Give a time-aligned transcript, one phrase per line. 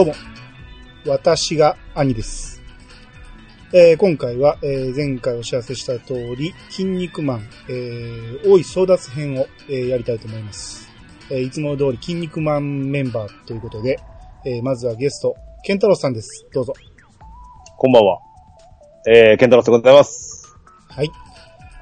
[0.00, 0.14] どうも、
[1.06, 2.62] 私が兄です。
[3.74, 10.88] えー今回は、えー前回お知らせした通り、筋肉マン、えー大い争奪編を、えーやりたいと思います。
[11.28, 13.98] えーいつも通り筋肉マンメンバーということで、
[14.46, 16.46] えーまずはゲスト、ケンタロウさんです。
[16.50, 16.72] どうぞ。
[17.76, 18.20] こんばんは。
[19.06, 20.56] えー、ケンタロスでございます。
[20.88, 21.10] はい。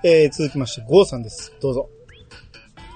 [0.02, 1.54] えー続きまして、ゴーさんです。
[1.60, 1.88] どうぞ。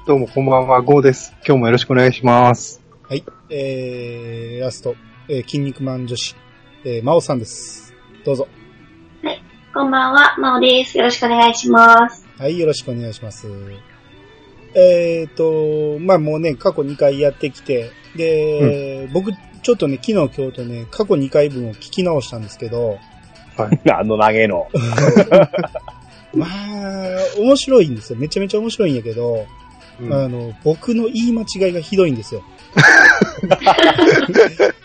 [0.04, 1.32] どうもこんばんは、ゴーです。
[1.46, 2.82] 今日もよろしくお願いします。
[3.08, 3.24] はい。
[3.50, 4.96] えー、ラスト、
[5.28, 6.34] えー筋肉マン女子、
[6.84, 7.94] えー、マオさんです。
[8.24, 8.48] どうぞ。
[9.72, 10.98] こんばんは、まおです。
[10.98, 12.26] よろしくお願いします。
[12.38, 13.46] はい、よろしくお願いします。
[14.74, 19.30] えっ、と、まあもうね、過去2回やってきて、で、僕、
[19.62, 22.98] ちょっとね、昨日今日とね、過去2回分を聞き直したんですけど、
[23.56, 24.68] あの投げの？
[26.34, 26.48] まあ、
[27.38, 28.18] 面白いんですよ。
[28.18, 29.46] めちゃめちゃ面白いんやけど、
[30.00, 32.42] うんあの、僕の言い間違いがひどいんですよ。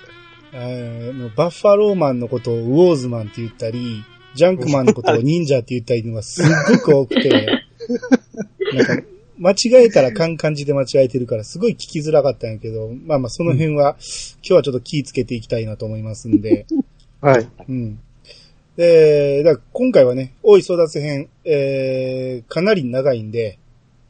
[0.52, 4.03] バッファローマンのことをウォーズマンって言ったり、
[4.34, 7.30] ジャンクマンのことを忍者って言ったりのがすっごく多くて、
[8.73, 9.03] なんか、
[9.40, 13.98] 間違えたらカンカンじで間違えてるからすごい聞きづらかったんやけど、まあまあその辺は、
[14.42, 16.66] 今日はちょっと気ぃつけていきたいなと思いますんで、
[17.22, 17.48] はい。
[17.68, 18.00] うん。
[18.78, 23.59] で、だ今回はね、大い争奪編、えー、かなり長いんで、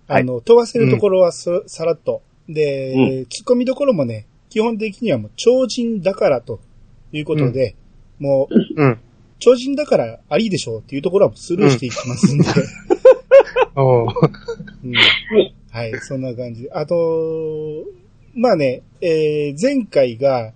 [0.08, 2.22] あの、飛ばせるところはさ,、さらっと。
[2.48, 6.60] で、うん突っ込みどころもね、基本的にはもう超人だからと
[7.12, 7.76] いうことで、
[8.20, 9.00] もう、うん。
[9.40, 12.56] 超人だからありでしょうっていうところはスルーしていきますんで、は
[14.84, 15.54] い。
[15.70, 16.72] はい、そんな感じで。
[16.72, 17.84] あと、
[18.34, 20.54] まあね、えー、前回が、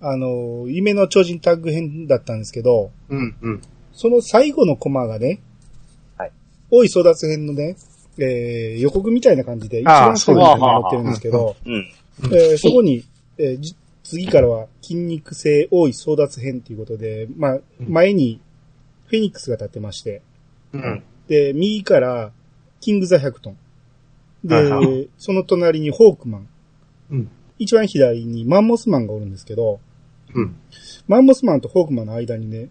[0.00, 3.62] あの、夢の超人タッグ編だったんですけど、うん、うん。
[3.92, 5.40] その最後のコマがね、
[6.18, 6.32] はい。
[6.70, 7.76] 大い争奪編のね、
[8.18, 11.92] えー予告みたいな感じで、一番最後に載ってるんですけど、うん。
[12.24, 13.04] えーそこに、
[13.38, 13.76] えーじ
[14.06, 18.40] 次からは筋肉性大い争奪編ということで、まあ、前に
[19.06, 20.22] フェニックスが立ってまして、
[20.72, 21.02] うん。
[21.26, 22.30] で、右から
[22.80, 23.56] キングザ・100トン。
[24.44, 26.48] でその隣にホークマン。
[27.10, 27.30] うん。
[27.58, 29.80] 一番左にマンモスマンがおるんですけど、
[30.34, 30.56] うん。
[31.08, 32.68] マンモスマンとホークマンの間にね、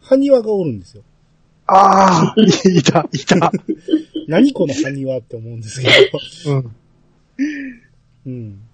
[0.00, 1.02] ハニワがおるんですよ。
[1.66, 3.52] ああ、いた、いた。
[4.28, 5.88] 何このハニワって思うんですけ
[6.44, 6.52] ど。
[6.52, 6.76] うん。
[8.26, 8.67] うん。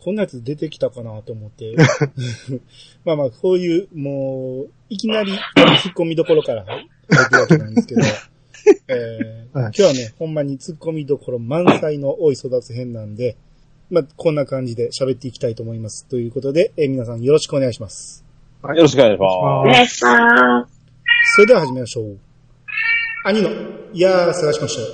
[0.00, 1.74] こんなやつ出てきたかなと思って。
[3.04, 8.00] まあまあ、こういう、もう、いきなり突っ込みどころから入ってるわけなんですけど、
[8.88, 13.36] えーはい今日はね、ほんまに突っ込みどころ満載の多い育つ編なんで、
[13.90, 16.06] まあ、こんな感じで喋っていきたいと思います。
[16.06, 18.24] ということで、えー皆さんよろしくお願いします。
[18.62, 20.80] よろしくお願いしまお願いします。
[21.34, 22.18] それでは始めましょう。
[23.24, 23.50] 兄の、
[23.92, 24.88] いやー、探しましたよ。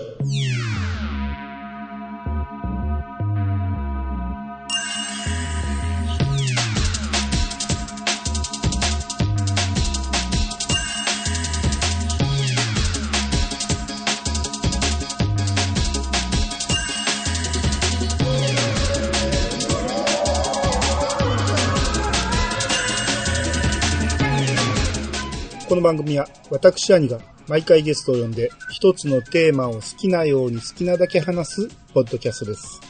[25.76, 32.80] の番組は私兄が毎回ゲストを呼んで一つのテーマを好きなように好きなだけ話すポッドキャストです。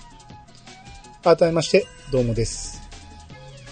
[1.22, 2.80] 改めまして、どうもです。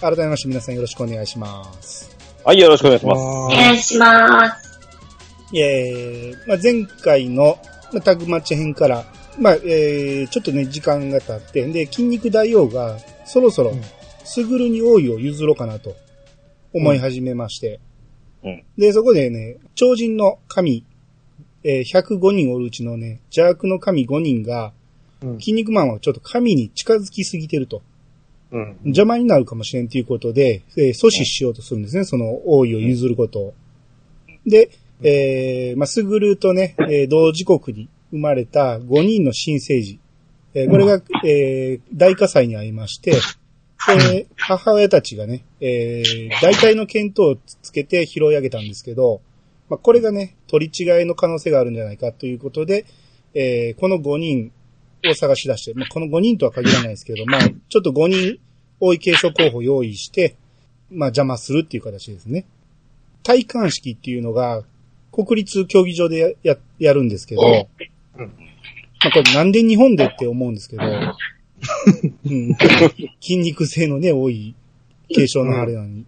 [0.01, 2.07] 改めまして皆さんよろしくお願いします。
[2.07, 2.17] す。
[2.45, 3.19] はい、よろしくお願いします。
[3.21, 4.81] お願いします。
[5.55, 7.57] えー、まあ、前回の
[7.93, 9.05] まあタグマッチ編から、
[9.39, 13.83] まあ、えー、ちょっとね、時間が経って、で、筋肉大王がそろそろうん、
[14.25, 15.95] スグルに王位を譲ろうかなと
[16.73, 17.94] 思い始めまして、うん。
[18.77, 20.85] で、そこでね、超人の神、
[21.65, 24.73] えー105人おるうちのね、邪悪の神5人が、
[25.23, 25.41] うん。
[25.41, 27.83] 筋肉マンはちょっと神に近づきすぎてると。
[28.53, 28.77] うん。
[28.85, 33.55] 邪魔になるかもしれんということで、えー阻止しようとするんですね、その王位を譲ることを。
[34.47, 34.71] で、
[35.03, 39.99] えー、まあ、スグルとね、えー同時刻に生まれた5人の新生児。
[40.53, 43.13] えーこれが、えー大火災に遭いまして、
[43.99, 49.21] で母親たちがね、えー大体の見当をつけて拾い上げたんですけど、
[49.69, 52.87] まあ、これがね、取り違いの可能性があるんじゃないかということで、
[53.35, 54.53] えーこの5人
[55.11, 58.39] を探し出して、まあ、この5人とは限らないですけど、まあ、ちょっと5人、
[58.81, 60.37] 多い継承候補を用意して、
[60.91, 62.47] まあ、邪魔するっていう形ですね。
[63.23, 64.65] 体感式っていうのが、
[65.13, 68.25] 国立競技場でや、や、やるんですけど、うん
[69.05, 70.83] まあ、これなんで日本でって思うんですけど、
[72.25, 72.55] うん、
[73.21, 74.55] 筋肉性のね、多い
[75.09, 76.05] 継承のあれなのに。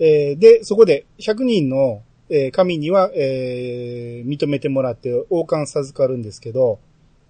[0.00, 6.78] えーで、そこで100人の、えー神には、えー認めてもらって王冠授かるんですけど、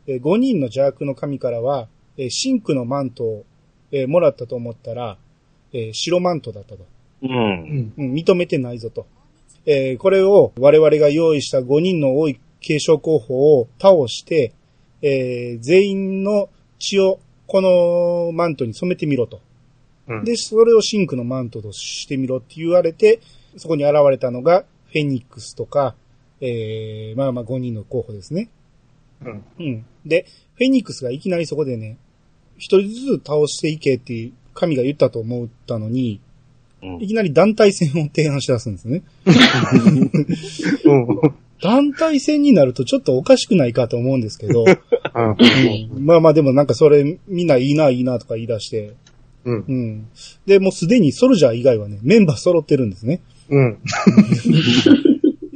[0.06, 3.44] えー5人の邪悪の神からは、えー真紅のマントを、
[3.92, 5.16] えーもらったと思ったら、
[5.72, 6.86] えー白マントだったと。
[7.22, 7.30] うん。
[7.30, 7.92] うん。
[7.96, 9.06] うん、認めてないぞと。
[9.66, 14.52] えーこれを我々が用意した5人の多い継承候補を倒して、
[15.02, 16.48] えー全員の
[16.78, 19.40] 血をこのマントに染めてみろと。
[20.06, 20.24] うん。
[20.24, 23.20] で、それをシンクのマントとしてみろって言われて、
[23.56, 25.96] そこに現れたのがフェニックスとか、
[26.40, 28.50] えーまあまあ5人の候補ですね。
[29.24, 29.44] うん。
[29.58, 29.86] うん。
[30.06, 31.96] で、フェニックスがいきなりそこでね、
[32.58, 36.20] 一人ずつ倒していけっていう神が言ったと思ったのに、
[36.82, 39.02] うんいきなり団体戦を提案し出すんですね。
[40.84, 41.20] うん。
[41.60, 46.04] 団体戦になるとちょっとおかしくないかと思うんですけど、 うん。
[46.04, 48.94] まあまあでもなんかそれみんないいないいなとか言い出して、
[49.44, 49.72] うんう。
[49.72, 50.06] ん。
[50.46, 53.20] で、もうすでにソルジャー以外はね、メンバー揃ってるんですね。
[53.48, 53.78] うん。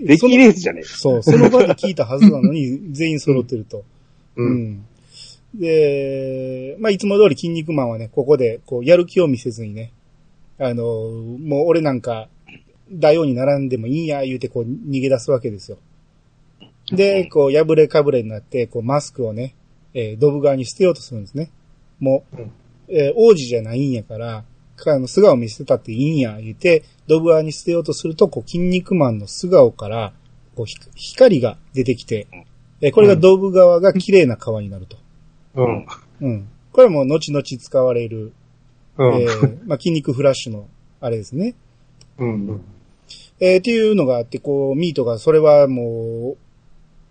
[0.05, 0.89] できレースじゃねえか。
[0.89, 3.85] そう、その場で聞いたはずなのに全員揃ってると。
[4.37, 4.45] う。
[4.45, 4.85] うんん。
[5.55, 9.93] で、まあいつも通り筋肉マンはね、ここでこうやる気を見せずにね、
[10.59, 12.29] あの、もう俺なんか
[12.91, 15.79] 大王に並んでもいいや言うてこう逃げ出すわけですよ。
[16.93, 19.55] で、こう破れかぶれになって、こうマスクをね、
[19.95, 21.51] えードブ側に捨てようとするんですね。
[21.99, 22.51] もう、うん
[22.89, 24.45] えー王子じゃないんやから、
[24.85, 30.13] あの、素顔見せたっていいんや、言って、ドブ側に捨てようとすると、こう、筋肉マンの素顔から、
[30.57, 32.27] こう、ひ光が出てきて、
[32.81, 34.97] えーこれがドブ側が綺麗な川になると。
[35.55, 35.87] うん。
[36.21, 36.49] うん。
[36.73, 38.33] これはもう後々使われる、
[38.99, 39.15] うん。
[39.23, 40.67] えーまあ、筋肉フラッシュの、
[41.01, 41.55] あれですね。
[42.19, 42.61] うん。
[43.39, 46.37] えーっていうのがあって、こう、ミートが、それはもう、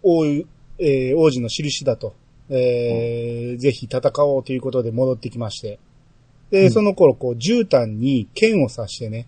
[0.04, 2.14] 王、えー王子の印だと。
[2.50, 5.80] えーぜひ戦おうということで戻ってきまして。
[6.50, 9.28] で、うんその頃、こう、絨毯に剣を刺してね、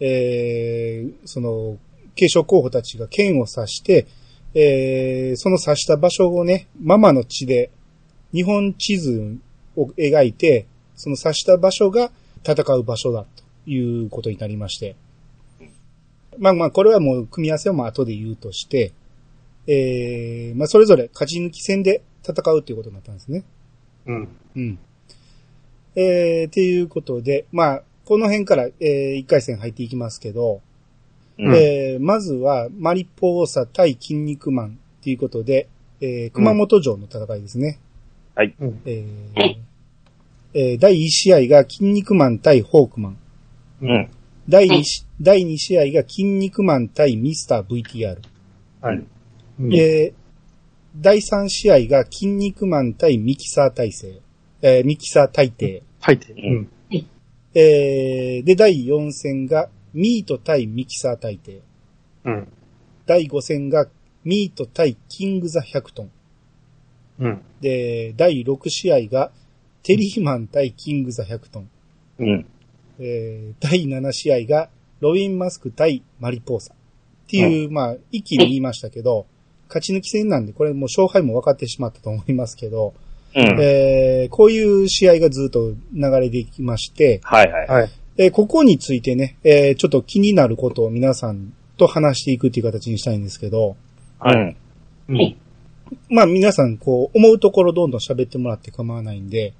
[0.00, 1.78] えーその、
[2.16, 4.06] 継承候補たちが剣を刺して、
[4.54, 7.70] えーその刺した場所をね、ママの血で、
[8.32, 9.38] 日本地図
[9.76, 10.66] を描いて、
[10.96, 12.10] その刺した場所が
[12.44, 13.24] 戦う場所だ
[13.64, 14.96] ということになりまして。
[16.38, 18.92] まあまあ、これはもう組み合わせはもう後で言うとして、
[19.66, 23.44] えー、まあそれぞれ勝ち抜き戦で戦うということになったんですね。
[24.06, 24.28] うん。
[24.56, 24.78] うん。
[25.96, 30.60] えー、っていうことで、まあ、この辺から、えー、一回戦入っていきますけど、
[31.38, 35.68] うんえー、まずは、マリポーサ対筋肉マンということで、
[36.00, 37.78] えー、熊本城の戦いですね。
[38.60, 38.82] うん。
[38.84, 39.56] えー
[40.52, 43.16] えー第1試合が筋肉マン対ホークマン。
[43.82, 44.10] うん。
[44.48, 48.18] 第2し、第2試合が筋肉マン対ミスター VTR。
[48.80, 49.04] はい。
[49.60, 50.20] うんえー
[50.96, 54.20] 第3試合が筋肉マン対ミキサー体制。
[54.60, 55.84] えーミキサー大帝。
[56.00, 56.32] 入って。
[56.32, 56.68] うん。
[57.54, 61.60] えーで、第4戦がミート対ミキサー大帝。
[62.24, 62.48] うん。
[63.06, 63.86] 第5戦が
[64.24, 66.10] ミート対キングザ100トン。
[67.20, 67.42] うん。
[67.60, 69.30] で、第6試合が
[69.84, 71.70] テリーマン対キングザ100トン。
[72.18, 72.46] うん。
[72.98, 76.74] えー第7試合がロビン・マスク対マリポーサ。
[76.74, 76.76] っ
[77.30, 79.26] ていう、まあ、一気に言いましたけど、
[79.70, 82.94] 勝ち抜き戦なんで、これもう勝敗も分かってしまったと思いますけど、
[83.34, 83.60] うん。
[83.60, 87.66] えーこういう試合がずっと流れていきまして、はいはい。
[87.66, 87.90] はい。
[88.18, 93.76] えーここについてね、えーちょっと気になることを皆さんと話していくっていう形にしたいんですけど、
[94.24, 94.56] うん。
[95.08, 95.36] うん。
[96.08, 99.54] まあ皆さんこう思うところどんどん喋ってもらって構わないんで、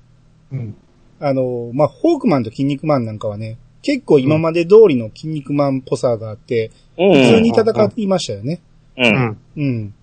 [0.53, 0.75] うん。
[1.21, 7.13] あの、まあ、ホークマンと筋肉マンなんかはね、結構今まで通りの筋肉マンっぽさがあって、うん。
[7.13, 8.61] 普通に戦っていましたよね。
[8.97, 9.07] う。
[9.07, 9.39] うんん。
[9.57, 9.95] うん。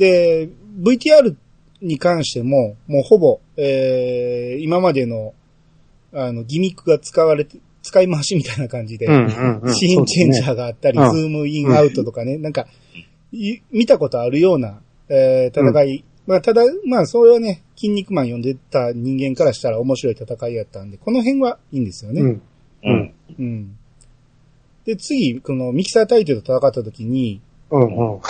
[0.00, 0.48] で、
[0.80, 1.36] VTR
[1.82, 5.34] に関しても、もうほぼ、えー、今までの、
[6.14, 9.14] あの、ギミックが使われて、使い回しみたいな感じで、うん。
[9.14, 9.60] うん。
[9.60, 9.74] うん。
[9.74, 12.66] シーンチェンジャーがあったり、うんズームインアウトとかね、なんか、
[13.30, 14.80] い見たことあるような、
[15.10, 16.04] えー戦い。
[16.26, 22.22] まあ、ただ、まあ、それはね、筋肉マン読んでた人間からしたら面白い戦いやったんで、この辺はいいんですよね。
[22.22, 22.42] うん。
[22.84, 23.14] うん。
[23.38, 23.76] うん。
[24.86, 27.82] で、次、このミキサー大帝と戦った時に、うん。
[27.82, 28.20] うん。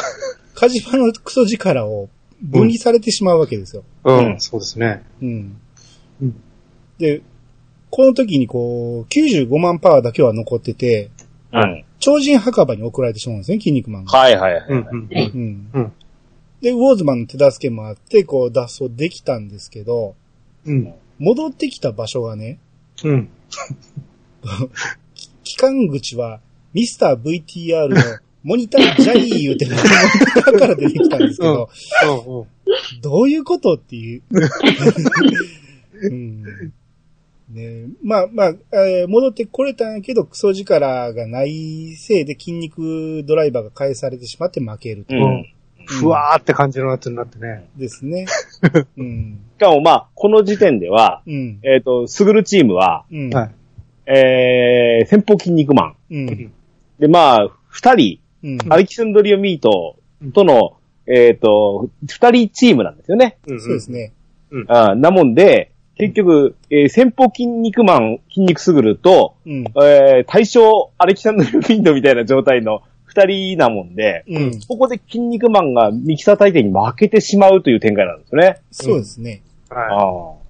[0.55, 2.09] カジパのクソ力を
[2.43, 3.85] 分離されてしまうわけですよ。
[4.05, 4.41] うん。
[4.41, 5.05] そうですね。
[5.21, 5.61] うん。
[6.23, 6.41] うん
[6.99, 7.23] で、
[7.89, 11.11] この時にこう、95万パワーだけは残ってて、
[11.53, 11.85] うん。
[11.99, 14.19] 超人墓場に送られてしまうんですね、筋肉マンが。
[14.19, 14.65] はいはいはい。
[14.69, 14.79] うん。
[14.79, 15.09] うん。
[15.11, 15.71] うん。
[15.73, 15.93] うん
[16.61, 20.15] で、ウォーズマンの手助けもあって、こう、脱走できたんですけど、
[20.67, 20.95] うん。
[21.19, 22.59] 戻ってきた場所がね、
[23.03, 23.31] うん。
[25.43, 26.41] 機関口は、
[26.75, 27.97] ミスター VTR の
[28.43, 31.69] モニタージャイー言うて、モニターから出てきたんですけど、
[32.07, 32.43] う
[32.99, 33.01] ん。
[33.01, 34.23] どういうことっていう。
[36.03, 36.43] うん
[37.51, 45.15] ねまあまあ、えー戻ってこれたんやけど、クソ力がないせいで筋肉ドライバーが返されてしまって負けると。
[45.15, 45.53] うん。
[45.85, 47.69] ふわーって感じのやつになってね。
[47.77, 48.27] ですね。
[48.97, 49.41] うん。
[49.57, 51.59] しかもまあ、この時点では、うん。
[51.65, 53.31] えっと、スグルチームは、うん。
[53.31, 53.51] はい。
[54.07, 55.97] えー、先方筋肉マン。
[56.11, 56.53] うん。
[57.01, 58.59] で、まあ、二人、うん。
[58.69, 59.97] アレキサンドリオ・ミート
[60.35, 63.39] との、えっ、と、二人チームなんですよね。
[63.47, 63.91] うんそうです。
[63.91, 64.13] ね。
[64.69, 69.65] あなもんで、結局、えー先方筋肉マン、筋肉すぐると、うん。
[69.83, 74.61] えー対象アレキサンドリオ・ミートみたいな状態の二人なもんで、うん。
[74.69, 78.61] ここで筋肉マンがミキサー大帝に負けてしまうという展開なんですよね。
[78.71, 79.43] そうですね。
[79.69, 80.41] はあ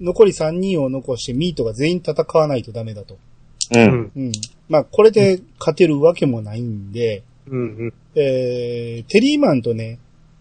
[0.00, 3.18] 残り3人を残してミートが全員戦わないとダメだと。
[3.74, 3.78] あ。
[3.78, 3.86] うい。
[3.86, 4.12] ん。
[4.16, 4.32] うん。
[4.72, 4.72] うん。
[4.72, 7.92] まあ、これで勝てるわけもないんで、うん。
[8.14, 9.98] えー、テリーマンとね、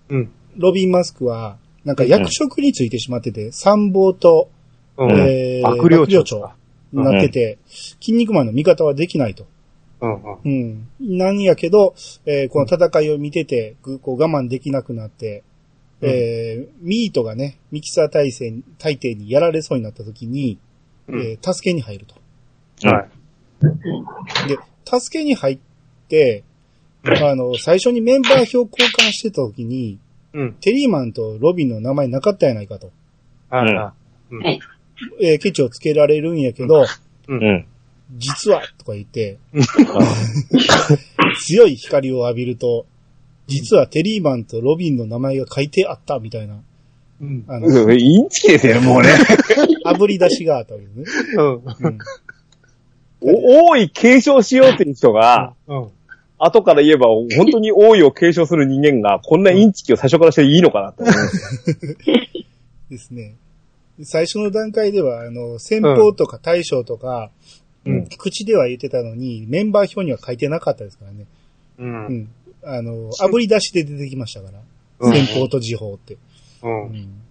[0.09, 0.31] うん。
[0.57, 4.50] ロビン・マスクは、なんか役職についてしまってて、参謀と、
[4.97, 5.11] うん。
[5.11, 6.51] えー、幕僚長長
[6.91, 7.57] になってて、
[8.00, 9.45] 筋肉マンの味方はできないと。
[10.01, 10.21] うん。
[10.43, 10.88] うん。
[11.00, 11.95] なんやけど、
[12.25, 15.43] えーこの戦いを見てて、ぐこう我慢できなくなって、
[16.01, 20.59] えーミートがね、ミキサー大戦、大帝にやられそうになった時に、
[21.07, 22.88] うんえー助けに入ると。
[22.88, 23.09] はい。
[24.48, 25.60] で、助けに入っ
[26.08, 26.44] て、
[27.03, 30.00] あの、最初にメンバー表交換してた時に、
[30.34, 30.53] うん。
[30.62, 32.91] テリーマンとロビンの名前なかったやないかと。
[33.50, 33.74] はい。
[33.74, 33.94] は
[34.51, 34.60] い。
[35.20, 36.86] えーケチをつけられるんやけど、
[37.27, 37.65] うん。
[38.18, 39.38] 実は、とか言って、
[41.44, 42.86] 強い光を浴びると、
[43.48, 46.60] 実はテリーマンとロビンの名前が書いてあったみたいな、
[47.22, 47.44] うん。
[47.48, 49.10] あの、うんインチキですよね、もうね。
[49.86, 51.34] 炙り出しがあったわけですね。
[51.38, 51.88] うん。
[51.88, 51.98] うん。
[53.22, 55.88] お多い継承しようっていう人が、うん。
[56.40, 61.98] 後から言えば、本当に王位を継承する人間が、こんなインチキを最初からしていいのかなと思います。
[62.90, 63.36] ですね。
[64.04, 67.30] 最初の段階では、あの、先方とか大将とか、
[67.86, 71.25] うん口では言ってたのに、メンバー表には書いてなかったですからね。
[71.80, 71.84] う。
[71.84, 72.30] うんん。
[72.63, 74.60] あの、炙り出しで出てきましたから。
[75.00, 76.13] うん先方と時報って。
[76.13, 76.18] う。
[76.63, 77.22] うんん。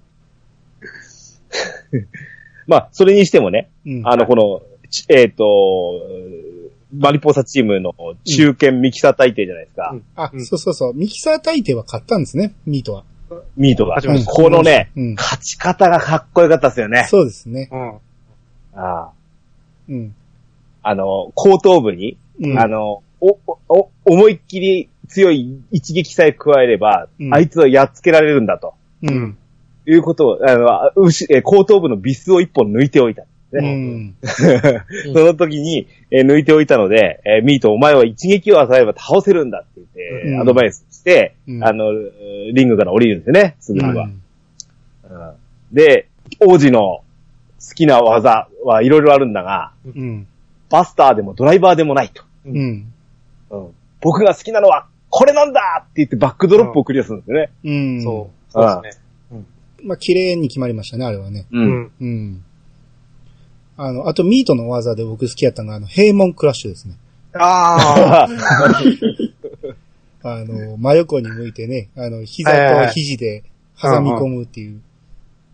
[2.67, 4.03] まあ、それにしてもね、うん。
[4.05, 4.70] あの、この、ち
[5.09, 5.45] えっ、と、
[6.97, 7.95] マリポーサチームの
[8.25, 9.91] 中堅ミキサー大帝じゃないですか。
[9.93, 10.95] うんあ、うんそうそうそう。
[10.95, 13.05] ミキサー大帝は買ったんですね、ミートは。
[13.57, 14.01] ミートが。
[14.27, 15.15] このね、うん。
[15.15, 17.07] 勝ち方がかっこよかったですよね。
[17.09, 17.69] そうですね。
[17.73, 17.99] うん。
[18.75, 19.13] あ
[19.89, 20.15] うん。
[20.83, 22.59] あの、後頭部に、うん。
[22.59, 28.75] あの、お、お、思いっきり強い一撃さえ加えれば、うんあいつはやっつけられるんだと。
[29.03, 29.39] ううんん。
[29.87, 33.25] いうことを、あの、うし、え後頭部のビスを一本抜いておいた。
[33.52, 34.14] うね ん。
[34.23, 41.85] その時に、えー抜いておいたので、えーミートお前は一撃を与えれば倒せるんだって言って、うんアドバイスして、うんあの、
[42.52, 44.04] リングから降りるんですよね、すぐうんには。
[44.04, 44.21] うん
[45.73, 46.09] で、
[46.40, 47.02] 王子の好
[47.75, 50.26] きな技はいろいろあるんだが、うん。
[50.69, 52.23] バスターでもドライバーでもないと。
[52.47, 52.87] うん。
[53.50, 53.66] うん
[54.02, 57.50] 僕が好きなのはこれなんだって言ってバックドロップをクリアするんですよね。
[57.64, 58.02] うん。
[58.02, 58.52] そう。
[58.52, 59.00] そうです
[59.33, 59.42] ね。
[59.83, 61.47] まあ、綺麗に決まりましたね、あれはね。
[61.52, 61.59] う。
[61.59, 61.90] うんん。
[62.00, 62.45] うん。
[63.83, 66.97] あの、あと、ミートの技で僕好きやったのが、あの、平門クラッシュですね。
[67.33, 68.29] ああ。
[70.23, 72.51] あの、真横に向いてね、あの、膝
[72.87, 73.43] と肘で
[73.81, 74.83] 挟み込むっていう、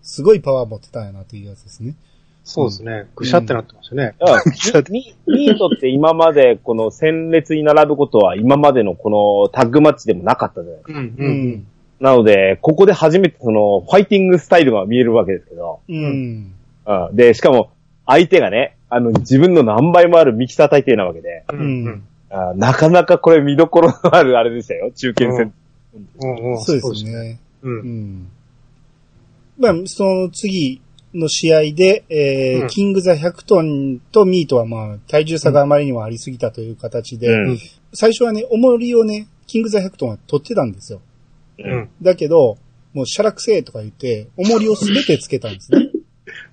[0.03, 1.95] すごいパワー持ってたんやなっていうやつですね。
[2.43, 3.07] そうですね。
[3.15, 4.17] ぐしゃってなってましたね。
[4.19, 10.99] うんミミートって今までこの戦列に並ぶことは今までのこのタッグマッチでもなかったじゃないですか。
[10.99, 11.07] うん。
[11.07, 11.49] ううん。
[11.51, 11.67] ん。
[12.01, 16.55] なので、ここで初めてそのファイティングスタイルが見えるわけですけど、うん。
[16.87, 17.71] うん、で、しかも
[18.07, 22.05] 相手がね、あの自分の何倍もあるミキサー大帝なわけで、ううんん。
[22.31, 25.53] あなかなかこれ見どころのあるあれでしたよ、中堅戦。
[26.21, 26.53] うん。
[26.53, 26.61] うん。
[26.61, 27.05] そうです。
[27.05, 27.41] ね。
[27.63, 27.71] う。
[27.71, 28.29] うんん。
[29.59, 30.81] まあ、その次
[31.15, 37.59] の試合で、えーうんキングザ100トンとミートはまあ、体重差があまりにもありすぎたという形で、うん
[37.93, 41.01] 最初はね、重りをね、キングザ100トンは取ってたんですよ。
[41.59, 41.89] うん。
[42.03, 42.59] だけど、
[42.93, 45.91] もう、シャラクセーとか言って、重りをすべてつけたんですね。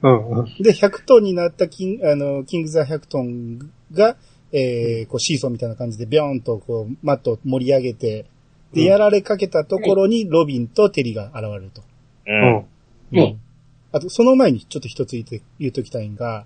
[0.03, 0.63] うん。
[0.63, 3.59] で、100トンになったキン、あの、キングザ100トン
[3.91, 4.17] が、
[4.51, 8.25] えー、こう、シーソーみたいな感じで、ビョーンと、こう、マットを盛り上げて、
[8.73, 11.81] で、うんやられかけたところに、ロビンとテリが現れると。
[12.27, 12.65] うん。
[13.13, 13.19] うん。
[13.19, 13.37] はい
[13.93, 16.45] あと、その前にちょっと一つ言って、言っときたいんが、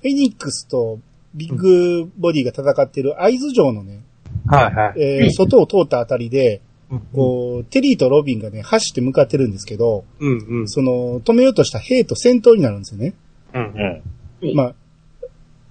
[0.00, 0.98] フェニックスと
[1.34, 4.00] ビッグボディが戦ってる合図城のね、
[4.46, 5.02] はいはい。
[5.02, 6.65] えー外を通ったあたりで、うん。
[7.12, 10.38] こう、テリーとロビンがね、走って向かってるんですけど、うん。
[10.38, 10.68] うん。
[10.68, 13.14] その、止めようとした兵と戦闘になるんですよね。
[13.54, 14.02] うん。
[14.42, 14.54] うん。
[14.54, 14.74] まあ、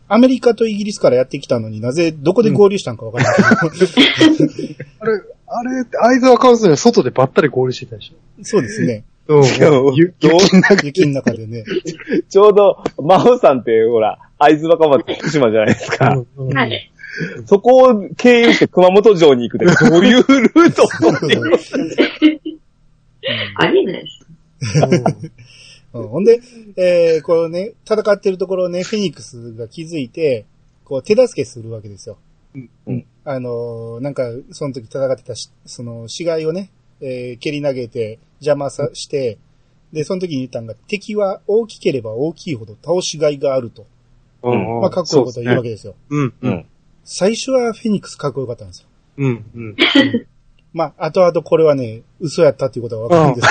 [0.07, 9.03] アメリカとイギリスからやってきたのになぜ、どこで合流したんかわからないけあれ、あれ、合図はカウンスには外でばったり合流してたでしど、そうですね。
[9.29, 9.39] ょ。
[9.39, 9.95] うん。
[9.95, 11.63] 雪の中雪の中でね。
[12.29, 16.09] ちょうど、マオさんって、ほら、会津若松福島じゃないですか。
[16.37, 16.91] うんうんはい。
[17.45, 21.51] そこを経由して熊本城に行くで、 どういうルートっていう
[23.57, 24.25] ありえないです。
[25.93, 26.41] うんほんで、
[26.75, 30.45] えー、こうね、戦ってるところをね、フェニックスが気づいて、
[30.83, 32.17] こう手助けするわけですよ。
[32.53, 36.69] うんうんあのーなんか、その時戦ってたし、その、死骸をね、
[36.99, 39.37] えー蹴り投げて邪魔さして、
[39.93, 43.85] で、その時に言ったのが、敵は大きければ大きいほど倒しがいがあると。
[44.43, 45.95] うんまあ、かっこいいことを言うわけですよ。
[46.09, 46.33] うん、う。
[46.41, 46.65] うんん。
[47.05, 48.87] 最初はフェニックスかっこよかったんですよ。
[49.17, 49.75] うん、うん。
[50.73, 53.41] まあ、後々これはね、嘘やったっていうことはわか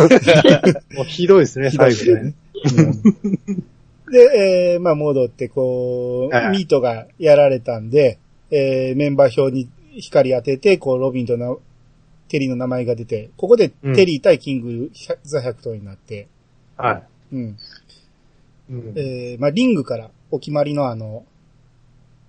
[0.00, 0.80] るんですけどね。
[0.96, 2.34] もうひどいですね、ひどい最後ね。
[2.76, 3.64] うん
[4.08, 8.18] で、えーまあ戻って、こう、はいミートがやられたんで、
[8.50, 11.56] えーメンバー表に光当てて、こう、ロビンとな
[12.28, 14.90] テリーの名前が出て、ここでうんテリー対キング
[15.24, 16.28] ザ・100トンになって、
[16.76, 17.40] はうん。
[17.40, 17.54] い。
[18.70, 21.24] うんえーまあリングからお決まりのあの、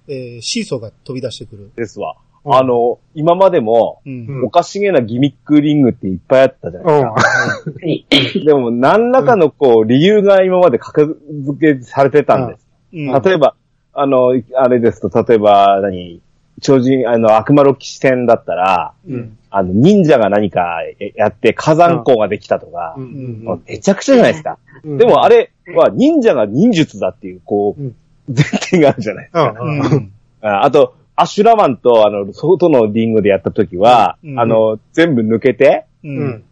[0.08, 1.72] えーシーソーが飛び出してくる。
[1.76, 2.16] ですわ。
[2.50, 4.26] あの、今までも、うん。
[4.28, 8.38] うんおかしげなギミックリングっていっぱいあったじゃないですか。
[8.38, 8.46] うん。
[8.46, 12.68] でも、何らかのこう、理由が今まで格付けされてたんです。
[12.94, 13.22] うん。
[13.22, 13.56] 例えば、
[13.94, 16.22] あの、あれですと、例えば、何、
[16.62, 19.38] 超人、あの、悪魔ロ騎士戦だったら、うん。
[19.50, 20.82] あの、忍者が何か
[21.16, 23.44] やって火山港ができたとかう、ん。
[23.44, 24.58] もうめちゃくちゃじゃないですか。
[24.84, 27.96] うんでもあれは忍者が忍術だっていう、こううん、
[28.28, 29.56] 前提があるじゃないですか。
[29.60, 29.80] うん。
[29.80, 30.12] うん。
[30.42, 36.08] ああと、アシュラマンと、あの、外のリングでやった時は、うんあの、全部抜けて、う。
[36.08, 36.22] うんん。
[36.24, 36.44] うん、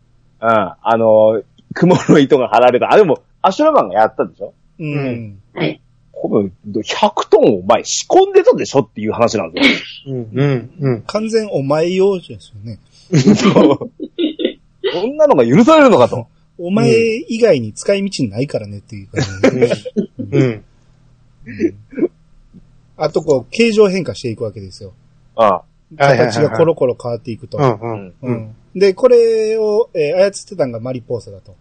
[0.41, 1.41] あの、
[1.74, 2.91] 雲の糸が張られた。
[2.91, 4.53] あ、でも、アシュラマンがやったでしょ？
[4.79, 5.39] うん。
[5.53, 5.82] はい。
[6.12, 6.50] この
[6.82, 10.15] 100トンを前仕込んでたでしょっていう話なんですよ。
[10.15, 10.29] うん。
[10.34, 10.72] うん。
[10.79, 11.01] うん。
[11.03, 12.79] 完全お前用ですよね。
[13.36, 13.91] そう
[14.94, 16.27] そんなのが許されるのかと。
[16.58, 16.89] お前
[17.27, 20.63] 以外に使い道ないからねっていう感じで、うん。
[22.97, 24.93] あとこう、形状変化していくわけですよ。
[25.35, 25.63] あ
[25.97, 27.58] はいはいはい形がコロコロ変わっていくと。
[27.58, 27.63] うん。
[27.63, 28.13] あうん。
[28.21, 31.55] うんで、これを、えー操ってたのがマリポーサだと。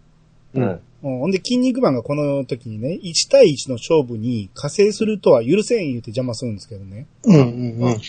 [0.53, 0.63] うん。
[0.63, 7.07] うんうん、ほんで、筋肉マンがこの時にね、1対1の勝負に加勢するとは許せん言うて邪魔するんですけどね。
[7.23, 7.35] うん。
[7.37, 7.41] う
[7.91, 7.99] ん。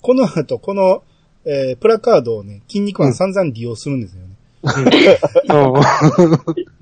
[0.00, 1.02] この後、この、
[1.44, 4.28] えープラカードをね、筋肉マン散々利用するんですよね。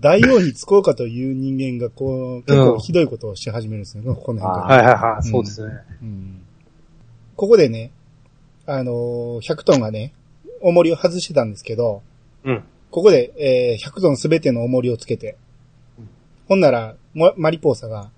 [0.00, 4.76] 大王に使おうかという人間が、こう、結構ひどいことをし始めるんですよね、この辺から。
[4.76, 5.22] はいはいはい。
[5.22, 5.74] そうですね。
[6.02, 6.42] うん
[7.36, 7.90] ここでね、
[8.66, 10.12] あのー100トンがね、
[10.60, 12.02] 重りを外してたんですけど、
[12.44, 12.64] うん。
[12.90, 15.36] ここで、えー100トンすべての重りをつけて、
[16.48, 18.10] ほんなら、もマリポーサが、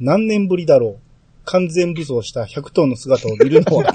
[0.00, 0.98] 何年ぶりだろう
[1.44, 3.94] 完全武装した100トンの姿を見るのは、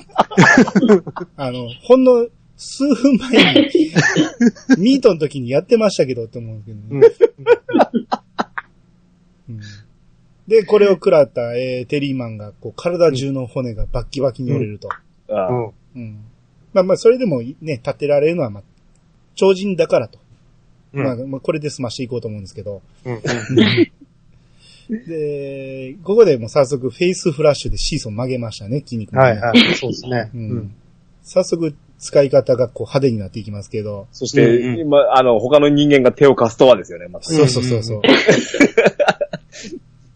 [1.36, 2.28] あの、ほんの
[2.64, 3.70] 数分前に、
[4.78, 7.58] ミートの時にやってましたけどって思うんですけどね。
[9.50, 9.60] うん
[10.48, 14.90] で、これを食らった、えーテリーマンが、こう、体中の骨がバッキバキに折れると。
[15.30, 15.74] あうん。
[15.96, 16.26] うん。
[16.74, 18.64] まあまあ、それでもね、立ってられるのは、まあ、
[19.36, 20.20] 超人だからと。
[20.94, 22.82] うんまあ、まあ、これで済ましていこうと思うんですけど。
[23.06, 23.22] うん。
[25.08, 29.76] で、ここでもう早速、フェイスフラッシュでシーソン曲げましたね、筋肉はいはい。
[29.76, 30.30] そうですね。
[30.34, 30.76] ううんん。
[31.24, 31.74] 早速、
[32.04, 34.08] 使い方がこう派手になっていきますけど。
[34.12, 37.26] そして、うんうん今、あの、他の人間が手を貸すとはですよね、また。
[37.26, 38.02] そうそうそうそう。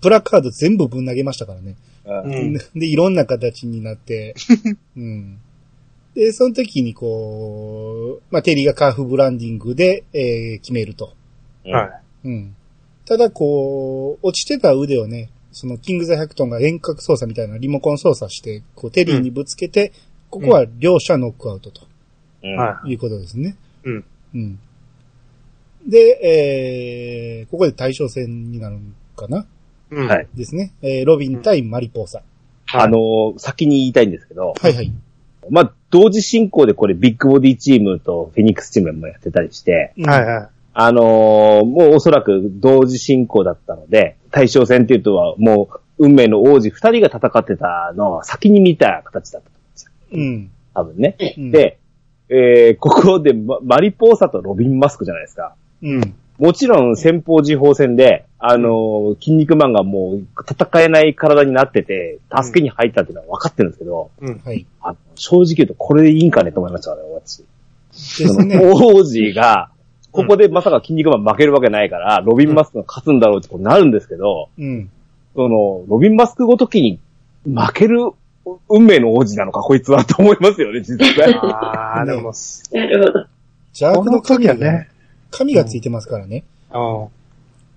[0.01, 1.75] プラカード全部ぶん投げましたからね。
[2.05, 4.35] うんうんで、いろんな形になって、
[4.95, 5.39] うん。
[6.13, 11.13] で、その時にこう、まあ、テリーがカーフブランディングで、えー決めると。
[11.65, 12.55] はうん。
[13.05, 19.91] ただこう、落ちてた腕をね、そのキングザ100トンが遠隔操作みたいなリモコン操作して、こうテリーにぶつけて、
[20.29, 21.81] ここは両者ノックアウトと
[22.43, 22.55] うんい。
[22.55, 23.55] はいうことですね。
[23.83, 24.05] うん。
[24.35, 24.59] うん。
[25.87, 29.39] で、えー、ここで対象戦になるんかな？
[29.39, 29.45] い。
[29.91, 30.27] うんはい。
[30.35, 30.73] ですね。
[30.81, 32.21] えー、ロビン対マリポーサ。
[32.73, 34.91] あの、先に言いたいんですけど、はいはい。
[35.49, 40.49] まあ、同時進行でこれビッグボディチームとフェニックスチームもやってたりして、うんはいはい。
[40.73, 49.49] あのーもうおそらく同時進行だったので、対象戦っていうとはもう運命の王子二人が戦ってたのは先に見た形だった
[50.11, 50.51] うん。
[50.73, 51.15] 多分ね。
[51.37, 51.79] うん、で、
[52.29, 55.55] えー、ここでママリポーサとロビンマスクじゃないですか。
[55.81, 56.15] うん。
[56.37, 64.41] もちろん先方時報戦で、あのー筋肉マンがもう戦えない体になってて、助けに入ったっていうのは分かってるんですけど、うん。
[64.45, 64.65] はい。
[65.15, 67.39] 正直言うとこれでいいんかねと思いましたね、私。
[67.39, 68.59] ですね。
[68.61, 69.71] 王子が、
[70.11, 74.89] ここでまさか筋肉マン負けるわけないから、ロビンマスクが勝つんだろうってことになるんですけど、うん。
[75.35, 76.99] その、ロビンマスクごときに
[77.45, 78.11] 負ける
[78.69, 81.33] 運命の王子なのか、こいつはと思いますよね、実際。
[81.43, 82.33] ああ、でも、
[82.71, 83.25] なるほど。
[83.79, 84.89] 邪悪の神はね
[85.29, 86.43] 神がついてますからね。
[86.71, 87.05] あ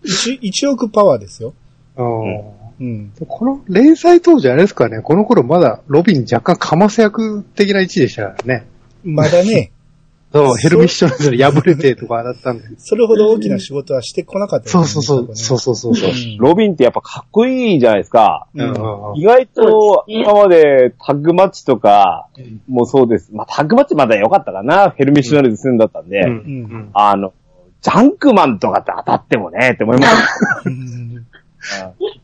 [0.02, 1.52] 一一億パワーですよ。
[1.96, 2.02] あ。
[2.80, 3.12] うん。
[3.28, 8.66] この連載当時あれですかね、この頃まだロビン若干かませ役的な位置でしたからね。
[9.04, 9.72] まだね、
[10.32, 12.64] そう、ヘルミッションで破れてとかだったんで。
[12.78, 15.36] それほど大きな仕事はしてこなかったねそうそう。
[15.36, 16.10] そうそうそうそう。
[16.10, 18.46] うんロビンってやっぱかっこいいじゃないですか。
[18.54, 18.72] うん
[19.16, 23.30] 意外と今までタッグマッチとかうんもそうです。
[23.32, 24.90] まあタッグマッチまだ良かったかな。
[24.90, 26.20] ヘルミッショナルで済んだったんで。
[26.20, 27.32] うんうんあの、
[27.82, 30.62] ジャンクマンとかって当たってもね、って思いました。
[30.66, 31.26] うん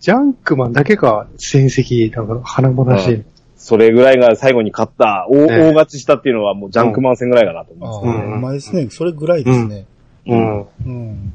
[0.01, 3.25] ジャンクマンだけが戦績、なんか、華々しい。
[3.57, 8.89] それぐらいが最後に勝った、大ね大勝ちしたっていうのはもうジャンクマン戦ぐらいかなと思ああ、うんですうんまですね。
[8.91, 9.87] それぐらいですね。
[10.27, 10.61] うん。
[10.61, 11.33] うん。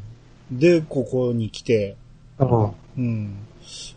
[0.52, 1.96] で、ここに来て、
[2.40, 2.72] うん。
[2.98, 3.38] うん。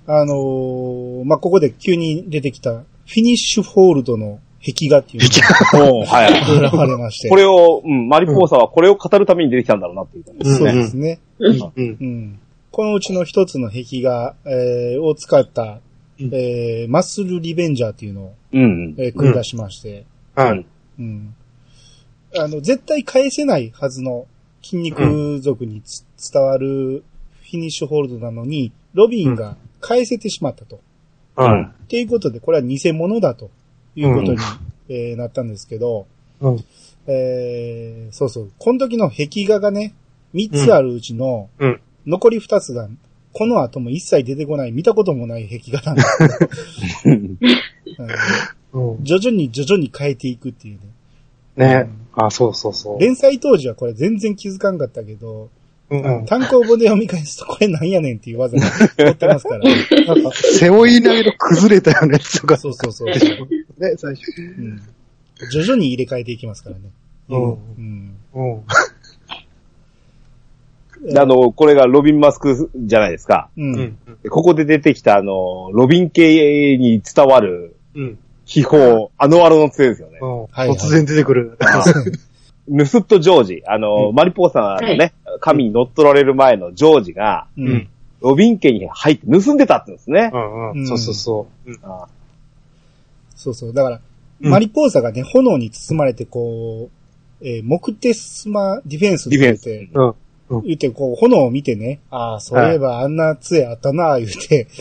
[0.06, 5.40] あのーまあ、ここで急に出てきた、フィニッシュフォールドの壁画っていうけ
[5.76, 5.96] ど。
[5.96, 6.88] おうはい。
[6.88, 7.28] れまして。
[7.28, 10.74] これを、うん、マリポーサはこれを語るために出てきたんだろうなっていう感じですそうね。
[10.74, 11.20] ですね。
[11.38, 11.96] うん。
[12.00, 12.38] うん。
[12.70, 15.80] このうちの一つの壁画、えーを使った、
[16.18, 18.94] えーマッスルリベンジャーっていうのを、うん。
[18.98, 20.66] えー組み出しまして、はい。
[20.98, 21.34] うん。
[22.36, 24.26] あの、絶対返せないはずの
[24.62, 30.80] 筋肉族につ伝わるフィニッシュホールドなのに、ロビンが返せてしまったと。
[31.36, 31.62] はい。
[31.62, 33.50] っていうことで、これは偽物だと
[33.96, 34.38] いうことに、
[34.88, 36.06] えーなったんですけど、
[36.40, 36.64] うん。
[37.06, 38.52] えーそうそう。
[38.58, 39.94] この時の壁画がね、
[40.34, 42.86] 3つあるうちの、うん残り2つが、
[43.34, 47.38] この後も一切出てこない、見たこともない壁画なんですけど、う ん
[48.94, 49.04] うん。
[49.04, 50.78] 徐々に徐々に変えていくっていう
[51.56, 51.66] ね。
[51.66, 51.88] ね。
[52.14, 53.00] あ、そうそうそう。
[53.00, 55.50] 連載当時はこれ全然気づかんかったけど、
[55.90, 56.26] うんうん。
[56.26, 59.64] 単行本で読み返すとこれなんやねんっていう技が載ってますから。
[60.06, 62.56] なんか、背負い投げの崩れたようなやつとか。
[62.56, 63.08] そうそうそう。
[63.78, 64.30] ね、最初。
[64.40, 64.82] うん
[65.50, 66.82] 徐々に入れ替えていきますからね。
[67.28, 68.62] うんうんうん。
[71.04, 73.48] であの、これがロビンマスクじゃないですか。
[73.56, 73.98] うん。
[74.30, 78.18] ここで出てきたあの、ロビン系に伝わるうん。
[78.46, 80.18] 秘宝、あのあのの杖ですよね。
[80.20, 80.46] うん。
[80.50, 81.58] はい突然出てくる。
[82.68, 87.88] ヌスット・ジョージ、あの、マリポーさんのね、神に乗っ取られる前のジョージが、ううんん。
[88.22, 90.36] ロビン家に入って盗んでたってんですねう。
[90.38, 90.86] んううんん。
[90.86, 91.70] そうそうそう。
[91.70, 92.06] うんあ
[93.36, 93.74] そうそう。
[93.74, 96.88] だから、うんマリポーサがね、炎に包まれて、こ
[97.42, 100.14] う、えーモクテスマディフェンスって言っディフェンス。
[100.14, 100.14] て、
[100.48, 100.62] うん。
[100.62, 104.68] 言って、こう、炎を見てね、ああ、そういえばあんな杖あったな、言って、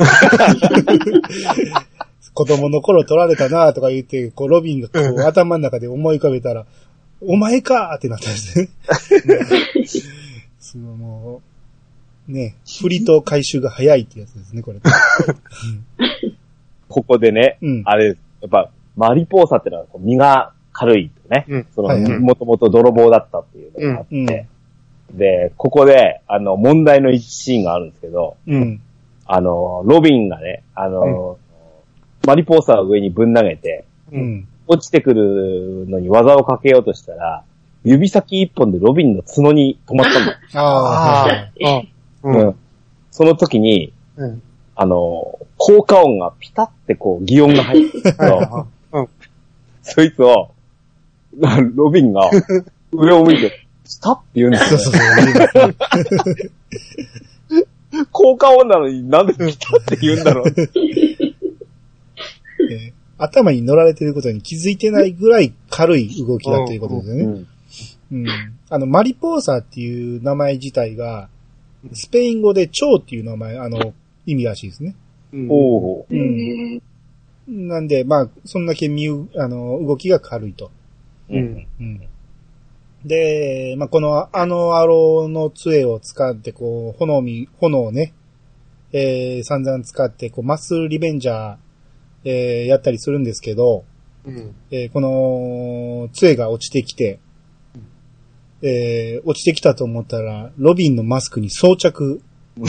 [2.34, 6.66] 子供の頃取られたな、とか言って、こう、ロビンがこう、頭の中で思い浮かべたら、
[7.22, 8.70] お前かーってなったんですね。
[10.60, 11.42] すごいも
[12.28, 14.80] う、ね、振りと回収が早いってやつですね、これ。
[16.90, 17.84] ここでね、うん。
[17.86, 18.14] あれ、や
[18.48, 21.46] っぱ、マリポーサってのはこう身が軽いとね。
[21.48, 21.68] うん。
[21.74, 24.26] その、もともと泥棒だったっていうのがあって、うん
[25.14, 28.82] で、ここで、あの、問題の一シーンがあるんですけど、うん。
[29.26, 31.38] あの、ロビンがね、あの、
[32.26, 34.18] マリポーサを上にぶん投げて、う。
[34.18, 34.48] ん。
[34.68, 37.44] 落ちてくるのに技をかけようとしたら、
[37.84, 40.38] 指先一本でロビンの角に止まったんだよ。
[40.54, 42.54] ああ、
[43.12, 44.42] その時に、うん。
[44.76, 49.08] あの、効果音がピタってこう、擬音が入ってるんですけど、うん。
[49.84, 50.52] そいつを、
[51.76, 52.30] ロビンが
[52.92, 54.80] 上を向いて、スタって言うんですよ。
[54.80, 55.02] そうそう
[57.50, 57.60] そ
[58.00, 58.06] う。
[58.12, 60.46] 効果音なのになんでピタって言うんだろう。
[62.72, 67.24] えー頭に乗られてることに気づいてないぐらい軽い動きだということですよね。
[67.24, 67.48] うん
[68.14, 68.28] うん。
[68.70, 71.30] あの、マリポーサっていう名前自体が、
[71.94, 73.94] スペイン語で蝶っていう名前、あの、
[74.26, 74.96] 意味らしいですね。
[75.50, 76.82] おううん。
[77.48, 80.70] なんで、まあ、そんだけ見う、あの、動きが軽いと。
[81.30, 81.68] うん。
[81.80, 82.02] うん。
[83.06, 88.14] で、まあ、この、あのアロの杖を使って、こう、炎み、炎をね、
[88.94, 91.58] えー、散々使って、こう、マッスルリベンジャー、
[92.26, 93.84] えー、やったりするんですけど、
[94.26, 94.56] うん。
[94.72, 97.20] えーこの、杖が落ちてきて、
[98.62, 102.22] えー落ちてきたと思ったら、ロビンのマスクに装着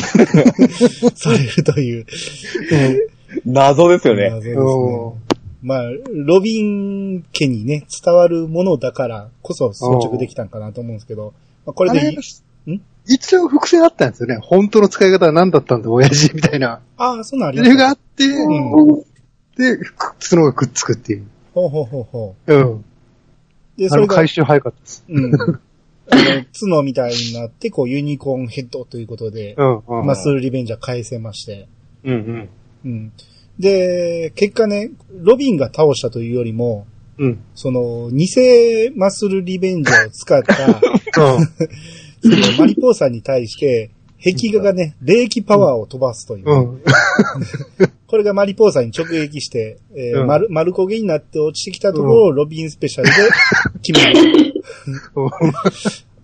[1.15, 2.07] されるという。
[3.45, 4.31] 謎ですよね。
[4.31, 4.57] 謎ですね。
[5.65, 11.33] まあ、ロビン家にね、伝わるものだからこそ装着できたんかなと思うんですけど、
[11.65, 12.81] まあ、これでいい、ん？
[13.07, 14.39] 一応伏線あったんですよね。
[14.43, 16.81] 本当の使い方は何だったんだ、親父みたいな。
[16.99, 17.77] ああ、そんなんありそました。
[17.77, 19.05] れがあって、うん
[19.57, 21.27] で、く角がくっつくっていう。
[21.55, 22.73] ほうほうほうほうん。
[22.73, 22.85] う。
[23.79, 25.05] で、それが回、収早かったです。
[25.09, 25.35] うん。
[25.35, 25.59] あの、
[26.53, 29.77] 角みたいになって、こう、ユニコーンヘッドということで、うん。
[29.77, 30.07] うん。
[30.07, 31.69] マッスルリベンジャー返せまして、
[32.05, 32.49] うんうん。
[32.85, 33.13] うん。
[33.59, 36.87] で、結果ね、ロビンが倒したというよりも、
[37.19, 37.45] うん。
[37.55, 38.27] その、偽
[38.97, 40.81] マッスルリベンジャーを使った、
[41.15, 43.91] そのマリポーさんに対して、
[44.25, 46.51] 壁画がね、霊気パワーを飛ばすという。
[46.51, 46.83] うん。
[48.09, 53.15] これがマリポーさんに直撃して、えーうん丸、丸焦げになって落ちてきたところをロビンスペシャルで
[53.83, 54.55] 決める。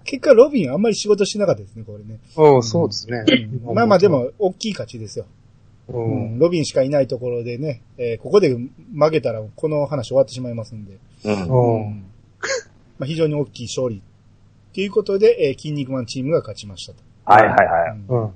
[0.05, 2.21] 結果、ロビンあんまり仕事してなかったですね、これね。
[2.37, 3.25] うん、そうですね。
[3.66, 5.27] うんまあまあでも、大きい勝ちですよ。
[5.88, 5.93] う。
[5.93, 10.99] うんん、ロビンしかいないところでね、えーここで負けたらこの話終わってしまいますんで。
[11.25, 11.33] うん。
[11.33, 12.05] うん。
[12.99, 14.03] まあ、非常に大きい勝利。
[14.73, 16.99] ということで、えー筋肉マンチームが勝ちましたと。
[17.25, 17.99] はいはいはい。
[18.09, 18.31] うんうん。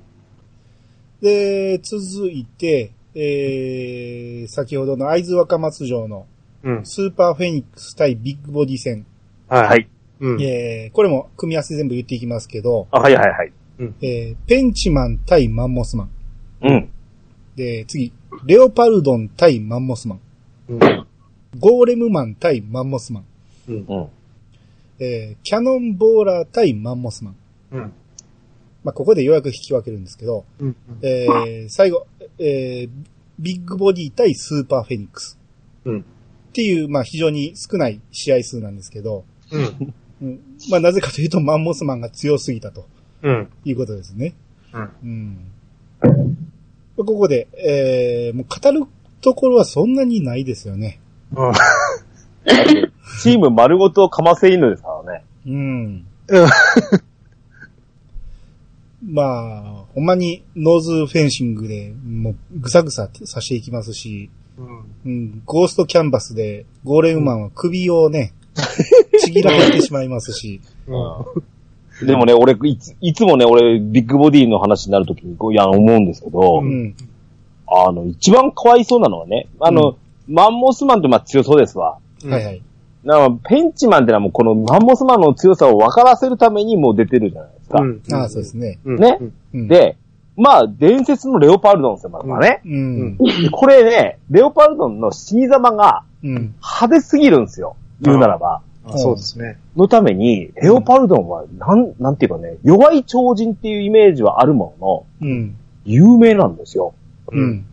[1.20, 6.26] で、続いて、えー、先ほどの会津若松城の
[6.64, 6.86] うん。
[6.86, 9.06] スーパーフェニックス対ビッグボディ戦。
[9.48, 9.68] はい。
[9.68, 9.88] はい。
[10.20, 10.42] うん。
[10.42, 13.52] えー、これも組み合わせ全部言っていきますけど、あ、はいはいはい。
[14.00, 16.10] えー、ペンチマン対マンモスマン。
[16.62, 16.90] うん。
[17.56, 18.12] で、次、
[18.44, 20.20] レオパルドン対マンモスマン。
[20.68, 20.78] うん。
[21.58, 23.24] ゴーレムマン対マンモスマン。
[23.68, 23.86] うん。
[23.88, 24.08] うん。
[24.98, 27.36] えー、キャノンボーラー対マンモスマン。
[27.72, 27.92] うん。
[28.82, 30.76] まあ、ここでようやく引き分けるんですけど、うん。
[31.02, 32.06] えー、最後、
[32.38, 32.90] えー、
[33.38, 35.38] ビッグボディ対スーパーフェニックス。
[35.84, 36.00] うん。
[36.00, 36.04] っ
[36.52, 39.94] ていう、まあ、非常に少ない試合数なんですけど、うん。
[40.22, 40.40] うん、
[40.70, 42.86] まあ、なぜかというと、マンモスマンが強すぎたと
[43.22, 43.48] うん。
[43.64, 44.34] いうことですね。
[44.72, 44.90] うん。
[45.02, 45.38] うん。
[46.96, 48.86] ここで、えー、もう語る
[49.20, 51.00] ところはそんなにないですよね。
[51.34, 51.52] うん。
[53.22, 55.24] チーム丸ごとかませ犬ですからね。
[55.46, 56.06] うん。
[56.28, 56.48] うん
[59.06, 64.84] まあ、ほんまにノーズフェンシングで、もうぐさぐささしていきますし、うん。
[65.04, 68.32] うん、ゴーストキャンバスで、ゴーレムマンは首をね、
[69.20, 70.94] ちぎられてしまいますし、うん。
[72.02, 76.94] でもね、俺、いつ、いつもね、俺、ビッグボディの話になるときに、こう、いや、思うんですけど、うん、
[77.66, 79.96] あの、一番かわいそうなのはね、あの、
[80.28, 81.98] マンモスマンってまあ強そうですわ。
[82.24, 82.62] はいはい。
[83.04, 87.82] だからペンチマンってのはもうこのマンモスマンの強さを分からせるためにもう出てるじゃないですか。
[87.82, 88.02] うん。
[88.12, 88.78] ああ、そうですね。
[88.84, 88.96] うん。
[88.96, 89.18] ね
[89.52, 89.98] うん、で、
[90.36, 92.62] まあ、伝説のレオパルドンですよ、まだね。
[92.64, 97.76] うん、でこれね、レオパルドンの死に様がうん、派手すぎるんですよ。
[98.00, 98.62] 言うならば。
[98.86, 99.58] あそうですね。
[99.76, 106.94] のために、レオパルドンは、なん、なんていうかね、弱い超人っていうイメージはあるものの、うん、有名なんですよ。
[107.32, 107.66] うん、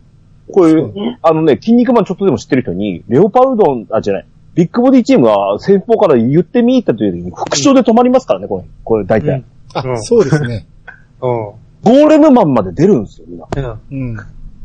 [0.50, 9.36] これそう、あのね、筋肉マンちょっとでも知ってる人に、レオパルドン、あ、じゃない、ビッグボディチームが先方から言ってみたという時に、副賞で止まりますからね、これ、これ大体。
[9.36, 9.44] うん
[9.74, 10.66] あ、うんそうですね。
[11.20, 11.28] うん。
[11.28, 13.46] ゴーレムマンまで出るんですよ、みんな。
[13.90, 14.10] うん。
[14.10, 14.16] うん、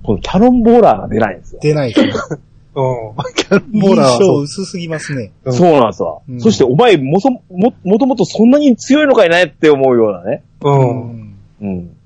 [0.03, 1.59] このキャノンボーラーが出ないんですよ。
[1.61, 2.13] 出ないですね。
[2.77, 3.33] うん。
[3.33, 4.19] キャンボー印ラーはそう。
[4.19, 5.31] 象薄すぎますね。
[5.43, 6.19] うんそうなんですわ。
[6.29, 7.41] うんそして、お前もそ、も、
[7.83, 10.43] もともとそんなに強いのかいねって思うようなね。
[10.61, 10.69] う。
[10.69, 11.37] うんん。
[11.61, 11.97] うん。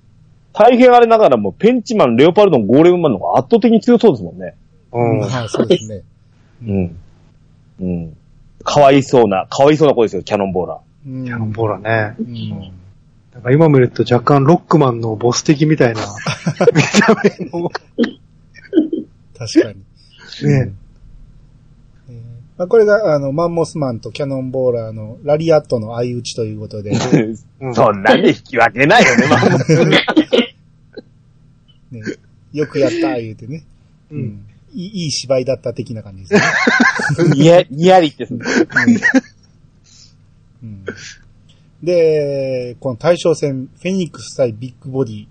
[0.54, 4.56] 大変あれながらも、ペンチマン、レオパルドン、ゴーレムマンの方が圧倒的に強そうですもんね。
[4.94, 5.20] うん。
[5.20, 6.04] はい、そうですね。
[6.66, 6.98] うん。
[7.82, 8.18] うん。
[8.64, 10.80] かわいそうな、かわいそうな子ですよ、キャノンボーラー。
[11.10, 12.16] うんキャノンボーラーね。
[12.20, 12.72] うん
[13.34, 16.02] なんか今見ると若干ロックマンのボス的みたいな
[16.76, 17.70] 見た目の。
[19.38, 19.78] 確かに。
[20.44, 20.74] ね。
[22.10, 26.94] えーまあ、これが、あの、マンモスマンとキャノンボーラーのラリアットの相打ちということで、う
[27.70, 29.40] んそんなんで引き分けないよね、まあ。
[31.92, 32.02] ね、
[32.54, 33.64] よくやった、言うてね。
[34.12, 34.16] う。
[34.16, 34.46] うんん。
[34.74, 37.30] いいいい芝居だった的な感じですね。
[37.34, 38.46] にや、にやりってすんの
[40.64, 40.86] うん
[41.82, 45.26] で、この対象戦、フェニックス対ビッグボディ、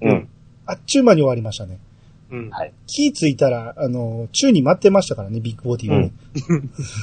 [0.00, 0.28] うん。
[0.66, 1.78] あっちゅう間に終わりましたね。
[2.32, 2.50] うん。
[2.50, 2.72] はい。
[2.86, 6.12] 気ついたら、あの、宙に待ってましたからね、ビッグボディはね。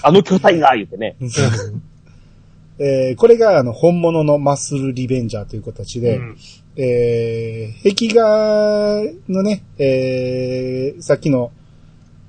[0.03, 1.15] あの巨体が、言うてね。
[2.81, 6.37] えーこれが、あの、本物のマッスルリベンジャーという形で、うん
[6.77, 11.51] えー、壁画のね、えー、さっきの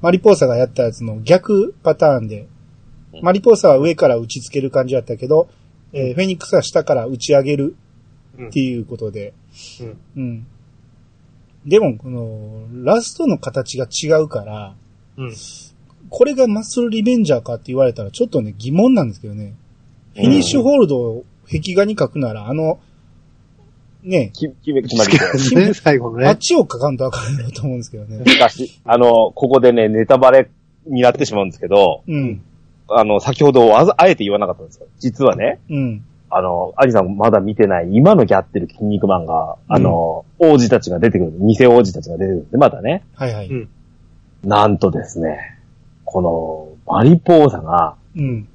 [0.02, 2.48] マリポーサがやったやつの逆パターンで、
[3.22, 5.48] マリポーサは上から打ち付ける感じだったけど、
[5.92, 7.76] えーフェニックスは下から打ち上げる
[8.48, 9.34] っていうことで、
[9.80, 9.98] うん。
[10.16, 10.46] うん。
[11.66, 14.74] でも、この、ラストの形が違うから、
[15.16, 15.34] うん。
[16.08, 19.54] これがマッスルリベンジャーかって言われたらちょっとね、疑問なんですけどね。
[20.14, 22.80] フィニッシュホールドを壁画に書くなら、あの、
[24.02, 25.66] ね、き、決め、決まりで。
[25.66, 26.26] ね、 最後のね。
[26.26, 28.24] あっちを書かんとあかんと思うんですけどね。
[28.24, 30.50] しかし、あの、ここでね、ネタバレ
[30.86, 32.42] になってしまうんですけど、うん。
[32.88, 36.04] あの、先ほどあえて言わなかったんですけど、実はね、うん。
[36.30, 43.48] あの、アリさんまだ見てない、今のギャってる筋肉マンが、あの、王子たちが出てくる、偽王子たちが出てくるんで、またね、はいはい。
[43.48, 43.68] うん
[44.44, 45.58] なんとですね、
[46.04, 48.48] この、マリポーサが、うん。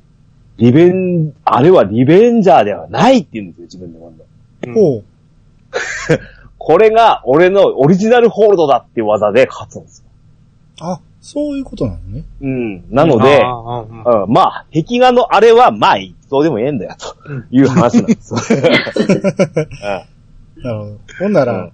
[0.58, 4.26] リベン、あれはリベンジャーではないって言うんですよ、自分で今度。
[4.68, 5.04] うんほう。
[6.58, 10.06] これが俺のオリジナルホールドだっていう技で勝つんですよ。
[10.88, 12.24] あ、そういうことなのね。
[12.42, 12.84] うん。
[12.90, 15.98] なので、うんうん、まあ、壁画のあれは、まあ、
[16.30, 17.16] どうでもええんだよ、と
[17.52, 18.34] いう話なんです。
[18.54, 18.58] う
[20.12, 20.16] ん
[20.64, 21.00] なるほど。
[21.20, 21.72] ほんなら、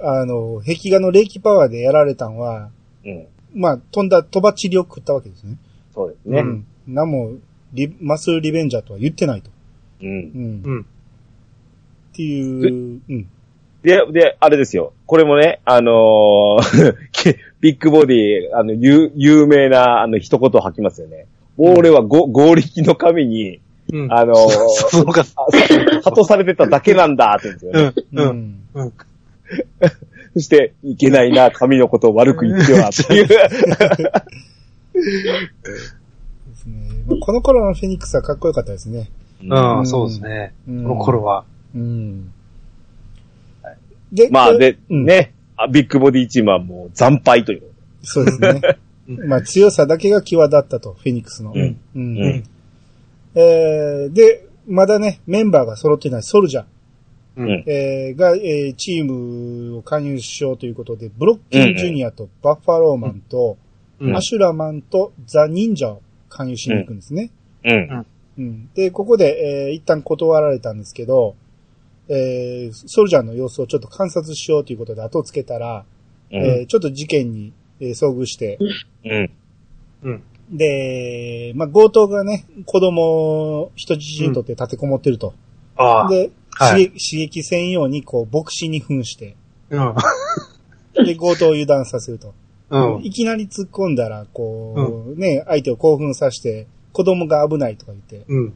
[0.00, 2.70] あの、壁画の霊気パワーでやられたんは、
[3.04, 3.26] うん。
[3.54, 5.58] まあ、飛んだ、飛ばちりを食ったわけですね。
[5.94, 6.40] そうですね。
[6.40, 6.66] うん。
[6.86, 7.34] なんも、
[7.72, 9.50] リマスリベンジャーとは言ってないと。
[10.02, 10.08] うん。
[10.08, 10.60] うん。
[10.60, 10.86] っうん。
[12.12, 13.28] ていう、うん。
[13.82, 14.92] で、で、あれですよ。
[15.06, 16.96] これもね、あのー
[17.60, 21.26] ビッグボディ、あの、有有名な、あの、一言を吐きますよね。
[21.56, 23.60] 俺はご、合力の神に、
[23.92, 24.12] うん。
[24.12, 24.36] あのー
[24.90, 25.20] そうか。
[25.20, 25.34] あさ
[26.02, 28.04] 鳩されてただけなんだって言うんですよね。
[28.12, 28.24] うん。
[28.24, 28.30] う。
[28.30, 28.60] うんん。
[28.74, 28.92] うん。
[30.34, 33.28] そして、いけないな、神のことを悪く言っては、っていう。
[33.28, 33.48] で
[36.54, 37.04] すね。
[37.06, 39.10] まあ、この頃のフェニックスはかっこよかったですね。
[39.42, 40.54] うん、そうですね。
[40.66, 41.44] うんこの頃は。
[41.74, 42.32] うん。
[44.12, 47.62] で、まあ、で、うんね、あビッグボディチームはもう惨敗という。
[48.02, 48.60] そうですね。
[49.06, 51.52] まあ、強さだけが際立ったと、フェニックスの。
[51.54, 51.78] うん。
[51.94, 52.44] うんうん
[53.36, 56.64] えーで、まだね、メンバーが揃ってないソルジャー、
[57.36, 57.64] うん。
[57.66, 63.56] えーが、えーチームを加入しようということで、ブロッキンジュニアとバッファローマンと、
[64.00, 67.30] うんアシュラマンとザ・忍者を加入しに行くんですね。
[67.64, 68.06] うん。
[68.38, 71.34] うんで、ここで、えー一旦断られたんですけど、
[72.08, 75.84] えーソルジャーの様子をちょっと観察しようということで後をつけたら、
[76.30, 76.36] うん。
[76.44, 78.58] えーちょっと事件に、えー遭遇して、
[79.04, 79.30] うん。
[80.02, 80.22] うん。
[80.50, 85.34] で、まあ、強盗がね、子供を人質にとって立てこもってると。
[85.76, 86.08] ああ。
[86.08, 89.36] で、はい刺激刺激せんように、こう、牧師に扮して、
[89.70, 89.94] うん。
[91.04, 92.34] で、強盗を油断させると。
[92.70, 93.04] うん。
[93.04, 98.52] いきなり突っ込んだら、こう、ね、相手を興奮させて、子供が危ないとか言って、うん。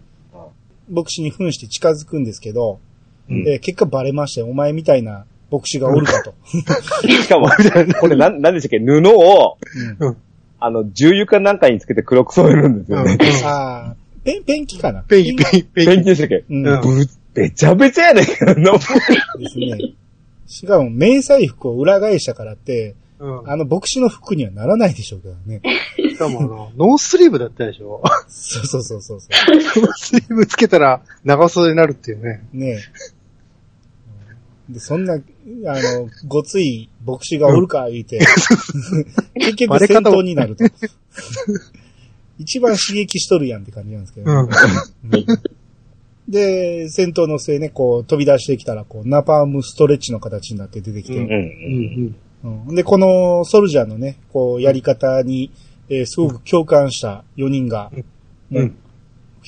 [0.91, 2.81] 牧師に扮して近づくんですけど、
[3.29, 4.47] うんえー結果バレましたよ。
[4.47, 6.35] お前みたいな牧師がおるかと。
[7.09, 7.49] しかも、
[8.01, 8.79] これなん、なんでしたっけ？
[8.81, 9.59] 布を、
[10.01, 10.17] うんうん。
[10.61, 13.19] あの、重油かなんかにつけて黒く染めるんですよね。
[13.45, 16.01] ああ、ペン、ペンキかなペンキ、ペンキ、ペペンキ。
[16.01, 17.09] ンキでしたっけうん。
[17.35, 18.79] べちゃべちゃやねんけど、で
[19.49, 19.79] すね。
[20.47, 23.51] しかも、迷彩服を裏返したからって、うん。
[23.51, 25.61] あの牧師の服にはならないでしょうけどね。
[25.97, 28.01] しかもあの、ノースリーブだったでしょ？
[28.29, 29.31] そうそうそうそうそう。
[29.83, 32.43] ノースリーブつけたら長袖になるっていうね。
[32.53, 32.79] ねえ。
[34.69, 35.23] で、そんな、あの、
[36.27, 38.19] ごつい牧師がおるか、言うて、
[39.35, 40.65] 結局戦闘になると。
[42.39, 44.39] 一番刺激しとるやんって感じなんですけど、うん。
[44.41, 44.49] うん
[46.29, 52.15] で、戦闘の末ね、こう飛び出してきたら、こう、ナパームストレッチの形になって出てきて、ううん。
[52.45, 52.67] うん。
[52.69, 55.51] うんで、このソルジャーのね、こう、やり方に、
[55.89, 57.91] えーすごく共感した4人が、
[58.51, 58.77] もううん。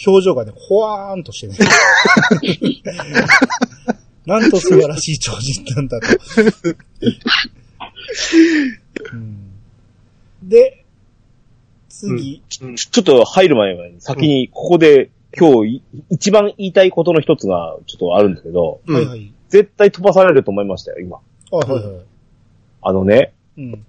[0.07, 1.57] 表情がね、ほわーんとしてね。
[4.27, 6.07] なんと素晴らしい超人なんだと。
[9.13, 9.51] うん
[10.43, 10.85] で、
[11.89, 19.33] 次、ちょちょっと入る前に、先にここで今日い一番言いたいことの一つがちょっとあるんですけど、うんはいはい。
[19.49, 21.19] 絶対飛ばされると思いましたよ、今。
[21.53, 22.05] あ、はいはい。
[22.83, 23.87] あのね、うん。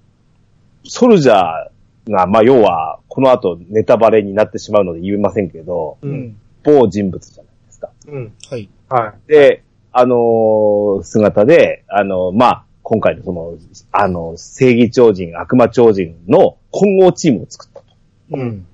[0.83, 6.07] ソルジャーが、まあ要は、この後ネタバレになってしまうので言いませんけど、う。
[6.07, 6.37] うんん。
[6.63, 7.91] 某人物じゃないですか。
[8.07, 8.33] うん。
[8.49, 8.69] はい。
[8.89, 9.63] はで、
[9.93, 13.57] あのー姿で、あのーまあ、今回のその、
[13.91, 17.85] あの、正義超人、悪魔超人の混合チームを作ったと。
[18.31, 18.65] うん。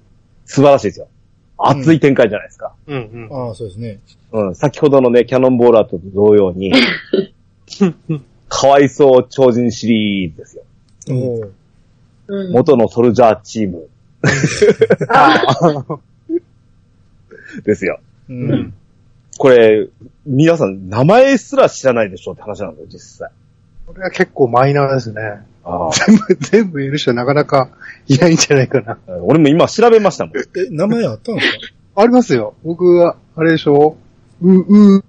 [0.46, 1.08] 素晴らしいですよ。
[1.58, 2.74] 熱い展開じゃないですか。
[2.88, 2.92] い。
[2.92, 3.30] うん。
[3.30, 3.48] うん。
[3.48, 4.00] ああ、そうですね。
[4.32, 6.72] うん、先ほどのね、キャノンボーラーと同様に、
[8.50, 10.64] かわいそう超人シリーズですよ。
[12.28, 12.52] うん。
[12.52, 13.88] 元のソルジャーチーム
[17.64, 18.00] ですよ。
[18.30, 18.74] ううんん。
[19.38, 19.88] これ、
[20.26, 23.30] 皆さん名前すら知らないでしょって話なんだよ、実際。
[23.86, 25.22] これは結構マイナーですね。
[25.64, 27.70] あ全部、 全部いる人はなかなか
[28.08, 28.94] いないんじゃないかな。
[28.94, 30.38] あ俺も今調べましたもん。
[30.38, 31.52] え、名前あったんです
[31.96, 32.02] か？
[32.02, 32.54] ありますよ。
[32.64, 33.98] 僕は、あれでしょ？
[34.42, 35.04] う、う、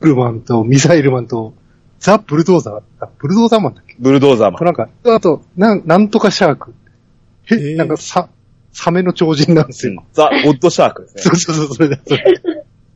[0.00, 1.54] ルマンとミサイルマンと、
[1.98, 2.82] ザ・ブルドーザー。
[3.00, 3.96] あ、ブルドーザーマンだっけ？
[3.98, 4.64] ブルドーザーマン。
[4.64, 6.74] なんか、あと、なん、なんとかシャーク。
[7.50, 8.28] え、えーなんか、さ、
[8.72, 10.04] サメの超人なんですよ。
[10.12, 11.22] ザ・ゴッドシャークですね。
[11.22, 12.40] そうそうそう、それだ、それ。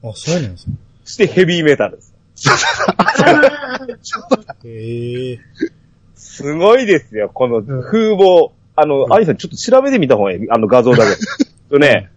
[0.02, 0.74] あ、そうなんですね。
[1.04, 2.14] そしてヘビーメタルです。
[4.64, 5.38] へえ。
[6.14, 8.52] すごいですよ、この風貌。
[8.76, 10.50] あの、アニさんちょっと調べてみた方がいい。
[10.50, 11.16] あの画像だけ。
[11.68, 12.10] とね、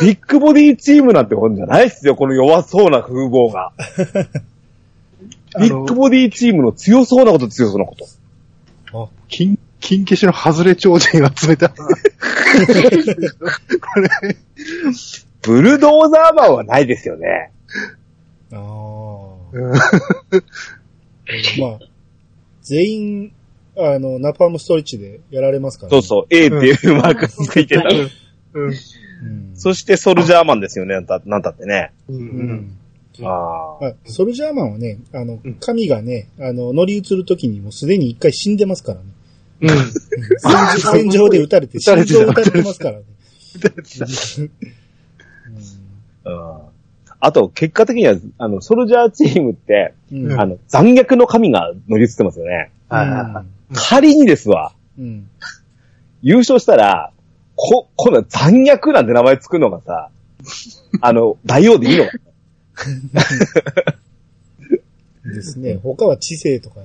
[0.00, 3.72] ビッグボディチームなんて本じゃないっすよ、この弱そうな風貌が。
[5.58, 7.96] ビッグ、ボディチームの強そうなこと強そうなこ
[8.92, 9.10] と。
[9.28, 11.70] 金、金消しの外れ超人集めた。
[11.70, 11.76] こ
[14.00, 14.36] れ、
[15.42, 17.52] ブルドーザーマンはないですよね。
[18.52, 18.58] ああ。
[19.52, 19.78] うんま
[21.68, 21.78] あ、
[22.62, 23.32] 全員、
[23.76, 27.88] あの、ナパームストレッチでやられますから、そうそう、A っていうマークついてた。
[29.54, 31.92] そしてソルジャーマンですよね、なんたなんたってね。
[32.08, 32.14] う。
[32.14, 32.78] うんん。
[33.22, 33.84] ああ。
[33.84, 39.06] まあ、ソルジャーマンはね、あのうん、神がね、あの、乗り移るときにもうすでに一回死んでますからね。
[39.60, 39.68] うん。
[39.68, 39.80] 戦
[40.50, 43.04] 場戦場で撃たれて、撃たれてた心臓撃たれてますからね。
[46.24, 46.58] うん。
[47.20, 50.40] あと、結果的には、あの、ソルジャーチームって、うん。
[50.40, 52.70] あの、残虐の神が乗り移ってますよね。
[53.74, 55.28] 仮にですわ、うん。
[56.22, 57.12] 優勝したら、
[57.56, 60.10] こ、こんな残虐なんて名前つくのがさ、
[61.02, 62.12] あの、大王でいいのか
[65.24, 65.78] ですね。
[65.82, 66.80] 他は知性とか、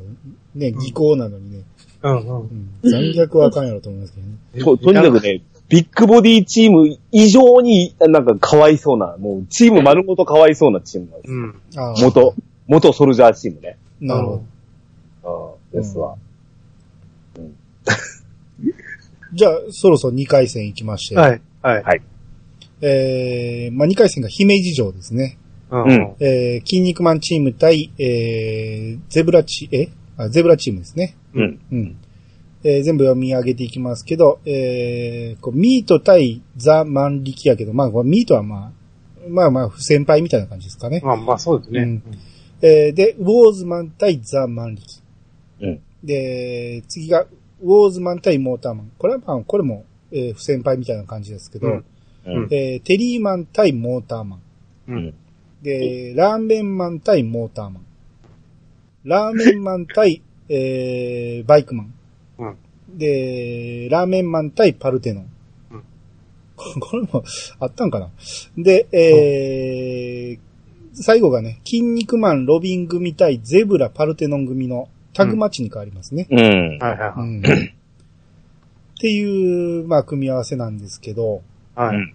[0.55, 1.63] ね、技巧なのにね、
[2.01, 2.39] うんうん。
[2.84, 2.89] うん。
[2.89, 4.77] 残虐はあかんやろと思いますけどね。
[4.77, 5.41] と、とにかくね、
[5.74, 11.36] ビッグボディチーム以上になんかかわいそうな、もうチーム丸ごとかわいそうなチームなんですよ。
[11.36, 11.55] うん。
[11.99, 12.36] 元、
[12.67, 13.80] 元ソルジャーチームね。
[13.99, 14.43] なるほ
[15.24, 15.57] ど。
[15.74, 16.15] うん、ですわ。
[19.34, 21.15] じゃあ、そろそろ2回戦行きまして。
[21.15, 21.41] はい。
[21.63, 22.01] はい。
[22.82, 25.39] えー、まあ、2回戦が姫路城ですね。
[25.71, 29.89] うんうんえー、筋肉マンチーム対、えー、ゼブラチ、え？
[30.17, 31.17] あ、ゼブラチームですね。
[31.34, 31.59] うん。
[31.71, 31.97] うん。
[32.64, 38.72] えー全部読み上げていきますけど、えー、こうミート対ザ・マンリキやけど、まあ、ミートはまあ、
[39.28, 41.01] まあまあ、不先輩みたいな感じですかね。
[41.03, 41.82] まあまあそうですね。
[41.82, 42.03] うん
[42.61, 45.01] えーで、ウォーズマン対ザ・マンリキ。
[45.61, 45.82] うん。
[46.01, 47.26] で、次が、
[47.61, 48.91] ウォーズマン対モーターマン。
[48.97, 51.86] これはまあ、これも、えー不先輩みたいな感じですけど、うん
[52.26, 52.47] うん。
[52.51, 54.41] えーテリーマン対モーターマン。
[54.88, 55.14] うん。
[55.61, 57.86] で、ラーメンマン対モーターマン。
[59.03, 61.93] ラーメンマン対、えー、バイクマン。
[62.94, 65.30] うんで、ラーメンマン対パルテノン。
[65.72, 65.84] うん
[66.56, 67.24] こ これも
[67.60, 68.10] あったんかな
[68.58, 70.39] で、えー
[70.96, 76.28] 最後がね、筋肉マン、ロビン組対ゼブラ、パルテノン組のタグマッチに変わりますね。
[76.30, 76.39] うん。
[76.39, 77.20] はいはいはい。
[77.20, 77.44] うん
[79.04, 81.41] っていう、まあ、組み合わせなんですけど、
[81.76, 81.98] はい。
[81.98, 82.14] うん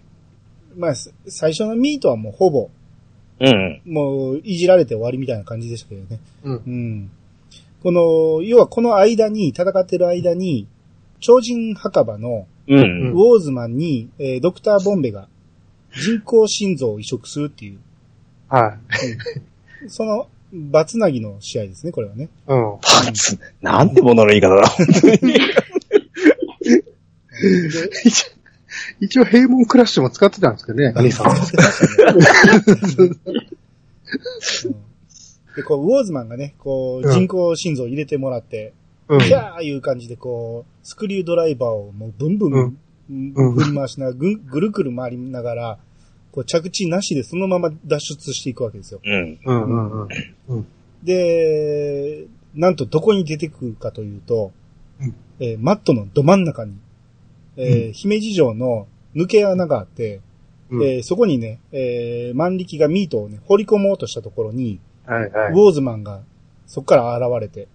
[0.77, 2.69] まあ、す最初のミートはもうほぼ、
[3.39, 3.81] うん。
[3.85, 6.19] もう、いじられて終わりみたいな感じでしたけどね。
[6.43, 7.11] うんうん。
[7.83, 10.67] この、要はこの間に、戦ってる間に、
[11.19, 13.11] 超人墓場のうん。
[13.13, 15.27] ウォーズマンに、えードクターボンベが
[15.91, 17.79] 人工心臓を移植するっていう、
[18.47, 18.77] は
[19.85, 19.89] い。
[19.89, 22.29] その、バツナギの試合ですね、これはね。
[22.47, 22.77] うん。
[22.81, 24.85] パツ、なんてものの言い方だ、本
[25.19, 25.39] 当に。
[28.99, 31.27] 一応平門クラッシュも使ってたんですけどね、兄さ ん。
[34.67, 34.88] うん
[35.59, 38.73] で、こう、ウォーズマンがね、こう、うん人工心臓を入れてもらって、
[39.07, 39.19] うん。
[39.19, 42.77] キャーいう感じでこう、スクリュードライバーをもうブンブン、うん
[43.09, 45.79] うん振り回しながら、ぐるぐる回りながら、
[46.31, 49.01] こう着地なしでそのまま脱出していくわけですよ。
[49.03, 49.39] うん。
[49.43, 50.07] うんうん
[50.49, 50.67] うん。
[51.03, 54.51] で、なんとどこに出てくるかというと、
[55.01, 56.73] うんえーマットのど真ん中に、
[57.57, 60.21] えー姫路城の抜け穴があって、
[60.69, 60.83] うん。
[60.83, 64.79] えーそこにね、えー万力がミートをね、掘り込もうとしたところに、
[65.13, 65.51] はいはい。
[65.53, 66.21] ウォーズマンが
[66.67, 67.67] そこから現れて、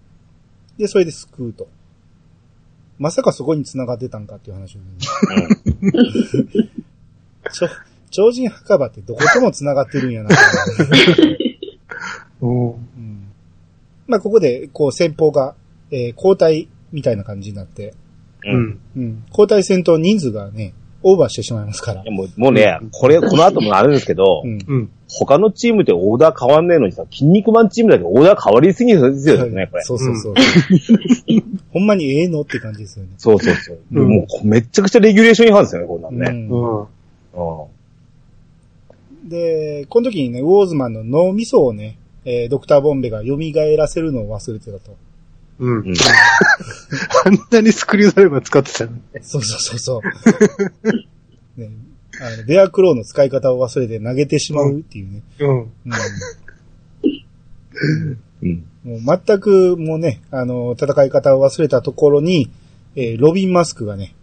[0.77, 1.67] で、それで救うと。
[2.97, 4.85] まさかそこに繋がってたんかっていう話をね、
[7.51, 7.67] ちょ
[8.09, 10.29] 超人墓場ってどことも繋がってるんやな。
[14.07, 15.55] まあ、ここで、こう、先方が、
[15.91, 17.93] えー交代みたいな感じになって、
[18.45, 18.49] う。
[18.49, 18.79] うんん。
[18.95, 20.73] うん、交代戦と人数がね、
[21.07, 22.11] オーバーしてしまいますからいや。
[22.11, 24.57] もう、もうね、これ、この後もあるんですけど、うん。
[24.67, 24.89] うん。
[25.07, 29.83] 他のチームってオーダー変わんねえのにさ、筋肉マンチームだけオーダー変わりすぎるんですよね、これ。
[29.83, 30.33] そうそうそう。
[31.71, 33.11] ほんまにええのって感じですよね。
[33.17, 33.79] そうそうそう。
[33.93, 36.27] うんもう、めっちゃくちゃレギュレーション違反ですよね、こんなんね。
[36.27, 36.81] うんうん。
[36.81, 36.85] う
[39.25, 39.29] ん。
[39.29, 43.37] で、この時にね、ウォーズマンの脳みそをね、えードクターボンベが蘇
[43.77, 44.95] らせるのを忘れてたと。
[45.59, 45.77] うん。
[45.79, 45.93] うん
[47.25, 49.01] あんなにスクリュードライバー使ってたのに。
[49.21, 50.01] そうそうそうそう。
[51.59, 51.71] ね、
[52.21, 55.21] あの、ベアクローの使い方を忘れて投げてしまうっていうね。
[55.39, 55.49] うん。
[55.49, 55.71] うん
[58.41, 58.65] うん。
[58.83, 62.51] もう全くもうね、あの、戦い方を忘れたところに、
[62.95, 64.13] えーロビンマスクがね、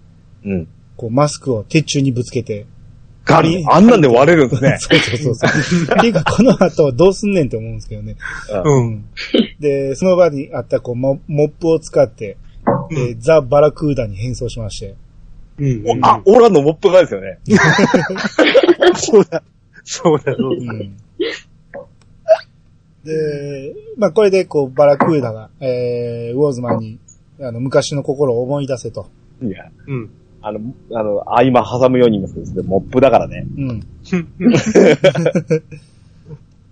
[0.44, 0.68] うん。
[0.96, 2.66] こうマスクを鉄柱にぶつけて、
[3.32, 4.76] ガリあんなんで割れるんですね。
[4.80, 5.96] そうそうそうそう。
[5.98, 8.16] っていうか、この後どうすんねんって思うんですけどね。
[8.64, 8.86] うん。
[8.86, 9.04] うん。
[9.60, 12.36] で、その場にあったこうモモップを使って、
[12.92, 14.94] えーザ・バラクーダに変装しまして、
[15.58, 16.02] うん。
[16.02, 17.38] おあ、オラのモップがですよね。
[18.94, 19.42] そうだ。
[19.84, 20.72] そうだ、そうだ。
[20.72, 20.96] うん。
[23.04, 26.98] で、まあこれでこうバラクーダが、えー、ウォーズマンに、
[27.40, 29.08] あの、昔の心を思い出せと。
[29.42, 30.10] いや、うん。
[30.42, 30.60] あの、
[30.92, 33.46] あの、合間挟むように言いますけど、それモップだからね。
[33.56, 33.80] うん。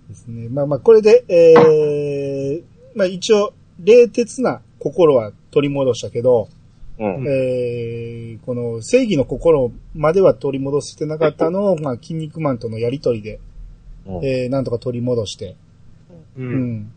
[0.09, 0.49] ですね。
[0.49, 2.62] まあまあ、これで、えー、
[2.95, 3.53] まあ一応、
[3.83, 6.49] 冷徹な心は取り戻したけど、
[6.99, 7.27] うん。
[7.27, 13.41] えー、この正義の心までは取り戻してなかったのを、 まあ、筋肉マンとのやりとりで、
[14.07, 15.55] うんえー、なんとか取り戻して、
[16.37, 16.43] う。
[16.43, 16.93] うんん。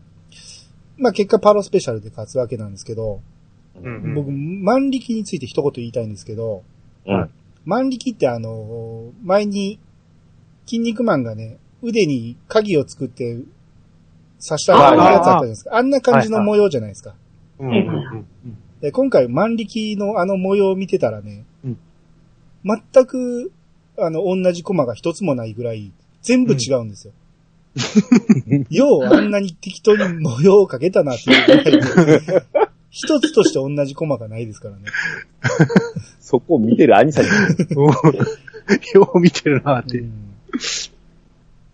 [0.98, 3.20] まあ結果パロスペシャルで勝つわけなんですけど、
[3.82, 4.14] うん。
[4.14, 6.62] 僕、万力について一言言いたいんですけど、
[7.06, 7.30] うん。
[7.64, 9.78] 万力ってあの、前に、
[10.66, 13.34] 筋肉マンがね、腕に鍵を作って
[14.46, 15.76] 刺したやつあったじゃないですか。
[15.76, 17.14] あんな感じの模様じゃないですか。
[17.58, 17.80] うんうんう
[18.18, 18.26] ん
[18.80, 21.78] で今回万力のあの模様を見てたらね、うん
[22.64, 23.52] 全く、
[23.98, 27.12] あの、同じコマが一つもないぐらい、全部違うんですよ。
[28.70, 32.44] よう あんなに適当に模様をかけたなっていうぐらいで
[32.94, 34.82] 一つとして同じコマがないですからね。
[36.20, 37.30] そこを見てる兄さんに。
[37.74, 37.92] うん。
[38.94, 40.04] よう見てるなって。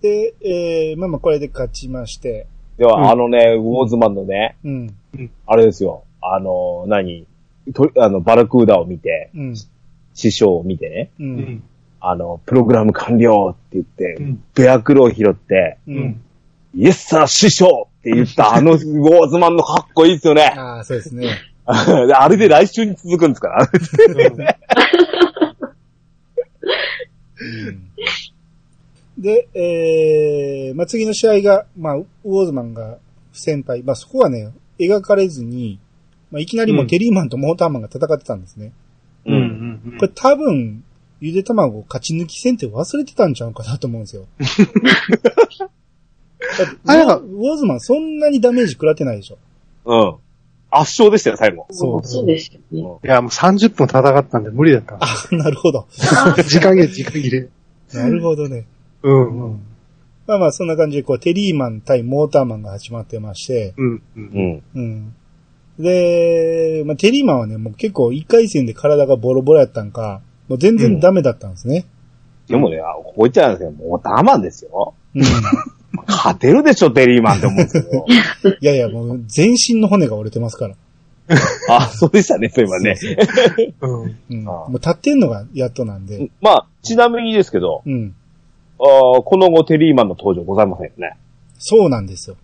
[0.00, 2.46] で、えー、まあまあこれで勝ちまして、
[2.78, 4.94] では、うんあのね、ウォーズマンのね、うん、
[5.46, 6.04] あれですよ。
[6.22, 7.26] あの、何？
[7.74, 9.54] とあの、バラクーダを見て、うん、
[10.14, 11.62] 師匠を見てね、う、うんん。
[12.00, 14.42] あの、プログラム完了って言って、うん。
[14.54, 16.22] ベアクロを拾って、ううんん。
[16.74, 20.44] イエスサー師匠って言ったあのウォーズマンのかっこいいですよね。
[20.56, 21.28] ああ、そうですね。
[22.06, 23.70] であれで来週に続くんですから。
[29.18, 32.96] で、えー、まあ次の試合が、まあ、ウォーズマンが
[33.32, 33.82] 不先輩。
[33.82, 35.78] まあそこはね、描かれずに、
[36.30, 38.72] まあいきなりもうテリーマンとモーターマンが戦ってたんですね。
[39.26, 39.34] うん。
[39.34, 39.38] う
[39.94, 39.96] ん。
[39.98, 40.82] これ多分、
[41.20, 44.26] ゆで卵勝ち抜き戦って忘れてたんちゃうかなと思うんですよ。
[46.86, 49.38] あれがウォーズマンそんなにダメージ食らってないでしょ。
[49.84, 50.14] うん。
[50.72, 51.66] 圧勝でしたよ、最後。
[51.70, 52.98] そうそうですよね。
[53.04, 54.98] いや、もう30分戦ったんで無理だった。
[55.00, 55.86] あ、なるほど。
[56.46, 57.48] 時間切れ、時間切れ。
[57.92, 58.66] なるほどね。
[59.02, 59.52] うん。
[59.52, 59.60] うん。
[60.26, 63.94] まあまあそんな感じで、こう、テリーマン対モーターマンが始まってまして、うん。
[63.94, 64.02] う。
[64.16, 64.62] うんん。
[64.74, 65.14] うん。
[65.80, 71.86] で、まあ、テリーマンはね、もう結構一回戦で体がボロボロやったんか、もう全然ダメだったんですね。
[72.46, 74.94] でもね、あこう言っちゃうんですけど、もうダマンですよ。
[75.14, 75.22] うん。
[76.10, 78.04] 勝てるでしょ、テリーマンって思うんですけど。
[78.60, 80.74] いやいや、もう全身の骨が折れてますから。
[81.68, 82.96] あ、そうでしたね、そういえばね。
[83.80, 84.16] うん。
[84.30, 84.48] うん。
[84.48, 86.30] ああもう立ってんのがやっとなんで。
[86.40, 88.14] まあ、ちなみにですけど、うん。
[88.80, 91.16] あーこの後テリーマンの登場ございませんよね。
[91.58, 92.36] そうなんですよ。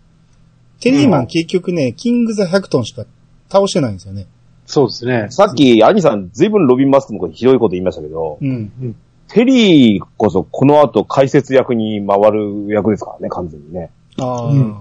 [0.81, 3.07] テリーマうんン結局ね、キングザ100トンしか
[3.51, 4.27] 倒してないんですよね。
[4.67, 5.27] そうですね。
[5.31, 8.95] さっき、兄さん、ずいぶんロビンマスクのことひどいこと言いましたけど、うん。
[9.29, 13.91] テリーこそこの後解説役に回る役ですからね、完全にね。
[14.19, 14.77] ああ、うん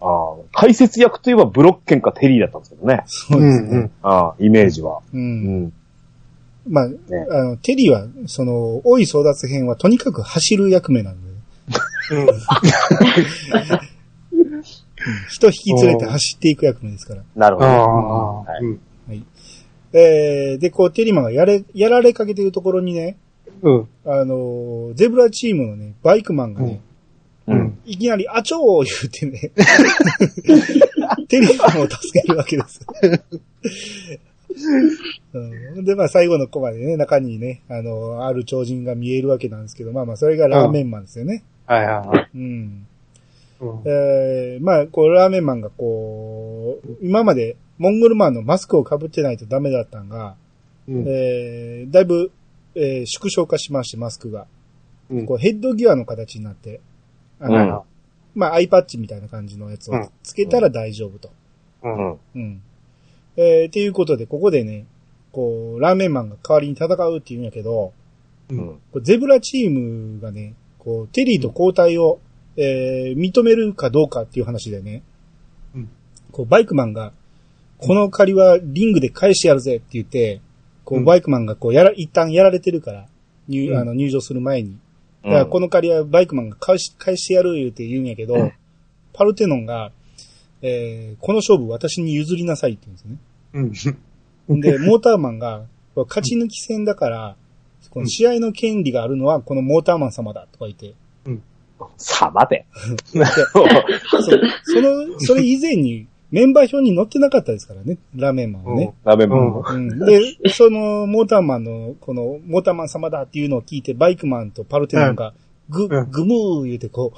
[0.00, 3.04] あー解説役といえばブロッケンかテリーだったんですけどね。
[3.06, 3.90] そうですね。
[4.02, 5.00] あーイメージは。
[5.12, 5.16] う。
[5.16, 5.72] うんん。
[6.68, 6.88] まあ、あ
[7.44, 11.30] の、テリーは、その、大い争奪編はとにかく走る役目なんで、
[12.12, 12.26] うん。
[15.28, 17.22] 人引き連れて走っていく役目ですから。
[17.34, 17.68] なるほど。
[17.68, 18.40] ああ。
[18.42, 18.80] はいうん。
[19.94, 23.16] えー、で、こう、テリーマンがやれ、やられかけてるところにね、
[23.62, 23.88] うん。
[24.04, 26.80] あのーゼブラチームのね、バイクマンがね、
[27.46, 27.52] う。
[27.52, 27.78] うんん。
[27.84, 29.50] いきなり、あちょー言うてね、
[31.28, 32.80] テリーマンを助けるわけです。
[35.32, 41.42] うん、で、まあ最後のコマでね、中にね、あの、ある超人が見えるわけなんですけど、まあまあそれがラーメンマンですよね。
[41.66, 42.30] はいはいはい。
[42.34, 42.42] うん。
[42.42, 50.34] うんえー、まあ、こう、ラーメンマンがこう、今までモンゴルマンのマスクを被ってないとダメだったんが、
[50.88, 52.32] うんえー、だいぶ、
[52.74, 54.46] えー縮小化しまして、マスクが。
[55.10, 56.80] うんこうヘッドギアの形になって、
[57.38, 57.92] あの、うん
[58.34, 61.30] まあ、アイパッチみたいな感じのやつをつけたら大丈夫と。
[61.82, 61.96] うん。
[61.96, 62.18] うん。
[62.34, 62.62] うん。
[63.36, 64.86] えー、っていうことで、ここでね、
[65.32, 67.92] こう、ラーメンマンが代わりに戦うって言うんやけど、
[68.50, 68.54] う。
[68.54, 68.68] うんん。
[68.68, 72.20] こうゼブラチームがね、こう、テリーと交代を、
[72.56, 75.02] えー、認めるかどうかっていう話でね、
[75.74, 75.90] うん
[76.30, 77.12] こう、バイクマンが、
[77.78, 80.40] この借りはリングで返してやるぜって言って、
[80.84, 81.04] こう、うん。
[81.04, 83.06] バイクマンがこう、やら、一旦やられてるから、
[83.48, 83.78] 入、うん。
[83.78, 84.76] あの、入場する前に。
[85.24, 88.50] だからこの借りはバイクマンが返し、返してやる言うて言うんやけど、
[89.12, 89.92] パルテノンが、
[90.62, 92.94] えー、この勝負私に譲りなさいって言
[93.60, 93.98] うんですよね。
[94.48, 94.60] うん。
[94.60, 95.64] で、モーターマンが、
[95.94, 97.36] 勝ち抜き戦だから、
[97.90, 100.94] この試合の権利があるのはこのモーターマン様だとか言って、
[101.98, 102.66] さあ、待て。
[103.52, 103.68] そう。
[104.64, 108.94] その、それ以前にメンバー表に載ってなかったですからね、ラーメンマンはね。
[109.04, 109.62] ラーメンマン。
[109.66, 115.34] うん、で、そのモーターマンの、このモーターマン様だっていうのを聞いて、バイクマンとパルテノンが、
[115.68, 117.12] ぐ、うんぐむー言うてこ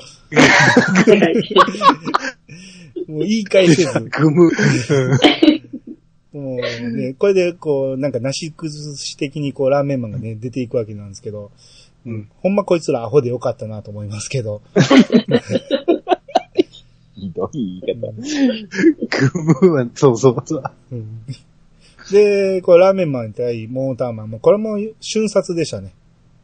[3.09, 4.51] う、もう言い返せず、グム。
[6.33, 11.53] もうね、これでこう、なんかなし崩し的にこう、ラーメンマンがね、出ていくわけなんですけど、
[12.05, 12.29] うん。
[12.43, 14.61] ほんまこいつらアホでよかったなと思いますけど。
[17.35, 18.13] ひどい言い方。
[19.33, 20.63] グムは、そうそうそう。
[20.93, 21.25] うん
[22.11, 25.95] で、これラーメンマン対モーターマンも、これも瞬殺でしたね。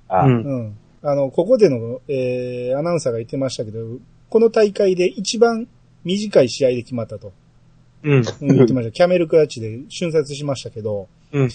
[0.09, 0.78] あうんうん。
[1.03, 5.68] あの、ここでの、えー、アナウンサーが言ってましたけど、この大会で一番
[6.05, 7.32] 短い試合で決まったと、
[8.03, 8.12] うん。
[8.12, 8.22] うん、
[8.57, 8.93] 言ってました。
[8.93, 11.51] キャメルクラッチで瞬殺しましたけど、うん。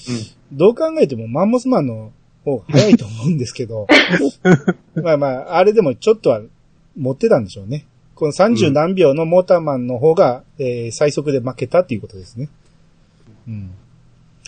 [0.52, 2.12] どう考えてもマンモスマンの
[2.44, 3.88] 方が早いと思うんですけど、
[5.02, 6.42] まあまあ、あれでもちょっとは
[6.96, 7.86] 持ってたんでしょうね。
[8.16, 12.50] この30何秒のモーターマンの方が、えー最速で負けたっていうことですね。
[13.48, 13.72] うん。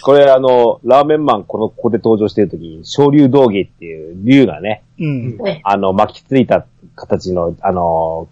[0.01, 5.37] これあの、ラーメンマンこの、ここで登場してる時に、昇竜道芸っていう竜がね、うん。
[5.37, 5.61] はい。
[5.63, 6.65] あの、巻きついた
[6.95, 8.27] 形の、あの、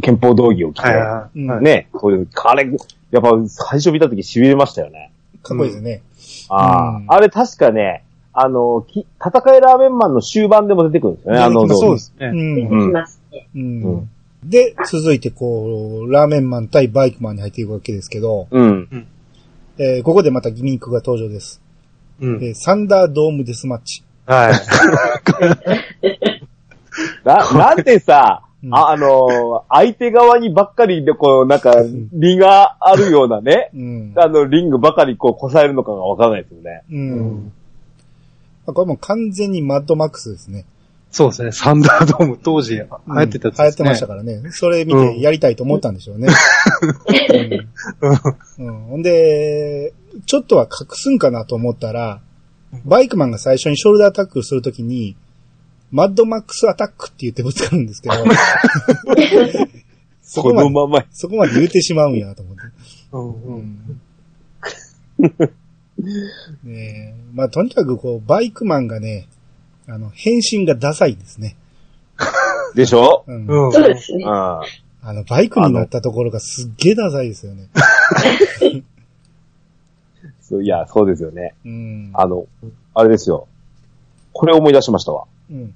[0.00, 0.88] 憲法道着を着て、
[1.34, 2.68] ね、こういう、あれ、
[3.10, 5.12] やっぱ最初見た時痺れましたよね。
[5.42, 6.02] かっこいいですね。
[6.48, 12.26] ああ、うんあれ確かね、あの、き戦いラーメンマンの終盤でも出てくるんですよね、あのそうですね。
[12.26, 12.34] うん。
[12.34, 13.02] う
[13.54, 14.10] うんん。
[14.44, 19.06] で、続いてこう、ラーメンマン対バイクマンに入っていくわけですけど、うん。
[19.78, 21.62] えーここでまたギミックが登場です。
[22.20, 22.44] うん。
[22.44, 24.02] えーサンダードームデスマッチ。
[24.26, 24.54] はい。
[27.24, 31.74] な、なんでさ、うんあ、あの、相手側にばっかりで、こう、なんか、
[32.12, 34.12] リがあるようなね、うん。
[34.16, 36.82] あの、リングばかりこう、こさえるのかがわからないですよね。
[36.90, 36.94] う。
[36.94, 37.52] うん
[38.64, 40.64] これもう完全にマッドマックスですね。
[41.12, 41.52] そうですね。
[41.52, 43.64] サンダードーム当時流行ってたやつですね。
[43.64, 44.50] 流行ってましたからね。
[44.50, 46.28] それ見てやりたいと思ったんでしょうね。
[48.58, 49.92] うんうんほんで、
[50.24, 52.22] ちょっとは隠すんかなと思ったら、
[52.86, 55.14] バイクマンが最初にショルダーアタックするときに、
[55.90, 58.14] マッドマックスアタックって言ってぶつかるんですけど、
[60.22, 62.62] そここまで、のまま、そこまで言うてしまうんやと思って。
[63.12, 64.00] うんうん。
[66.64, 69.28] ねえまあとにかくこう、バイクマンがね、
[69.92, 71.54] あの、変身がダサいですね。
[72.74, 73.24] でしょ？
[73.26, 73.46] うん。
[73.46, 73.72] うん。
[73.72, 74.30] そうですねうん。。
[74.30, 74.62] あ
[75.04, 77.68] の、バイクになったところがすっげえダサいですよね。
[80.40, 81.54] そ ういや、そうですよね。
[81.66, 82.10] うん。
[82.14, 82.46] あの、
[82.94, 83.48] あれですよ。
[84.32, 85.24] これ思い出しましたわ。
[85.50, 85.74] うん。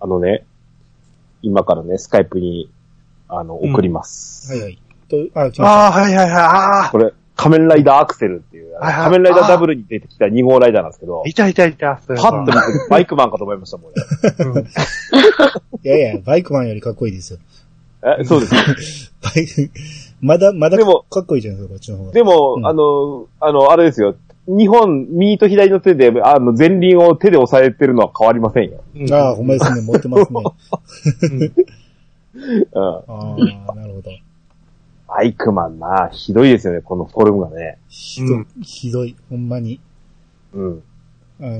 [0.00, 0.44] あのね、
[1.40, 2.70] 今からね、スカイプに、
[3.28, 4.52] あの、送ります。
[4.52, 4.78] はいはい。
[5.08, 6.30] と、あ、来ましああ、はいはいはい。
[6.30, 6.90] ああ。
[6.90, 12.00] これ、仮面ライダーアクセルっていう、仮面ライダーダブルに出てきた2号ライダーなんですけど、いたいたいた。
[12.06, 12.58] パッと見て
[12.88, 14.02] バイクマンかと思いましたもんね。
[14.72, 14.82] た。
[15.82, 17.38] いやいや、バイクマンよりかっこいいですよ。
[18.20, 19.12] え、そうです。
[19.22, 19.70] バイク、
[20.20, 22.12] まだ、まだでもかっこいいじゃないですか、こっちの方が。
[22.12, 24.14] でも、うんあの、あの、あれですよ。
[24.46, 28.82] 日本、右と左の手で、あの、前輪を手で押さえてるのは変わりませんよ。
[28.94, 31.50] うんああ、ほんまですね、持ってますね。
[32.74, 32.78] うん。
[32.78, 33.04] あ
[33.68, 34.10] あ、なるほど。
[35.14, 37.78] バイクマンな、ひどいですよね、このフォルムがね。
[37.88, 39.80] ひどい、うんひどい、ほんまに。
[40.52, 40.82] うん。
[41.40, 41.54] あの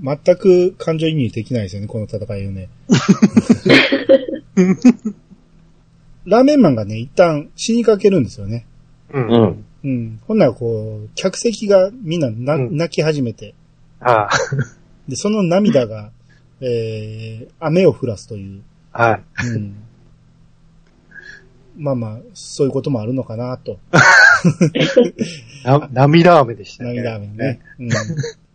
[0.00, 2.68] ー全く感情移入できないですよね、この戦いをね。
[6.26, 8.66] ラーメンマンがね、一旦死にかけるんですよね。
[9.12, 9.28] うん。
[9.28, 9.64] ううんん。
[9.84, 10.20] うん。
[10.26, 13.54] ほんならこう、客席がみんなな、うん泣き始めて、
[14.00, 14.28] あ
[15.06, 16.10] で、その涙が、
[16.60, 18.62] えー、雨を降らすという。
[18.92, 19.10] あ。
[19.10, 19.22] はい。
[19.46, 19.76] うん。
[21.76, 23.78] まあまあ、そういうこともあるのかなと。
[25.64, 26.94] な涙飴でしたね。
[26.94, 27.60] 涙雨ね。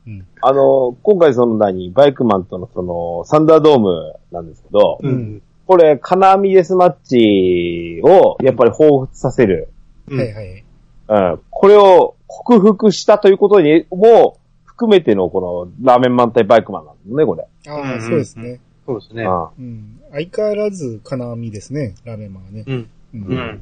[0.08, 0.26] うん。
[0.42, 5.42] あの、今回その何、バイクマンとのその、サンダードームなんですけど、うん。
[5.68, 9.70] これ、金網デスマッチを、やっぱり彷彿させる。
[10.08, 10.64] うんはいはい。
[11.10, 11.40] うん。
[11.50, 17.46] これを克服したということにも、含めてのこの、ラーメンマン対バイクマンなんですね、これ。
[17.68, 18.60] ああ、うんそうですね。
[18.86, 19.24] そうですね。
[19.24, 19.48] うん。
[19.60, 20.02] うん。
[20.12, 22.64] 相変わらず金網ですね、ラーメンマンはね。
[22.66, 22.90] うん。
[23.14, 23.62] うんうん。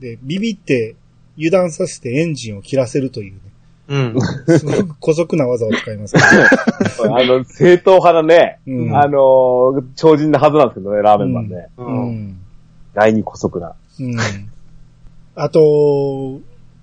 [0.00, 0.96] で、ビビって
[1.36, 3.40] 油断させてエンジンを切らせるというね。
[3.88, 4.20] うん。
[4.58, 7.16] すごく古速な技を使いますから。
[7.16, 11.66] あの、正統派なね、うんあのー超人なはずなんですけどね、ラーメンマンね。
[11.76, 11.84] う。
[11.84, 12.36] うんん。
[12.94, 13.74] 第二古速な。
[14.00, 14.16] うん。
[15.34, 16.40] あと、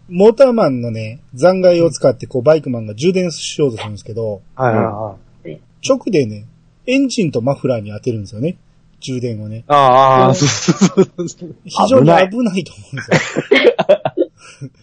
[0.10, 5.16] モーターマンのね、残骸を使ってこうバイクマンが充電しようとするんですけど、はいはいは
[5.56, 5.62] い。
[5.88, 6.46] 直でね、
[6.86, 8.58] エンジンとマフラーに当てるんですよね。
[9.08, 9.64] 充電をね。
[9.68, 11.56] ああ、そうそうそうそう。
[11.64, 14.78] 非常に危ないと思うんですよ。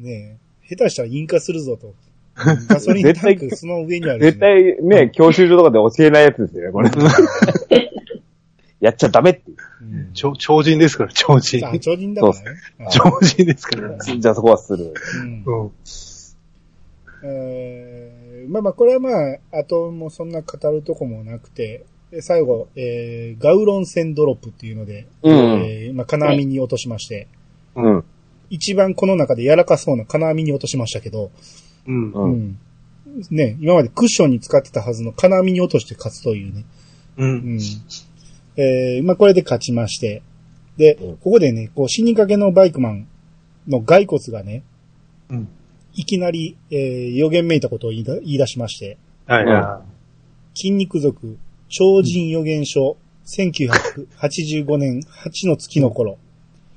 [0.00, 1.94] ねえ、下手したら引火するぞと。
[2.34, 6.90] ガソリンタンクその上にある、絶対ね、教習所とかで教えないやつですよね、これ。
[8.80, 9.56] やっちゃダメっていう。
[9.82, 11.66] うん超超人ですから、超人。
[11.66, 12.60] あ、超人だからね。
[12.80, 13.98] あ超人ですから。
[13.98, 14.94] じゃあそこはする。
[15.20, 15.70] うんうん。
[17.24, 21.84] えーまあまあ、これはまあ、あともそんな語るとこもなくて、で
[22.20, 25.34] 最後、えーガウロン線ドロップっていうので、うん
[25.64, 27.28] えーまあ、金網に落としまして、
[27.74, 28.04] うん。
[28.50, 31.30] 一番この中で柔らかそうな金網に落としましたけど、
[31.86, 32.12] うん。
[32.12, 32.18] う。
[32.18, 32.58] うんん。
[33.30, 36.64] ね、今までクッションに使ってたはずの金網に落として勝つというね。
[37.16, 37.24] う。
[37.24, 37.60] うんん。
[38.56, 40.22] えーまあこれで勝ちまして、
[40.76, 43.08] で、うんここでね、こう死にかけのバイクマン
[43.68, 44.62] の骸骨がね、
[45.30, 45.48] うん。
[45.94, 49.82] いきなり、えー予言めいたことを言いだ言い出しまして、はいは
[50.54, 51.38] 筋肉族、
[51.72, 52.96] 超人予言書、
[53.26, 56.18] 1985年8の月の頃、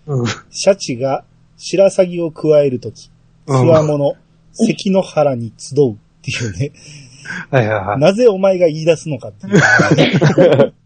[0.07, 0.11] い。
[0.11, 0.25] うん。
[0.49, 1.23] シャチが
[1.57, 3.11] 白鷺を加えるとき、
[3.45, 4.13] つわもの、
[4.53, 6.71] 関の原に集うっっていうね。
[7.51, 7.99] はいはいはい。
[7.99, 10.73] なぜお前が言い出すのかっていう。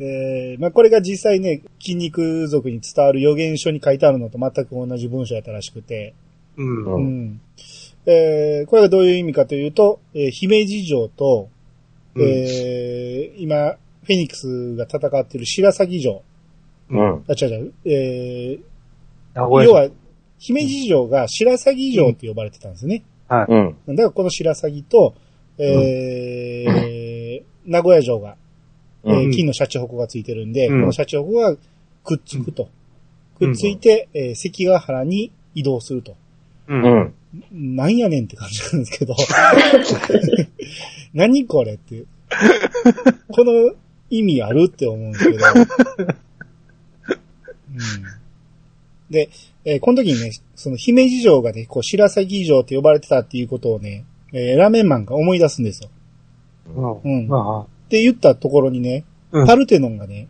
[0.00, 6.14] えーまあ、これが実際ね、筋肉族に伝わる予言書に書いてあるのと全く同じ文章やったらしくて、
[6.56, 6.84] うん。
[6.84, 7.40] ううんん。
[8.06, 11.48] えーこれがどういう意味かというと、えー姫路城と、
[12.14, 16.22] うんえー今、フェニックスが戦っている白鷺城、
[16.90, 17.24] うん。
[17.28, 18.58] あ、違う違う、え
[19.34, 19.88] 名古屋ー要は、
[20.38, 23.04] 姫路城が白鷺城って呼ばれてたんですよね。
[23.86, 23.96] うん。
[23.96, 25.14] だからこの白鷺と、
[25.58, 28.36] えー名古屋城が、
[29.04, 31.56] えーうん金のシャチホコがついてるんで、うんこのシャチホコが
[32.04, 32.70] くっつくと。
[33.38, 36.16] くっついて、えー関ヶ原に移動すると。
[36.68, 36.74] う。
[36.74, 37.76] うんん。
[37.76, 39.14] なんやねんって感じなんですけど。
[41.14, 42.06] 何これっていう。
[43.32, 43.74] この
[44.10, 45.44] 意味あるって思うんですけど。
[47.70, 47.78] うん、
[49.10, 49.30] で、
[49.64, 55.90] えーこの時にね、その姫路城がね、こう白鷺城って呼ばれてたっていうことをね、えーラーメンマンが思い出すんですよ。
[57.02, 57.28] うん。
[57.28, 57.60] うん。
[57.60, 57.66] っ。
[57.88, 60.28] て言ったところにね、うんパルテノンがね、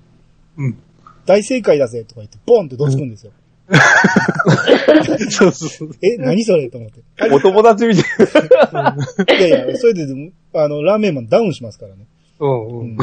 [0.57, 0.79] うん。
[1.25, 3.33] 大正解だぜとか言って、ボンってどつくんですよ。
[5.31, 5.91] そうそうそう。
[6.03, 7.01] え、何それと思って。
[7.33, 8.01] お友達みた
[9.35, 10.07] いいやいや、それで
[10.55, 12.07] あの、ラーメンマンダウンしますからね。
[12.41, 12.97] うんううんん。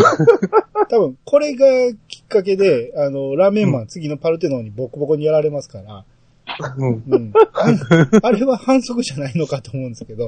[0.89, 1.65] 多分、これが
[2.07, 6.05] きっかけで、あの、ラーメンマン次のパルテノンにボコボコにやられますから、
[6.77, 7.03] うん。
[7.07, 7.33] うん。
[7.53, 10.27] ああれは反則じゃないのかと思うんですけど、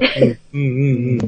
[0.54, 1.20] うんうん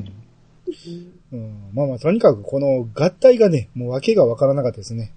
[1.31, 5.11] うんまあまあ、とにかくこの合体がね、もう訳がわからなかったですね。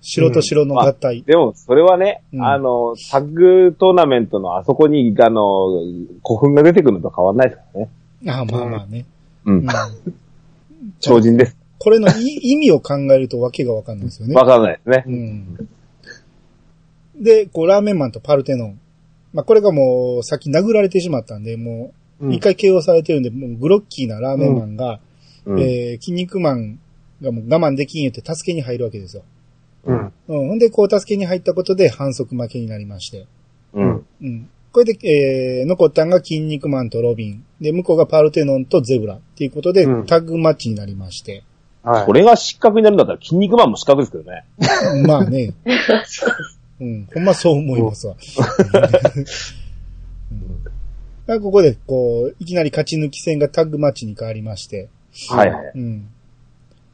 [0.00, 1.22] 白と白の合体。
[1.22, 5.68] でも、それはね、うんあの、タッグトーナメントのあそこに、あの、
[6.26, 7.90] 古墳が出てくるのと変わらないですからね。
[8.28, 9.04] ああ、まあまあね。
[9.44, 9.68] ううんん。
[11.00, 11.56] 超人です。
[11.78, 14.34] これのい意味を考えると訳がわかんないですよね。
[14.34, 15.04] わからないですね。
[15.06, 15.68] うん。
[17.22, 18.80] で、こう、ラーメンマンとパルテノン。
[19.32, 22.32] まあ、これがもう、さっき殴られてしまったんで、もう、うん。
[22.34, 25.00] 一回 KO されてるんで、もうグロッキーなラーメンマンが、
[25.46, 25.60] うん。
[25.60, 26.78] えー、筋肉マン
[27.22, 29.22] がもう我慢できん言って助けに入るわけですよ。
[29.84, 30.12] うん。
[30.28, 30.48] うん。
[30.48, 33.26] ほんで、こう助けに入ったことで反則負けになりまして。
[33.72, 34.06] うん。
[34.22, 34.48] うん。
[34.72, 37.44] これで、えー、残ったんが筋肉マンとロビン。
[37.60, 39.14] で、向こうがパルテノンとゼブラ。
[39.14, 41.42] っていうことで、うんタッグマッチになりまして。
[41.82, 42.06] はい。
[42.06, 44.44] これが失格になるんだったら、筋肉マンも失格ですけどね。
[45.06, 45.54] まあね。
[46.80, 47.08] うん。
[47.12, 48.16] ほんまそう思いますわ。
[51.26, 54.88] うん、ここで、こう、いきなり勝ち抜き戦がタッグマッチに変わりまして。
[55.28, 55.72] はいはい。
[55.74, 56.08] うん。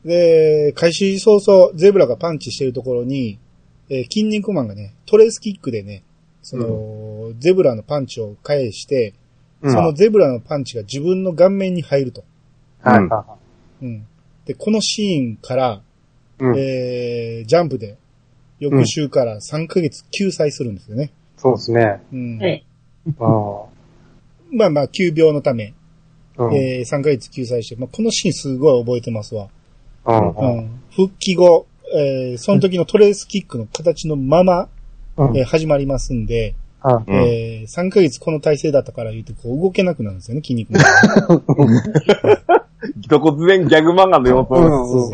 [0.06, 3.40] で、開始早々、ゼブラがパンチしてるところに、
[3.88, 6.04] えー筋肉マンがね、トレースキックでね、
[6.42, 9.14] その、ゼブラのパンチを返して、
[9.62, 12.22] うんそのゼブラのパンチが自分の顔面に入ると。
[12.82, 12.98] はい。
[12.98, 13.24] うんは
[13.82, 14.06] うん。
[14.44, 15.82] で、このシーンから、
[16.40, 16.56] いうん。
[16.56, 17.96] えー、ジャンプで、
[18.60, 21.10] 翌週から3ヶ月救済するんですよね。
[21.36, 22.00] そうですね。
[22.12, 22.38] うん。
[22.38, 22.64] はい。
[23.18, 23.64] あ
[24.52, 25.74] まあまあ、急病のため、
[26.36, 26.44] あ。
[26.44, 26.54] うん。
[26.54, 29.48] えー、3ヶ月救済して、まあ、このシーンすごい覚えてますわ。
[30.06, 30.80] うん。
[30.94, 34.68] 復帰後、えー、その時のトレースキックの形のまま、
[35.16, 40.80] うんえー始まりますんで、はうんえー、3ヶ月この体勢だったから言うて、こう動けなくなるんですよね、筋肉が。
[43.00, 45.12] 一突然ギャグ漫画の様子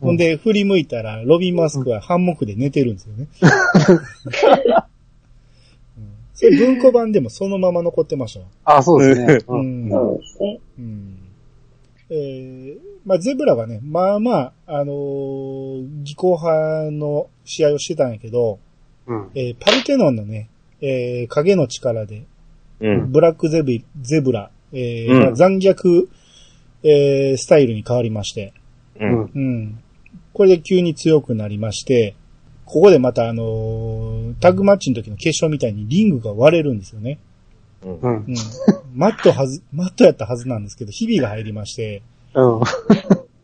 [0.00, 3.28] ほんで、振り向いたら、ロビン・マスクはハンモックで寝てるんですよね。
[5.96, 8.46] うんそれ文庫版でもそのまま残ってましたわ。
[8.64, 9.38] あ、そうですね。
[9.46, 9.86] ううん。
[9.86, 9.90] ん。
[9.90, 10.60] そうですね。
[10.78, 11.18] うん。
[12.10, 18.58] えー、まあ、ゼブラがね、まあまあ、あのー技巧派の試合をしてたんやけど、
[19.06, 19.30] うん。
[19.34, 20.48] えーパルテノンのね、
[20.80, 22.24] えー影の力で、
[22.80, 23.12] うん。
[23.12, 26.08] ブラックゼブゼブラ、えーうんまあ残虐、
[26.84, 28.52] えースタイルに変わりまして、
[29.00, 29.04] う。
[29.04, 29.30] うんん。
[29.34, 29.78] うん。
[30.32, 32.14] これで急に強くなりまして、
[32.64, 37.18] ここでまたあのータッグマッチの時の決勝みたいにリングが割れるんですよね。
[37.82, 38.00] うん。
[38.00, 38.34] うん。
[38.94, 42.02] マットはず、マットやったはずなんですけど、ひびが入りまして、
[42.34, 42.60] うん。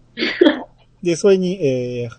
[1.03, 2.17] で、それに、えー、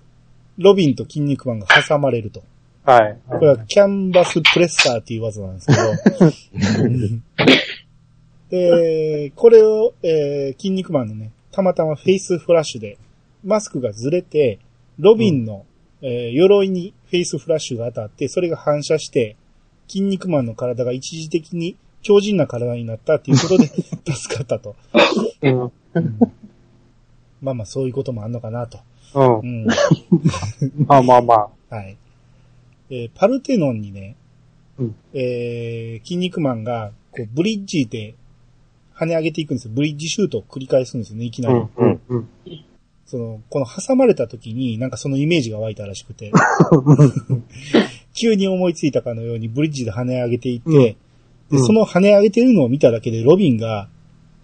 [0.57, 2.43] ロビンと筋肉マンが挟まれると。
[2.85, 3.17] はい。
[3.27, 6.83] これはキャンバスプレッサーっていう技なんですけど。
[6.83, 7.23] う ん
[8.49, 12.97] で、これを、えー、筋肉マンのね、たまたまフェイスフラッシュで、
[13.43, 14.59] マスクがずれて、
[14.97, 15.65] ロビンの、
[16.01, 19.35] えー鎧にフェイスフラッシュが当たって、それが反射して、
[19.87, 23.67] 筋肉マンの体が一時的に強靭な体になったっていうことで
[24.13, 24.75] 助かったと。
[25.41, 25.71] うん。
[27.41, 28.79] まあまあそういうこともあんのかなと。
[29.15, 29.43] うんう。
[29.43, 29.67] ん。
[30.87, 31.33] まあまあま
[31.69, 31.75] あ。
[31.75, 31.97] はい。
[32.89, 34.15] えーパルテノンにね、
[34.77, 38.15] うんえー、筋肉マンが、こう、ブリッジで
[38.95, 39.73] 跳ね上げていくんですよ。
[39.75, 41.55] ブリッジシュートを繰り返すんですよね、いきなり。
[41.55, 41.69] うん。
[41.77, 41.99] うん。
[42.09, 42.27] うん。
[43.05, 46.31] その、この挟まれた時に、なんかそのイメージが湧いたらしくて、
[48.13, 50.95] 急に思いついたかのようにブリッジで跳ね上げていって、うん
[51.49, 53.89] で、その跳ね上げてるのを見ただけで、ロビンが、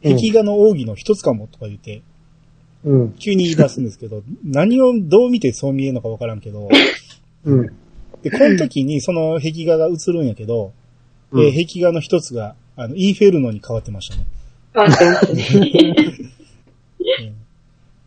[0.04, 2.02] 壁画の奥義の一つかもとか言って、
[2.86, 3.14] うん。
[3.14, 6.70] 急に言い出すんですけど、 何をどう見てそう見えるのかわからんけど、
[7.44, 7.68] うん。
[8.22, 10.72] で、この時にその壁画が映るんやけど、
[11.32, 14.26] うんえー壁画の一つが、あの、インフェルノに変わってましたね。
[14.74, 16.26] 変わってますね。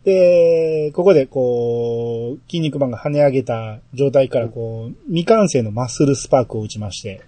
[0.05, 7.21] で、ここでこう、筋肉マンが跳ね上げた状態からこう、未完成のマッスルスパークを打ちまして、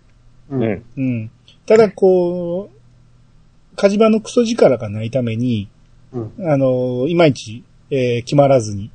[0.50, 0.56] う。
[0.56, 0.84] うんん。
[0.98, 1.32] うん。
[1.66, 5.68] ただこう、火事場のクソ力がないために、
[6.14, 6.52] うん。
[6.52, 8.92] あの、いまいち、えー決まらずに、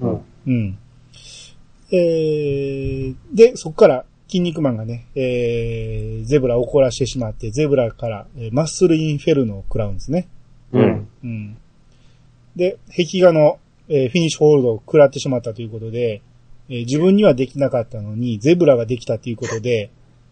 [0.00, 0.20] うん。
[0.46, 0.78] うん。
[1.90, 10.28] えーで、そこから、筋肉マンがね、えー、ゼブラを怒らしてしまって、ゼブラから、えーマッスルインフェルノを食らうんですね。
[10.72, 11.08] うん。
[11.24, 11.56] うん。
[12.56, 16.20] で、壁画の、えーフィニッシュホールドを食らってしまったということで、
[16.68, 19.90] えー自分にはできなかったのに、ゼブラができたということで、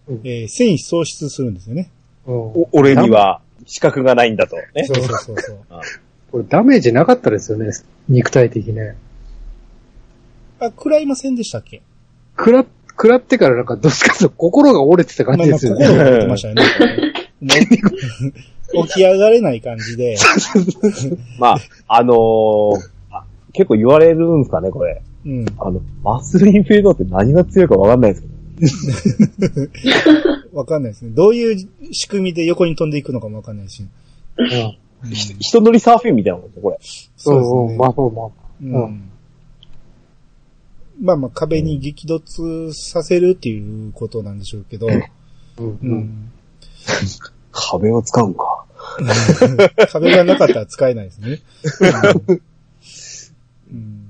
[0.08, 1.90] うんえー戦意喪失するんですよね。
[2.26, 4.56] お俺には資格がないんだと。
[4.74, 4.84] ね。
[4.84, 5.58] そうそうそうそう。
[6.37, 7.70] これダメージなかったですよね。
[8.11, 8.95] 肉体的ね。
[10.61, 11.80] あ、食らいませんでしたっけ？
[12.37, 15.87] 食ら、食らってからなんかどっちかというと心が折れてた感まあまあ、じですよね。
[15.87, 16.62] 心が折れてましたよね。
[18.87, 20.16] 起き上がれない感じで、
[21.41, 21.57] まあ、
[21.89, 22.76] あのー
[23.12, 23.24] あ
[23.55, 25.01] 結構言われるんですかね、これ。
[25.24, 25.47] うん。
[25.59, 28.20] あの、マッスルインフェードって何が強いかわかんないで
[28.66, 28.91] す
[29.41, 29.62] け
[30.51, 30.53] ど。
[30.59, 31.12] わかんないですね。
[31.14, 33.82] どういう仕組みで横に飛んでいくのかもわかんないし。
[34.37, 34.76] うん。
[35.09, 36.78] うんひ人乗りサーフィンみたいなもんですよ、これ。
[37.16, 37.78] そうですね。
[37.78, 38.30] まあまあまあ。
[38.62, 39.11] うん
[40.98, 44.88] まあまあ壁に激突させるっていうことなんでしょうけど、
[45.59, 46.30] うん。
[47.52, 48.64] 壁を使うんか。
[49.92, 51.40] 壁がなかったら使えないですね。
[52.28, 52.40] うん
[53.72, 54.02] うん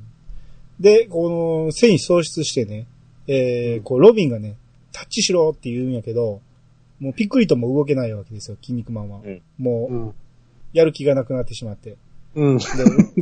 [0.78, 2.86] で、この繊維喪失してね、
[3.26, 4.56] えー、こうロビンがね、
[4.92, 6.42] タッチしろって言うんやけど、
[7.00, 9.20] もうピックリとも動けないわけですよ、筋肉マンは。
[9.24, 10.14] うんもう、うん。
[10.76, 11.96] やる気がなくなってしまって。
[12.34, 12.58] うん。
[12.58, 12.64] で、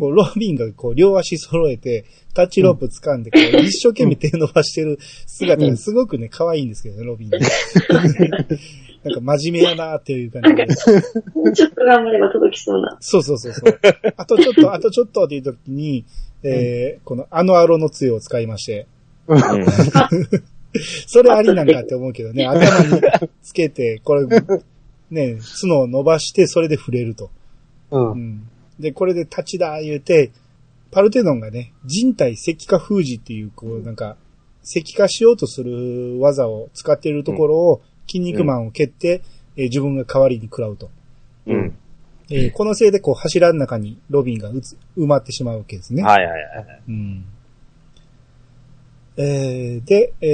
[0.01, 7.39] こう、ロビンがこう、両足揃えて、タッチロープ掴んで、こう、一生懸命手伸ばしてる姿がすごくね、可愛いんですけどね、ロビンね。
[9.05, 10.67] なんか真面目やなっていう感じで。
[11.35, 12.97] もうちょっと頑張れば届きそうな。
[13.01, 13.79] そうそうそうそう。
[14.17, 16.05] あとちょっと、あとちょっとっていう時に、
[16.43, 18.87] えー、このあのアロの杖を使いまして、
[19.29, 19.41] うん。
[21.07, 23.03] それありなんかって思うけどね、頭に
[23.43, 24.27] つけて、これ、
[25.11, 27.31] ね、角を伸ばして、それで触れると。
[27.95, 28.13] う。
[28.13, 28.49] うんん。
[28.79, 30.31] で、これで立ちだ言うて、
[30.91, 34.17] パルテノンがね、人体石化封じっていう、こう、なんか、
[34.63, 39.23] 石化しようとする技を使っているところを、筋肉マンを蹴って、
[39.57, 40.91] えー自分が代わりに食らうと。
[41.47, 41.77] うん。
[42.31, 46.03] えーこのせいで、こう、柱の中にロビンがうつ埋まってしまうわけですね。
[46.03, 46.83] はいはいはい。
[46.89, 47.25] うん。
[49.17, 50.27] えーで、え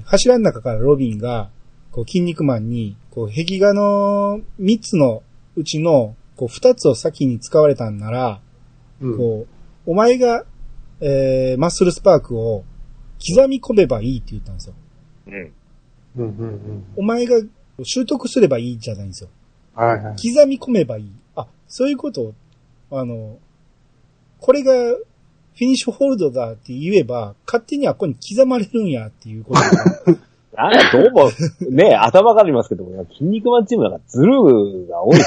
[0.00, 1.50] ー柱の中からロビンが、
[1.90, 5.22] こう、筋肉マンに、こう、壁画の3つの
[5.56, 8.40] うちの、こう、2つを先に使われたんなら、
[9.02, 9.16] うん。
[9.18, 9.46] こ
[9.86, 10.44] う、お前が、
[11.00, 12.64] えーマッスルスパークを
[13.24, 14.74] 刻み込めばいいって言ったんですよ。
[15.26, 15.34] うん。
[15.34, 15.52] うん。
[16.16, 16.24] うん。
[16.24, 16.84] うん。
[16.96, 17.40] お前が
[17.82, 19.30] 習得すればいいじゃないんですよ。
[19.74, 20.16] はいはい。
[20.16, 21.12] 刻み込めばいい。
[21.36, 22.34] あ、そういうことを、
[22.90, 23.38] あの、
[24.40, 30.18] これがフィニッシュホールドだって言えば、勝手にあっこに刻まれるんやっていうことが
[30.58, 31.30] なんかどうも、
[31.70, 35.18] ね、 頭から言いますけど、筋肉マンチームなんかズルが多い。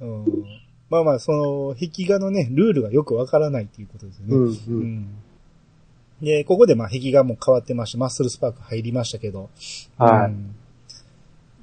[0.00, 0.44] うん、
[0.90, 4.34] まあまあ、その、壁画のね、ルールがよくわからないっていうことですよね。
[4.34, 4.42] うん。
[4.42, 4.86] ううん。
[4.98, 5.06] ん
[6.20, 9.48] で、ここでまあ壁画も変わってまして、マッスルスパーク入りましたけど、
[9.96, 10.30] はい。
[10.30, 10.54] うん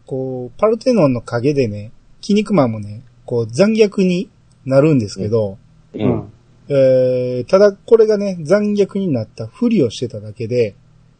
[0.06, 1.92] こう、パルテノンの影でね、
[2.22, 4.30] 筋肉マンもね、こう残虐に
[4.66, 5.58] なるんですけど、
[5.94, 5.98] う。
[5.98, 6.32] うんん。
[6.70, 10.76] えーただこれがね、残虐になったふりをしてただけで、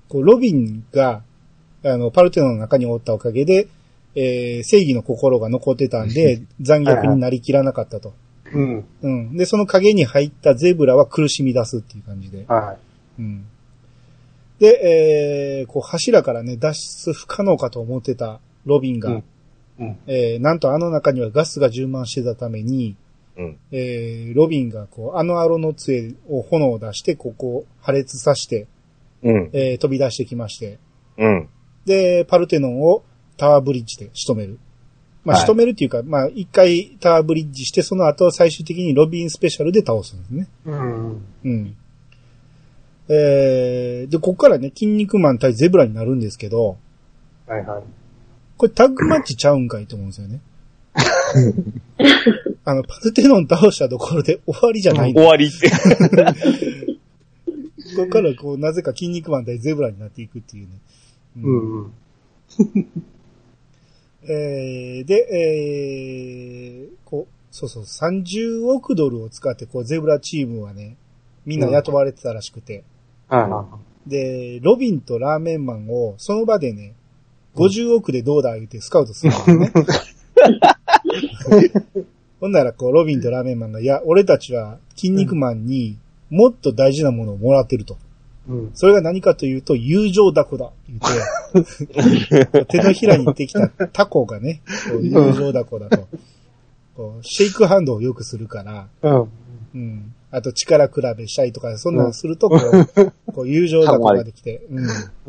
[0.10, 1.24] こう、ロビンが、
[1.84, 3.68] あの、パルテノンの中におったおかげで、
[4.16, 8.14] えー正義の心が残ってたんで、残虐になりきらなかったと。
[8.52, 8.86] うん。
[9.02, 9.38] うん。
[9.38, 12.46] で、その影に入ったゼブラは苦しみ出すっていう感じで。
[12.48, 12.78] は
[13.20, 13.46] うん。
[14.60, 19.24] で、えーこう、柱からね、脱出不可能かと思ってたロビンが、うん
[19.80, 22.96] うんえーなんとあの中にはガスが充満してたために、
[23.38, 23.58] うん。
[23.72, 28.66] えーロビンがこう、あのアロの杖を炎を出して、ここを破裂させて、
[29.28, 29.50] うん。
[29.54, 30.80] えー飛び出してきまして、
[31.18, 31.50] うん。
[31.86, 33.04] で、パルテノンを
[33.38, 34.60] タワーブリッジで仕留める。
[35.24, 40.48] まあ、はい仕留めるっていうか、まあ、一回タワーブリッジして、その後最終的にロビンスペシャルで倒すんですね。
[40.66, 40.70] い。
[40.70, 41.22] うん。
[41.44, 41.76] うん。
[43.10, 46.78] えー、で、ここからね、筋肉マン対ゼブラになるんですけど、
[47.48, 47.84] はいはい。
[48.58, 50.42] これタッグマッチちゃうんかいと思うんですよね。
[52.66, 55.70] あの、パルテノン倒したところで終わりじゃないんだ終わりって。
[57.98, 60.74] ここからこう、なぜか筋肉マン対ゼブラになっていくっていうね。
[61.38, 61.84] うん。
[61.84, 61.94] うん。
[64.30, 70.98] えー、で、えー、こう、そうそう、30億ドルを使って、こう、ゼブラチームはね、
[71.46, 72.84] みんな雇われてたらしくて、
[73.30, 76.94] はで、ロビンとラーメンマンを、その場でね、
[77.56, 79.72] 50億でどうだ言うてスカウトするんね。
[82.40, 85.98] ほんなら、こう、ロビンとラーメンマンが、いや、俺たちは、筋肉マンに
[86.30, 87.96] もっと大事なものをもらってると。
[87.96, 87.98] い。
[88.50, 88.72] うん。
[88.74, 90.72] それが何かというと、友情だこだ。
[90.88, 94.62] 言って、手のひらにできたタコがね、
[95.02, 96.08] 友情だこだと。
[96.96, 99.32] こうシェイクハンドをよくするから、うん。
[99.76, 100.14] うん。
[100.32, 104.82] あと力比べしたりとか、そんなのすると、こう、 こう友情だこができて、う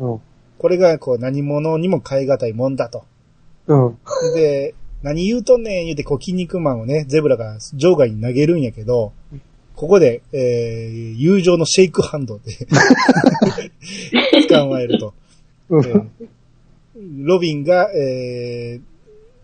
[0.05, 0.13] ん。
[0.13, 0.21] うん。
[0.57, 3.03] これが、こう、何者にも変え難いもんだと。
[3.67, 3.97] うん。
[4.33, 9.13] で、何言うとんねん言うて、こう、筋肉マンをね、ゼブラが場外に投げるんやけど、
[9.79, 12.67] ここで、えー、友情のシェイクハンドで、
[14.49, 15.13] 捕まえると。
[16.99, 18.81] ロビンが、えー、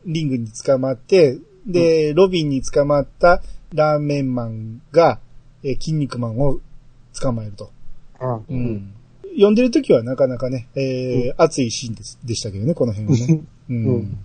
[0.05, 3.41] リングに捕まって、で、ロビンに捕まった
[3.73, 5.21] ラーメンマンが、
[5.63, 6.59] えー筋肉マンを
[7.17, 7.71] 捕まえると。
[8.19, 8.57] うん。
[8.57, 8.93] うん。
[9.36, 13.41] 読んでる時はなかなかね、えー熱いシーンですでしたけどね、この辺はね。
[13.71, 13.86] うん。
[13.86, 14.17] うん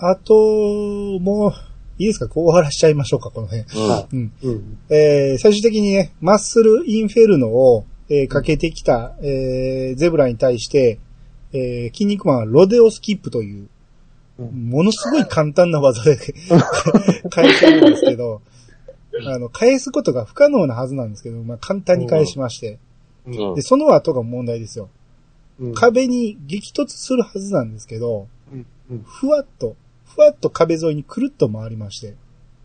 [0.00, 1.52] あと、もう、
[1.98, 2.28] いいですか？
[2.28, 3.64] こう終わらしちゃいましょうか、この辺。
[4.12, 4.32] うん。
[4.42, 4.78] うん。
[4.88, 10.98] えー最終的にね、マッスルインフェルノを、えーかけてきた、えーゼブラに対して、
[11.52, 13.68] えー筋肉マンはロデオスキップという、
[14.38, 16.16] うんものすごい簡単な技で
[17.30, 18.40] 返せるんですけど、
[19.26, 22.78] あの、返すことが不可能なはずなんですけど、まあ、簡単に返しまして、
[23.26, 24.88] うんで、その後が問題ですよ。
[25.58, 25.74] うん。
[25.74, 28.28] 壁に激突するはずなんですけど。
[29.04, 29.74] ふわっと、
[30.18, 32.16] ふわっと壁沿いにくるっと回りまして、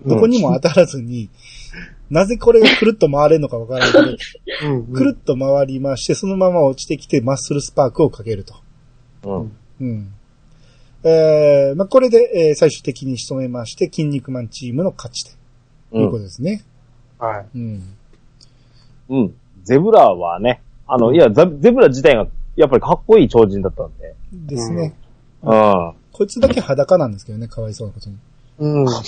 [0.04, 1.30] どこにも当たらずに、
[2.10, 4.88] なぜこれがくるっと回れるのかわからないけど、うん。
[4.88, 8.56] くるっと回りまして、そのまま落ちてきてマッスルスパークをかけると。
[9.24, 9.52] うん。
[9.82, 10.14] うん。
[11.04, 15.24] えー、まあ、これで、えー最終的に仕留めまして、筋肉マンチームの勝ち
[15.92, 16.64] ということですね。
[17.20, 17.46] はい。
[17.56, 17.84] うん。
[19.10, 19.34] うん。
[19.64, 24.16] ゼブラはね、あの、いや、ザゼブラ自体が、やっぱりかっこいい超人だったんで。
[24.34, 24.96] ですね。
[25.44, 25.94] うん。
[26.14, 28.16] こいつだけ裸なんですけどね、かわいそうなことに。
[28.60, 28.88] うん。
[28.88, 29.04] あー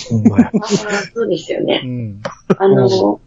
[1.14, 1.88] そうですよねう。
[1.88, 2.20] ん。
[2.58, 3.20] あの、こ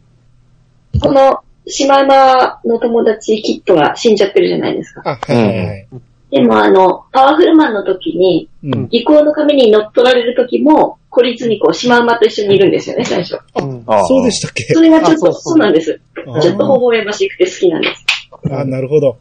[0.94, 5.02] の、シマウマの友達、キットが死んじゃってるじゃないですか。
[5.06, 5.88] あ、はいはいはい。
[6.32, 8.88] でもあの、パワフルマンの時に、うん。
[8.90, 13.40] 技巧の紙に乗っ取られる時も、孤立にこう、シマウマと一緒にいるんですよね、最初。
[13.56, 13.84] うん。
[13.88, 14.66] ああそうでしたっけ？
[14.74, 16.02] それがちょっと、あそうそうそうなんです。
[16.36, 18.06] あちょっと微笑ましくて好きなんです。
[18.52, 19.18] あ、なるほど。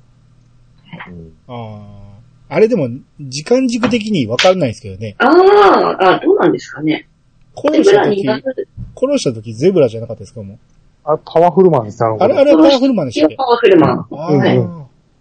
[1.09, 1.97] うんああ。
[2.51, 2.88] あれでも、
[3.20, 5.16] 時間軸的に分かんないですけどね。
[5.18, 7.07] ああ、あどうなんですかね。
[7.55, 10.59] 殺ゼブラにした時、殺した時ゼブラじゃなかったですかもう。
[11.05, 13.36] あ、パワフルマンです、あの子あれ、あれはパワフルマンでしたっけ？
[13.36, 14.07] パワフルマン。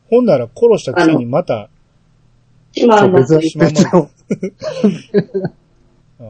[0.10, 1.70] ほんなら殺したくせにまた、
[2.72, 3.20] シマウマ。
[3.20, 4.10] 別に、しまう別の。
[6.20, 6.26] ああ。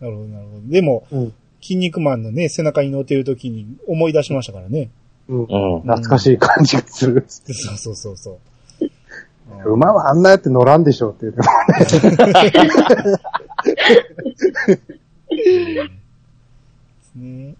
[0.00, 0.72] なるほど、なるほど。
[0.72, 1.32] でも、うん。
[1.60, 4.90] 筋肉マンのね、背中に乗ってる時に思い出しましたからね。
[5.28, 5.38] うん。
[5.40, 5.80] うん。
[5.82, 7.24] 懐かしい感じがする。
[7.28, 8.38] そうそうそうそう。
[9.64, 11.40] 馬はあんなやって乗らんでしょって言って
[11.76, 11.84] で
[17.02, 17.54] すね。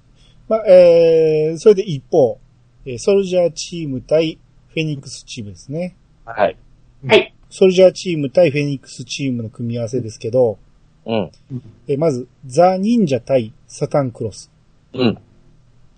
[0.49, 2.39] まあ、えー、それで一方、
[2.85, 5.97] えーソルジャーチーム対フェニックスチームですね。
[6.25, 6.57] はい。
[7.07, 7.35] はい。
[7.51, 10.59] ソルジャーチーム対フェニックスチームの組み合わせですけど、
[11.05, 11.31] うん。
[11.89, 14.51] えーまず、ザ・忍者対サタンクロス。
[14.93, 15.19] うん。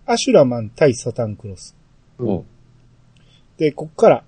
[0.07, 1.77] アシュラマン対サタンクロス。
[2.19, 2.45] うん。
[3.59, 4.25] で、こっから、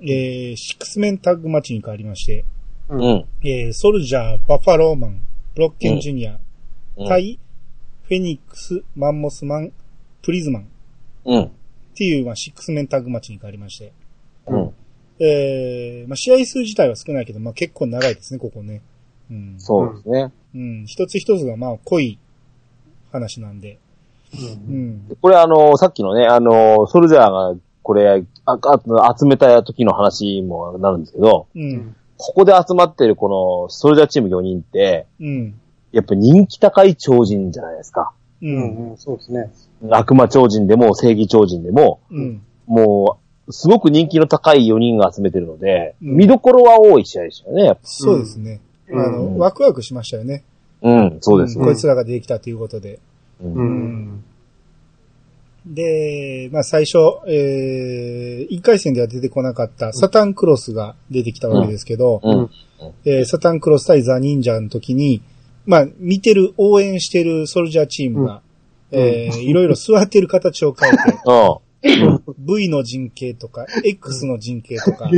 [0.00, 2.44] えー、シックスメンタッグマッチに変わりまして、
[2.88, 3.24] うん。
[3.42, 5.20] えー、ソルジャー、バファローマン、
[5.54, 6.38] ブロッケンジュニア、
[6.96, 7.08] うん。
[7.08, 7.38] 対、
[8.04, 9.72] フェニックス、マンモスマン、
[10.22, 10.66] プリズマンっ
[11.26, 11.50] うん。
[11.94, 13.92] ていう、まあ、シックスメンタッグマッチに変わりまして、
[14.46, 14.72] うん。
[15.20, 18.82] えー、まあ、試合数自体は少ないけど、まあ、結構長いですね、ここね。
[19.30, 19.54] うん。
[19.58, 20.32] そうですね。
[20.54, 20.84] うん。
[20.86, 22.18] 一つ一つが、まあ、濃い
[23.12, 23.78] 話なんで。
[24.32, 24.36] う。
[24.36, 25.16] うんん。
[25.20, 27.54] これあの、さっきのね、あの、ソルジャーが、
[27.88, 31.96] これ、あ、あ集めた時の話もなるんですけど、うん。
[32.18, 35.58] ここで集まってるこの、ソルジャーチーム4人って、うん。
[35.92, 38.12] やっぱ人気高い超人じゃないですか。
[38.42, 38.46] う。
[38.46, 38.90] うんん。
[38.90, 38.96] うん。
[38.98, 39.50] そうですね。
[39.88, 42.42] 悪魔超人でも正義超人でも、うん。
[42.66, 47.64] もう、すごく人気の高い4人が集めてるので、うん見どころは多い試合でしたよね。
[47.64, 48.60] やっぱそうですね。
[48.90, 50.44] うんあの、ワクワクしましたよね。
[50.82, 51.64] うん、そうですね。
[51.64, 52.98] んこいつらが出てきたということで。
[53.42, 53.62] うんう。
[53.62, 54.24] ん。
[55.68, 56.98] で、まあ最初、
[57.28, 62.50] えー、1回戦では出てこなかったサタンクロスが出てきたわけですけど、うん。
[63.04, 65.22] えーサタンクロス対ザ・忍者の時に、
[65.66, 68.40] まあ見てる、応援してるソルジャーチームが、
[68.90, 72.22] えーいろいろ座ってる形を変えて、 うん。
[72.38, 75.10] V の陣形とか、X の陣形とか、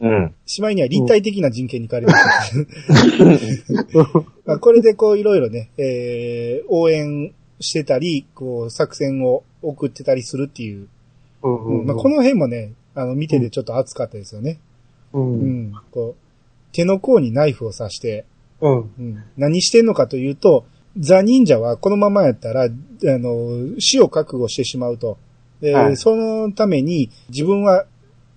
[0.00, 0.34] うん。
[0.46, 2.52] しまいには立体的な陣形に変わりまし
[3.92, 4.20] た。
[4.46, 7.32] まあこれでこういろいろね、えー、応援
[7.64, 10.88] してたり、こう作戦を送ってたりするっていう。
[11.42, 14.58] うんうんまあ、この辺もね、あの見ててちょっと熱かったですよね。
[15.12, 15.20] う。
[15.20, 15.72] うんん。
[15.90, 18.24] こう、手の甲にナイフを刺して、
[18.60, 18.78] うん。
[18.78, 20.64] うん、何してんのかというと、
[20.98, 22.68] ザ・忍者はこのままやったら、あ
[23.02, 25.18] の、死を覚悟してしまうと。
[25.60, 27.86] ではいそのために自分は、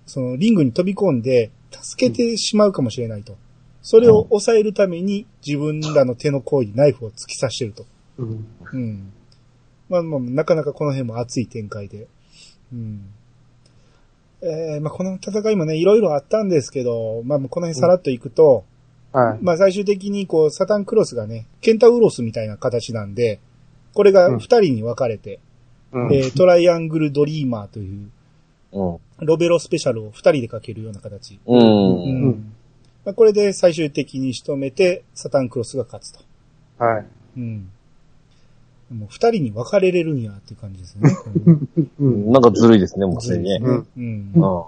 [0.06, 3.36] そのリングに飛び込んで助けてしまうかもしれないと。
[3.82, 7.86] それを抑えるために自分らの手の甲にナイフを突き刺してると。
[8.18, 8.46] うん。
[8.72, 9.12] うん。
[9.88, 12.06] まあまあ、なかなかこの辺も熱い展開で。
[12.72, 13.10] うん。
[14.42, 18.64] えー、まあこの戦いもね、いろいろあったんですけど、まあこの辺さらっといくと、
[19.12, 19.38] はい。
[19.40, 23.40] まあ最終的にこう、サタンクロスがね、ケンタウロスみたいな形なんで、
[23.94, 25.40] これが二人に分かれて、
[25.92, 28.10] うんえートライアングルドリーマーという、
[28.72, 28.98] うん。
[29.20, 31.40] ロベロスペシャルを二人でかけるような形。
[31.46, 31.58] うん。
[31.58, 32.52] うん
[33.04, 36.20] まあ、これで最終的に仕留めて、サタンクロスが勝つと。
[36.78, 37.06] はい。
[37.38, 37.70] うん。
[38.90, 41.16] もう二人に分かれれるんやっていう感じですよね。
[42.32, 43.58] なんかずるいですね、もうすでにね。
[43.62, 43.86] うん。
[43.96, 44.38] うんう。
[44.38, 44.64] ん。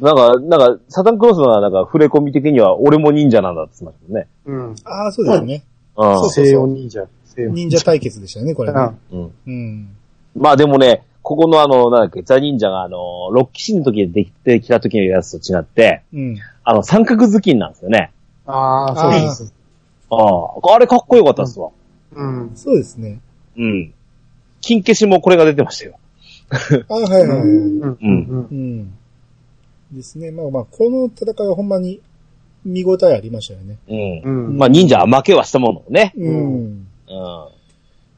[0.00, 4.26] なんか、なんか、サタンクロスのなんか、触れ込み的には、俺も忍者なんだって言ってましたね。
[4.44, 4.74] うん。
[4.84, 5.64] ああ、そうですね。
[5.96, 6.18] うん。
[6.18, 7.06] そう西洋忍者。
[7.24, 8.80] 西洋忍者対決でしたよね、これね。
[9.12, 9.32] うん。
[9.46, 9.88] うん。
[10.36, 16.36] まあでもね、ここのあの、なんだっけ、ザ・忍者があの、ロッキシンの時でできてきた時のやつと違って、うん。
[16.64, 18.10] あの、三角頭巾なんですよね。
[18.46, 19.54] ああ、そうです。
[20.10, 21.70] ああ、あれかっこよかったっすわ。
[22.14, 22.52] うん。
[22.54, 23.20] そうですね。
[23.56, 23.94] うん。
[24.60, 25.98] 金消しもこれが出てましたよ。
[26.88, 27.38] ああ、はいはいはい。
[27.40, 27.80] うん。
[27.82, 28.48] うん。
[28.50, 28.94] うん。
[29.92, 30.30] ですね。
[30.30, 32.00] まあまあ、この戦いはほんまに
[32.64, 33.78] 見応えありましたよね。
[33.88, 34.46] うん。
[34.48, 34.58] うん。
[34.58, 36.12] まあ忍者は負けはしたものね。
[36.16, 36.54] うん。
[36.56, 36.86] うん。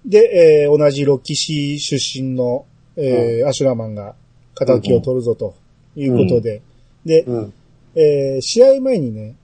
[0.07, 2.65] で、えー同じロッキシ出身の、
[2.97, 4.15] えーアシュラマンが
[4.55, 5.55] 仇を取るぞと
[5.97, 6.63] いうことで、
[7.05, 7.53] で、うん。
[7.97, 9.35] えー試合前にね、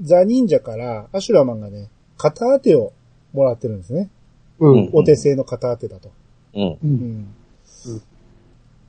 [0.00, 2.92] ザ・忍者からアシュラマンがね、片当てを
[3.32, 4.10] もらってるんですね。
[4.60, 4.90] うん。
[4.92, 6.10] お手製の片当てだと。
[6.54, 6.62] うん。
[6.62, 6.78] う。
[6.82, 7.34] うんん。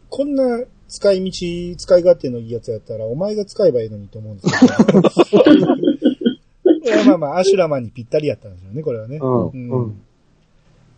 [0.09, 5.01] こんな使い道、使い勝手のいいやつやったら、お前が使えばいいのにと思うんですけど。
[7.05, 9.17] まあまあ、アシュラマンにぴったりやったんですよね、これはね。
[9.17, 9.47] うん。
[9.47, 10.01] ううんん。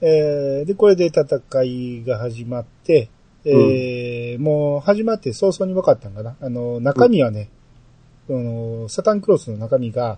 [0.01, 3.09] えーで、これで戦いが始まって、
[3.43, 6.37] えーもう始まって早々に分かったんかな。
[6.39, 7.49] あの、中身はね、
[8.29, 10.17] あの、サタンクロスの中身が、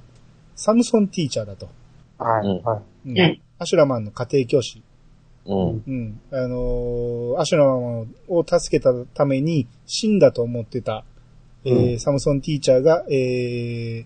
[0.56, 1.68] サムソンティーチャーだと。
[2.20, 2.62] はい。
[2.64, 4.84] はうんはいアシュラマンの家庭教師。
[5.46, 5.84] うん。
[5.88, 6.22] うん。
[6.32, 11.04] あのーアシュラマンを助けたために死んだと思ってた、
[11.66, 14.06] えーうんサムソンティーチャーが、え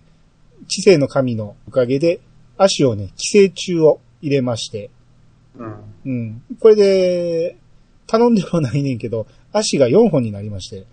[0.66, 2.20] 知性の神のおかげで
[2.56, 4.90] 足をね、寄生虫を入れまして、
[5.56, 5.58] い。
[5.58, 5.76] うん。
[6.04, 6.42] うん。
[6.58, 7.56] これで、
[8.08, 10.86] 頼んではないねんけど、足が4本になりまして、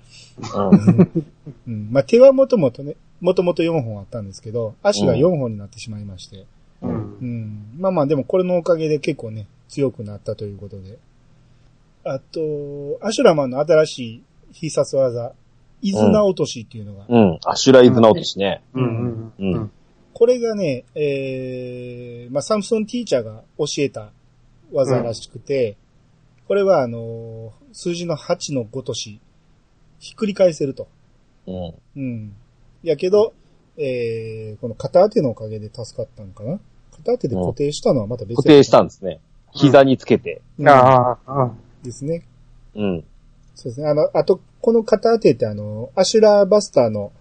[1.65, 1.89] うん。
[1.91, 6.45] まあ、手はもともとね、もともと4本あったんですけど、足が4本になってしまいまして、
[6.87, 6.91] う。
[7.21, 7.77] うんん。
[7.79, 10.97] まあまあ、でもこれのおかげで結構ね、強くなったということで。
[12.03, 15.33] あと、アシュラマンの新しい必殺技、
[15.81, 17.39] イズナ落としっていうのが、うん。
[17.45, 18.61] アシュライズナオトシね。
[18.73, 19.33] うん。
[19.39, 19.71] うん。
[20.13, 24.11] これがね、えー、まあ、サムソンティーチャーが教えた
[24.71, 25.77] 技らしくて、
[26.47, 29.19] これはあのー数字の8のごとし、
[29.99, 30.87] ひっくり返せると。
[31.45, 31.73] うん。
[31.97, 32.35] うん。
[32.83, 33.33] やけど、
[33.77, 36.57] えー、この片当てのおかげで助かったんかな
[36.95, 39.19] 片当てで固定したのはまた別固定したんですね。
[39.53, 40.41] 膝につけて。
[40.59, 41.51] うんああ、あ
[41.83, 42.23] ですね。
[42.75, 43.03] うん。
[43.55, 43.87] そうですね。
[43.87, 47.11] あの、あと、この片当てってあの、アシュラーバスターの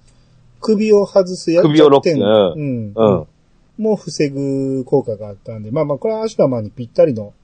[0.60, 2.14] 首を外すや首をロックう
[2.56, 2.92] うん。
[2.94, 3.26] うん。
[3.76, 7.34] もう防ぐ効果があったんで、まあまあ、これはアシュラマンにぴったりの、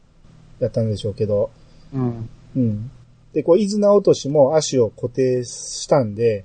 [0.59, 1.51] やったんでしょうけど、
[1.93, 2.29] うん。
[2.57, 2.91] うん。
[3.33, 6.45] で、こう、イズナ落としも足を固定したんで、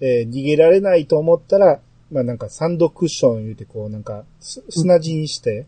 [0.00, 1.80] えー逃げられないと思ったら、
[2.10, 5.66] まあなんかサンドクッション言うてこう、なんかす砂地にして、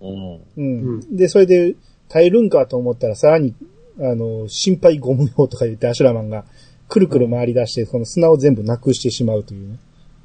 [0.00, 0.40] うん。
[0.56, 0.62] う
[0.98, 1.16] ん。
[1.16, 1.74] で、それで
[2.08, 3.54] 耐えるんかと思ったらさらに、
[3.98, 6.44] あの、心配ゴム用とか言ってアシュラマンが
[6.88, 9.78] くるくる回り出して、この砂を全部なくしてしまうというね。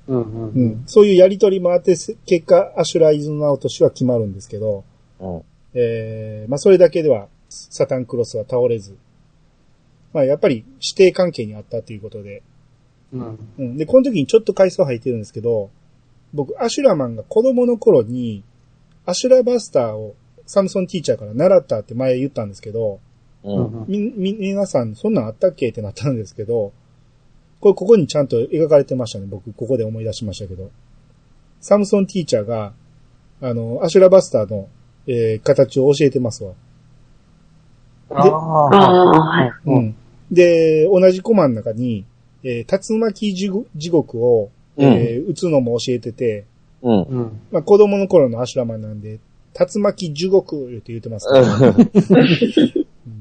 [0.07, 0.21] うん。
[0.21, 0.65] ううん。
[0.65, 0.83] ん。
[0.87, 4.83] そういうやりとりもあって、せ結果、アシュライズナ落としは決まるんですけど、
[5.19, 5.41] うん。
[5.73, 8.97] えー、まあそれだけでは、サタンクロスは倒れず、
[10.13, 12.41] まあやっぱり指定関係にあったということで、
[13.13, 13.39] うん。
[13.57, 13.77] うん。
[13.77, 15.69] で、この時にちょっと回想入ってるんですけど、
[16.33, 18.43] 僕、アシュラマンが子供の頃に、
[19.05, 20.15] アシュラバスターを
[20.45, 22.99] サムソンティーチャーから習ったって前言ったんですけど、
[23.43, 23.85] うん。
[23.87, 25.69] み、み、皆さんそんなんあったっけ？
[25.69, 26.73] ってなったんですけど、
[27.61, 29.25] これここにちゃんと描かれてましたね。
[29.27, 30.69] 僕、ここで思い出しましたけど。
[31.61, 32.73] サムソンティーチャーが、
[33.41, 34.67] あの、アシュラバスターの、
[35.07, 36.53] えー形を教えてますわ。
[38.09, 38.75] ああ。
[38.75, 38.85] あ
[39.15, 39.51] あ、はい。
[39.65, 39.95] うん。
[40.31, 42.05] で、同じコマの中に、
[42.43, 46.45] えー竜巻地獄地獄を、えー撃つのも教えてて、
[46.81, 47.01] うん。
[47.01, 47.41] うん。
[47.51, 49.19] まあ子供の頃のアシュラマンなんで、
[49.59, 53.15] 竜巻地獄って言ってますから、うん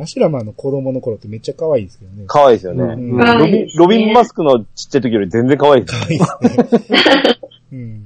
[0.00, 2.24] アシュラマンの子供の頃ってめっちゃ可愛いですけどね。
[2.26, 2.82] 可愛いですよね。
[2.82, 6.00] うんロビン、ロビンマスクのちっちゃい時より全然可愛いです。
[6.00, 7.38] 可愛いですね。
[7.72, 8.04] うん。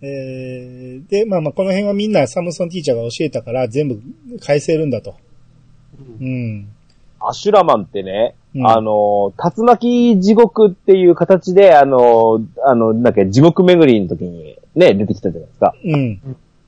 [0.00, 4.00] えー、で、まあまあこの辺はみんなサムソンティーチャーが教えたから全部
[4.40, 5.14] 返せるんだと。
[6.20, 6.68] うん。
[7.20, 15.74] アシュラマンってね、うんあの、竜巻地獄っていう形で、あの、あの、なんだっけ、地獄巡りの時にね、出てきたじゃないですか。
[15.84, 16.20] うん。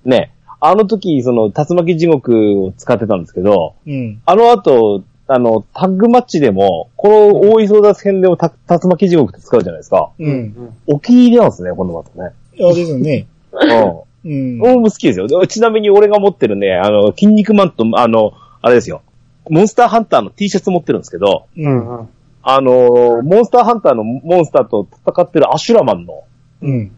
[0.05, 0.33] ね。
[0.59, 4.21] あの時、その、竜巻地獄を使ってたんですけど、うん。
[4.27, 10.11] あの後、あの、タッグマッチでも、この大磯田戦でもた竜巻地獄って使うじゃないですか。
[10.19, 10.75] うん。
[10.87, 12.33] お気に入りなんですね、今度またね。
[12.59, 13.27] そうですよね。
[13.53, 14.31] うん。
[14.31, 14.63] うん。
[14.63, 15.27] 俺も好きですよ。
[15.27, 18.33] でちなみに俺が持ってるね、あの、筋肉マンと、あの、
[18.63, 19.03] あれですよ。
[19.49, 21.61] モンスターハンターの T シャツ持ってるんですけど、う。
[21.61, 21.99] うんん。
[21.99, 22.09] うん。
[22.43, 26.25] あの、モンスターハンターのモンスターと戦ってるアシュラマンの
[26.63, 26.93] うん。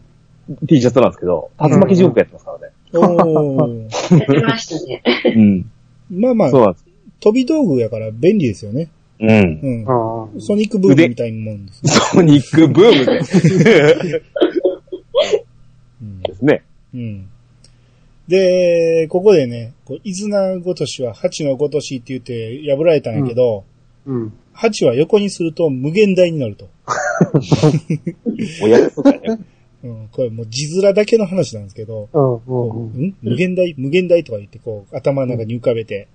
[0.67, 2.73] T シャツなんですけど、竜巻地獄やってますからね。
[2.91, 5.03] やってましたね。
[5.35, 5.71] うん。
[6.09, 6.85] まあまあそう、なんです。
[7.19, 8.89] 飛び道具やから便利ですよね。
[9.19, 9.29] うん。
[9.29, 9.85] うん。
[9.85, 11.81] あソニックブームみたいなもんです。
[12.13, 13.19] ソニックブームで。
[16.01, 16.63] う んですね。
[16.93, 17.27] うん。
[18.29, 23.65] で、ここでね、こう、イズナごとしは8のごとしって言って破られたんやけど、
[24.05, 24.33] うん。
[24.55, 26.69] 8は横にすると無限大になると。
[28.63, 29.39] お約束やね。
[29.81, 33.15] うん、これもう字面だけの話なんですけど、うん。
[33.21, 36.07] 無限大無限大とか言ってこう頭の中に浮かべて、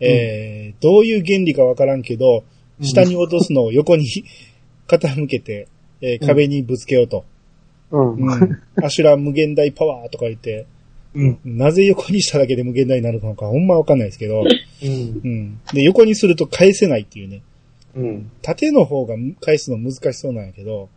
[0.00, 2.42] えー、どういう原理かわからんけど、
[2.80, 4.06] 下に落とすのを横に
[4.88, 5.68] 傾けて、
[6.00, 7.24] えー壁にぶつけようと。
[7.92, 8.14] うん。
[8.14, 8.58] うん。
[8.82, 10.66] アシュラ無限大パワーとか言って、
[11.14, 11.38] うん。
[11.44, 15.20] なぜ横にしただけで無限大になるのかほんまわかんないですけど、うん。
[15.24, 15.60] うん。
[15.72, 17.42] で、横にすると返せないっていうね。
[17.96, 18.30] うん。
[18.42, 20.88] 縦の方が返すの難しそうなんやけど、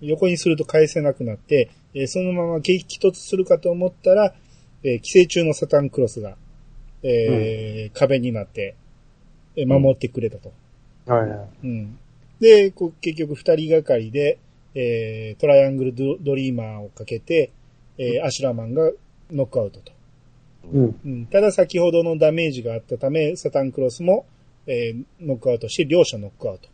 [0.00, 4.34] 横にすると返せなくなって、えーそのまま激突するかと思ったら、
[4.82, 6.36] えー寄生虫のサタンクロスが、
[7.02, 8.74] えー壁になって、
[9.56, 10.52] えー守ってくれたと。
[11.06, 11.48] はいはい。
[11.64, 11.98] うん。
[12.40, 14.38] で、こう結局二人がかりで、
[14.74, 17.50] えートライアングルドドリーマーをかけて、
[17.98, 18.90] えーアシュラマンが
[19.32, 19.92] ノックアウトと。
[20.72, 21.00] うん。
[21.04, 24.26] うん、ただ先ほどのダメージがあったため、サタンクロスも、
[24.66, 26.68] えーノックアウトして、両者ノックアウト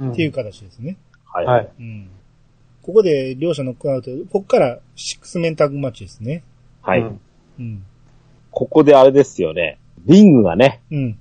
[0.00, 0.12] うん。
[0.12, 0.96] っていう形ですね。
[1.26, 1.46] はい。
[1.46, 1.68] はい。
[1.78, 2.08] うん。
[2.82, 6.42] ここで両者ノックアウト、ここからシックスメンタグマッチですね。
[6.82, 7.00] はい。
[7.00, 7.20] うん
[7.58, 7.84] うん。
[8.50, 9.78] ここであれですよね。
[10.06, 11.18] リングがね、うん。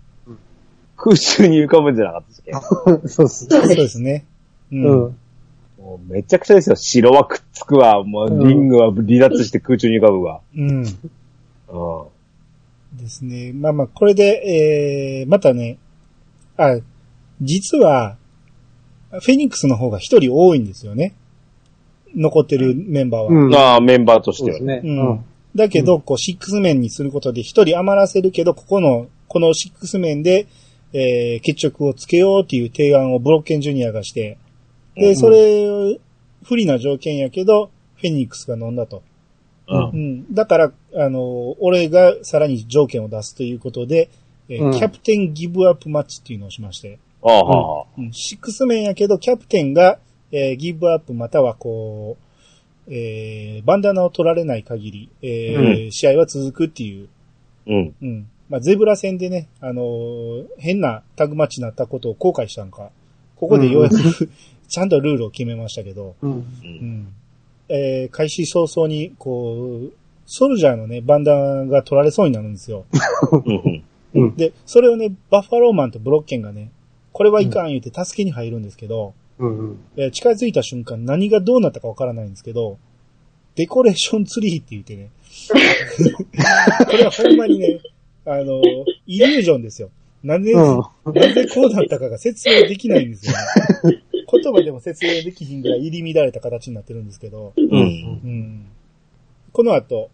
[0.97, 2.51] 空中に浮かぶんじゃなかったですっけ？
[3.09, 3.45] そうっす。
[3.47, 4.25] そうですね。
[4.71, 4.75] う。
[4.75, 5.17] うんん。
[5.93, 6.75] もうめちゃくちゃですよ。
[6.75, 8.03] 城はくっつくわ。
[8.03, 10.41] もうリングは離脱して空中に浮かぶわ。
[10.55, 10.79] うん。
[10.79, 10.85] うん。
[12.97, 13.51] ですね。
[13.53, 15.77] まあまあ、これで、えー、またね、
[16.57, 16.77] あ、
[17.41, 18.17] 実は、
[19.11, 21.13] フェニックスの方が一人多いんですよね。
[22.15, 23.27] 残ってるメンバーは。
[23.27, 23.49] うん。
[23.49, 24.59] まあ、メンバーとしてはね。
[24.59, 24.91] そうですね。
[24.91, 25.25] うん。
[25.55, 30.47] だけど、こう、シックス面にすることで一人余らせるけど、ここの、このシックス面で、
[30.93, 34.37] えー、決着をつけようっていう提案をブロッケンジュニアがして、
[34.95, 35.99] で、それ、
[36.43, 39.01] 不利な条件やけど、フェニックスが飲んだと。
[39.67, 39.97] うんう。
[39.97, 40.33] ん。
[40.33, 44.09] だから、あの、俺がさらに条件を出すということで、
[44.49, 47.85] えーうんキャプテンギブアップマッチっていうのをしまして、ああ、はあ。
[47.97, 49.99] うん、シックス面やけど、キャプテンが、
[50.31, 52.17] えーギブアップまたはこ
[52.87, 57.07] う、えーバンダナを取られない限り、えー試合は続くっていう、
[57.67, 57.95] うん。
[58.01, 58.27] うん。
[58.49, 62.91] まあ、ゼブラ戦でね、あのー変なタグマッチになったことを後悔したんか、
[63.37, 63.95] ここでようやく、
[64.67, 66.31] ちゃんとルールを決めましたけど、うん。
[66.31, 66.33] う。
[66.63, 67.13] うんん。
[67.69, 69.93] えー開始早々に、こう、
[70.25, 72.85] ソルジャーのね、バンダナが取られそうになるんですよ。
[73.45, 73.83] うん。
[74.13, 74.35] うん。
[74.35, 76.71] で、それをね、バッファローマンとブロッケンがね、
[77.11, 79.79] これはいかん言うて助けに入るんですけど、うん。
[79.97, 82.77] えー近づいた瞬間何がどうなったかわからないんですけど、
[83.55, 85.09] デコレーションツリーって言ってね、
[86.89, 87.79] これはほんまにね、
[88.25, 88.61] あの、
[89.05, 89.89] イリュージョンですよ。
[90.23, 90.59] なんで、うん。
[90.59, 93.33] なぜこうなったかが説明できないんですよ
[93.91, 94.03] ね。
[94.41, 97.65] 言葉でも説明できひんぐらい入り乱れた形になってるんですけど、うん。
[97.65, 98.65] うん
[99.51, 100.09] この後、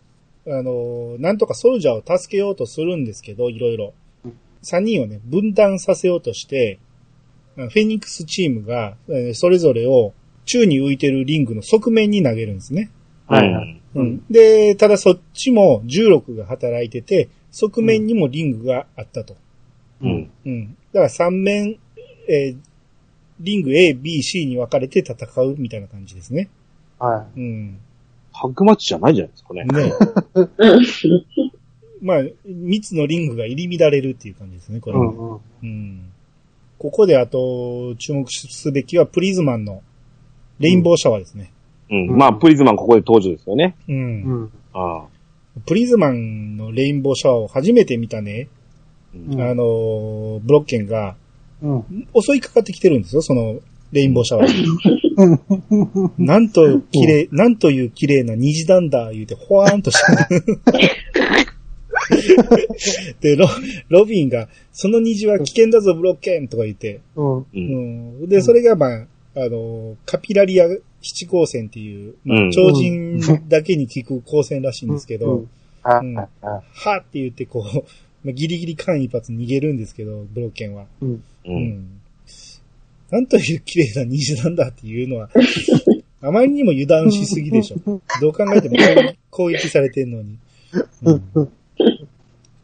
[0.48, 3.94] あの、なんとかソルジャーを助けようとするんですけど、いろいろ
[4.26, 4.34] うん。
[4.62, 6.80] 三人をね、分断させようとして、
[7.56, 10.14] フェニックスチームが、えーそれぞれを
[10.46, 12.92] 宙に浮いてるリングの側面に投げるんですね。
[13.28, 14.26] はいはいうん。
[14.30, 19.36] で、ただそっちも重力が働いてて、側面にもリングがあったと。
[20.02, 20.32] うん。
[20.46, 20.78] うん。
[20.94, 21.80] だから三面、
[22.28, 22.58] えー
[23.40, 26.50] リング A、B、C に分かれて戦うみたいな感じですね。
[27.00, 27.80] はうん。
[28.34, 29.64] タッグマッチじゃないじゃないですかね。
[29.66, 29.94] ね。
[30.36, 31.52] うん。
[32.02, 34.94] まあ、三つのリングが入り乱れるっていう感じですね、こい。
[34.94, 35.06] れは。
[35.06, 35.18] うん。
[35.18, 35.40] うん。
[35.64, 36.12] うん。
[36.78, 39.82] ここであと注目すべきはプリズマンの
[40.60, 41.52] レインボーシャワーですね。
[41.90, 42.18] うん。
[42.18, 43.76] まあ、プリズマンここで登場ですよね。
[43.88, 44.24] うん。
[44.24, 44.52] うん。
[44.74, 45.08] ああ。
[45.66, 48.48] プリズマンのレインボーシャワーを初めて見たね、
[49.14, 51.16] うんあのーブロッケンが
[51.62, 52.08] うん。
[52.22, 53.60] 襲いかかってきてるんですよ、その
[53.92, 56.12] レインボーシャワー。
[56.18, 60.42] なんと綺麗、なんという綺麗な虹なんだ、言うて、ほわーんとして。
[63.20, 63.48] で、ロ、
[63.90, 67.02] ロビンが、その虹は危険だぞ、ブロッケンとか言って。
[67.16, 67.38] うん。
[67.40, 67.46] う。
[67.54, 68.30] うんん。
[68.30, 70.68] で、それが、まあ、あの、カピラリア
[71.02, 75.46] 七光線っていう、まあうん超人だけに効く光線らしいんですけど、
[75.84, 77.84] あ、うんはーって言って、こう、
[78.24, 80.86] まあギリギリ間一髪逃げるんですけど、ブロッケンは。
[81.02, 81.12] うん。
[81.12, 81.22] う。
[81.46, 82.02] うんん。
[83.12, 85.30] なんという綺麗な虹なんだっていうのは、
[86.22, 88.02] あまりにも油断しすぎでしょ。
[88.22, 90.38] どう考えても攻撃攻撃されてんのに。
[91.04, 91.50] うん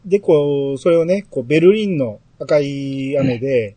[0.06, 3.74] で、こう、それをね、こう、ベルリンの赤い雨で、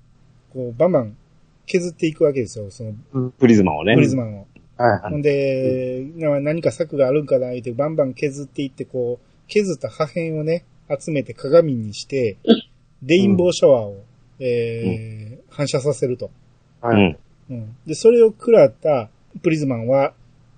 [0.54, 1.18] こう、バンバン
[1.66, 3.96] 削っていくわけですよ、その、プリズマンをね。
[3.96, 4.48] プリズマンを。
[4.78, 10.64] はいほんで、な何か策があるんかな、言って、バンバン削っていって、こう、削った破片をね、
[10.98, 12.38] 集めて鏡にして、
[13.04, 14.04] レインボーシャワーを、
[14.40, 16.30] えー反射させると。
[16.80, 17.18] はい。
[17.50, 17.56] うん。
[17.56, 17.76] うん。
[17.86, 19.10] で、それを食らった
[19.42, 20.14] プリズマンは、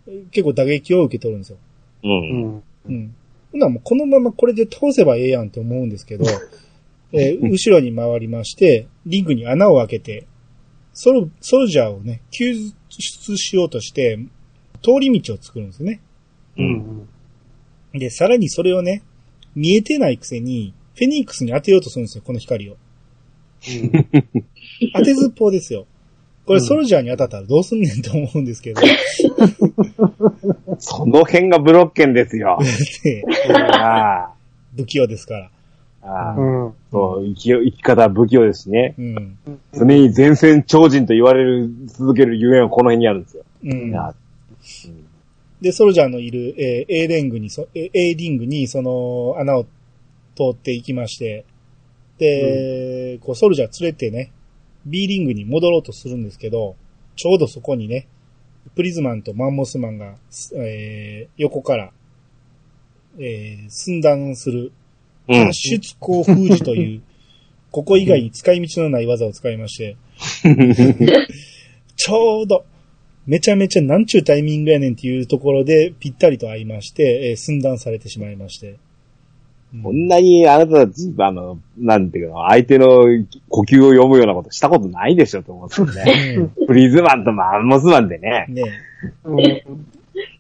[0.08, 1.58] えー結構打撃を受け取るんですよ。
[2.04, 2.08] う。
[2.08, 2.64] うんん。
[2.88, 3.16] うん。
[3.52, 6.26] ほなもうこのままこれで倒せばええやんって思うんですけど、
[7.14, 10.28] えー後ろに回りまして、リングに穴を開けて、
[10.94, 12.54] ソル、ソルジャーをね、救
[12.90, 14.20] 出しようとして、
[14.82, 16.02] 通り道を作るんですね。
[16.58, 16.62] う。
[16.62, 17.08] うん
[17.94, 18.00] ん。
[18.00, 19.04] で、さらにそれをね、
[19.56, 22.78] 見えてないくせに、フェニックスに当てようとするんですよ、この光を。
[24.94, 25.86] 当てずっぽうですよ。
[26.46, 28.82] これうんソルジャーに当たったらどうすんねんと思うんですけど、
[30.80, 32.58] その辺がブロッケンですよ。
[34.76, 35.52] 不器用ですから。
[36.04, 36.36] ああ。
[36.36, 36.74] うん。
[36.92, 38.96] そう、生きよ生き方は不器用ですしね。
[38.98, 39.38] うん。
[39.74, 43.44] 常に前線超人と言われる、続けるゆえんはこの辺にあるんですよ。
[43.64, 43.92] うん
[45.62, 49.70] で、ソルジャーのいる、えー A レングにそ、えー A リングにその穴を通
[50.52, 51.46] っていきまして、
[52.18, 54.32] で、こうソルジャー連れてね、
[54.86, 56.76] B リングに戻ろうとするんですけど、
[57.16, 58.08] ちょうどそこにね、
[58.76, 60.16] プリズマンとマンモスマンが、
[60.56, 61.92] えー横から、
[63.20, 64.72] えー寸断する、
[65.28, 65.54] うん脱。
[65.54, 67.02] 出口封じという、
[67.72, 69.96] ここ以外に使い道のない技を使いまして、
[71.96, 72.66] ちょうど、
[73.28, 78.70] めちゃめちゃなんちゅうタイミングやねんっていうところでぴったりと合いまして、えー寸断されてしまいまして。
[78.72, 78.78] うん
[79.84, 83.06] こんなにあなたたち、あの、なんていうの、相手の
[83.48, 86.36] 呼吸を読むようなことしたことないでしょと思うんですよね。
[86.40, 88.48] うんプリズマンとマンモスマンでね。
[88.50, 88.64] ね
[89.24, 89.86] うん。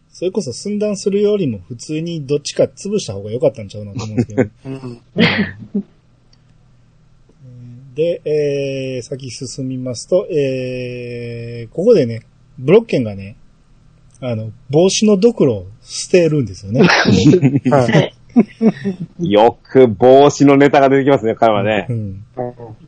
[0.10, 4.49] それこそ寸断するよりも普通にどっちか潰した方が良かったんちゃうなと思うんですけど。
[7.95, 12.24] で、えー、先進みますと、えー、ここでね、
[12.62, 13.36] ブロッケンがね、
[14.22, 16.82] あの、帽子のドクロを捨てるんですよね。
[17.70, 18.12] は
[19.20, 19.32] い。
[19.32, 21.94] よく帽子のネタが出てきますね、彼はねう。
[21.94, 22.24] ん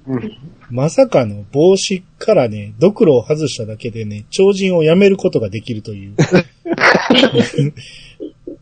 [0.07, 0.31] うん。
[0.69, 6.13] まさかの帽子からね、ドクロを外しただけでね、超人を辞めることができるという。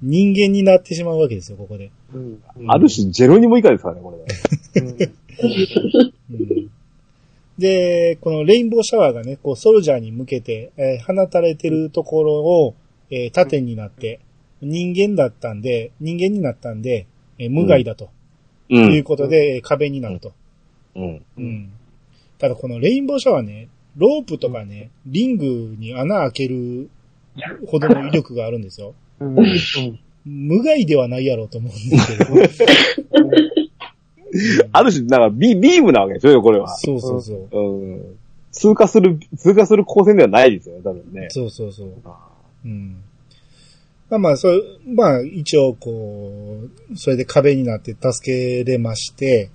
[0.02, 1.92] 人間になってしまうわけですよ、ここで。
[2.14, 2.40] うん。
[2.68, 4.18] ある種、ジェロニモ以下ですからね、こ
[4.74, 5.12] れね。
[6.30, 6.72] うん
[7.62, 12.76] で、このレインボーシャワーがね、こうソルジャーに向けて、えー放たれてるところを、
[13.10, 14.20] えー盾になって、
[14.62, 17.08] 人間だったんで、人間になったんで、
[17.38, 18.10] えー無害だと、
[18.70, 18.76] う。
[18.76, 20.34] いうんことで、えー壁になると。
[20.96, 21.26] うん。
[21.38, 21.72] うん。
[22.38, 26.90] ただこのレインボーシャワーね、ロープとかね、リングに穴開ける
[27.68, 28.96] ほどの威力があるんですよ。
[29.20, 30.00] うん。
[30.26, 32.82] 無害ではないやろうと思うんですけど。
[34.72, 36.76] ある種、なんかビ、ビームなわけでしょ、これは。
[36.78, 37.60] そうそうそう。
[37.60, 38.18] うん。
[38.52, 41.28] 通過する、通過する光線ではないですよね、多分ね。
[41.30, 41.94] そうそうそう。
[42.66, 42.98] うん。
[44.10, 44.64] まあまあ、そう、
[44.94, 49.50] まあ一応こう、それで壁になって助けれまして、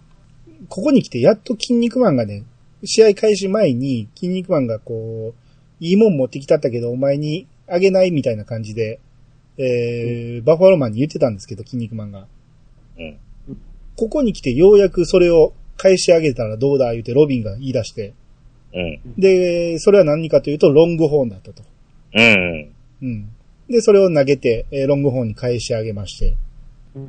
[0.68, 2.44] ここに来てやっと筋肉マンがね、
[2.84, 8.98] 試合開始前に筋肉マンがこう、いいもん持ってきたったけどお前にあげないみたいな感じで、
[9.58, 12.26] えー、バファローマンに言ってたんですけど、筋肉マンが。
[12.98, 13.18] うん。
[13.96, 18.14] ここに来てようやくそれを返し上げたらどうだ言うてロビンが言い出して、
[18.74, 19.14] うん。
[19.18, 21.62] で、それは何かというとロングホーンだったと。
[22.14, 22.72] うん。
[23.02, 23.28] うん。
[23.68, 26.36] で、それを投げて、えーロングホーンに返し上げまして、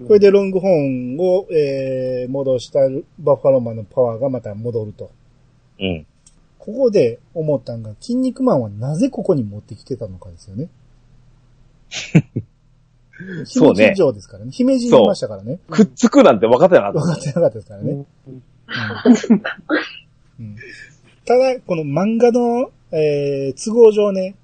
[0.07, 2.79] これでロングホーンを、えー戻した
[3.19, 5.11] バッファローマンのパワーがまた戻ると。
[5.79, 6.05] うん。
[6.57, 10.69] ここで思ったんが、筋肉マンはなぜここに持ってきてたのかですよね。
[13.45, 14.51] そうね姫路城ですからね。
[14.51, 15.59] 姫路にいましたからね。
[15.69, 16.99] くっつくなんて分かってなかった。
[16.99, 18.05] 分かってなかったですからね。
[20.39, 20.55] うん
[21.25, 24.35] ただ、この漫画の、えー都合上ね、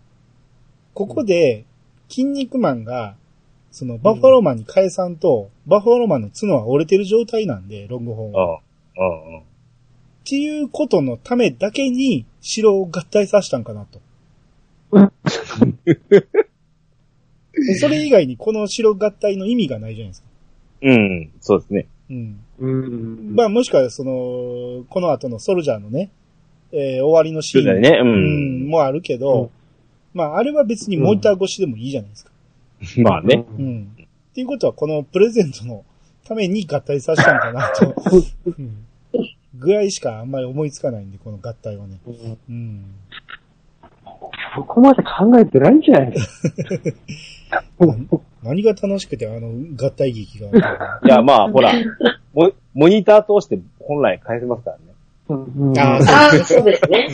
[0.93, 1.65] ここで、
[2.09, 3.15] 筋肉マンが、
[3.71, 8.57] その、バッファローマンに返さんと、バッファローマンの角は折れてる状態なんで、ロングホーンうは。
[8.57, 8.61] っん。
[8.97, 9.35] うん。
[9.35, 9.43] うん。
[10.25, 14.01] ていうことのためだけに、城を合体させたんかなと。
[17.53, 20.27] でそれ以外にこの城合体の意味がないじゃないですか。
[20.81, 21.31] うん。
[21.39, 21.87] そうですね。
[22.09, 22.39] うん。
[22.59, 23.35] うん。
[23.35, 26.11] まあもしくはその、この後のソルジャーのね、
[26.71, 27.89] えー終わりのシーン、ね。
[28.01, 28.69] ううんん。
[28.69, 29.49] もあるけど、うん
[30.13, 32.31] まああれは別にモニター越しでもいいじゃないですか。
[33.01, 33.45] まあね。
[33.57, 33.95] うん。
[33.99, 35.83] っていうことはこのプレゼントの
[36.23, 37.95] ために合体させたんかなと。
[38.45, 38.85] うん
[39.55, 41.99] ぐらいしかあんまり思いつかないんで、この合体はね。
[42.05, 42.83] うんうん。
[44.55, 46.49] そこまで考えてないんじゃないですか。
[48.43, 50.47] 何が楽しくてあの合体劇が。
[51.03, 51.73] いや、まあ、ほら、
[52.33, 54.83] モモニター通して本来返せますからね。
[55.29, 57.07] うんあああ、そうですね。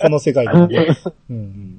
[0.00, 0.88] この世界で
[1.32, 1.76] ん。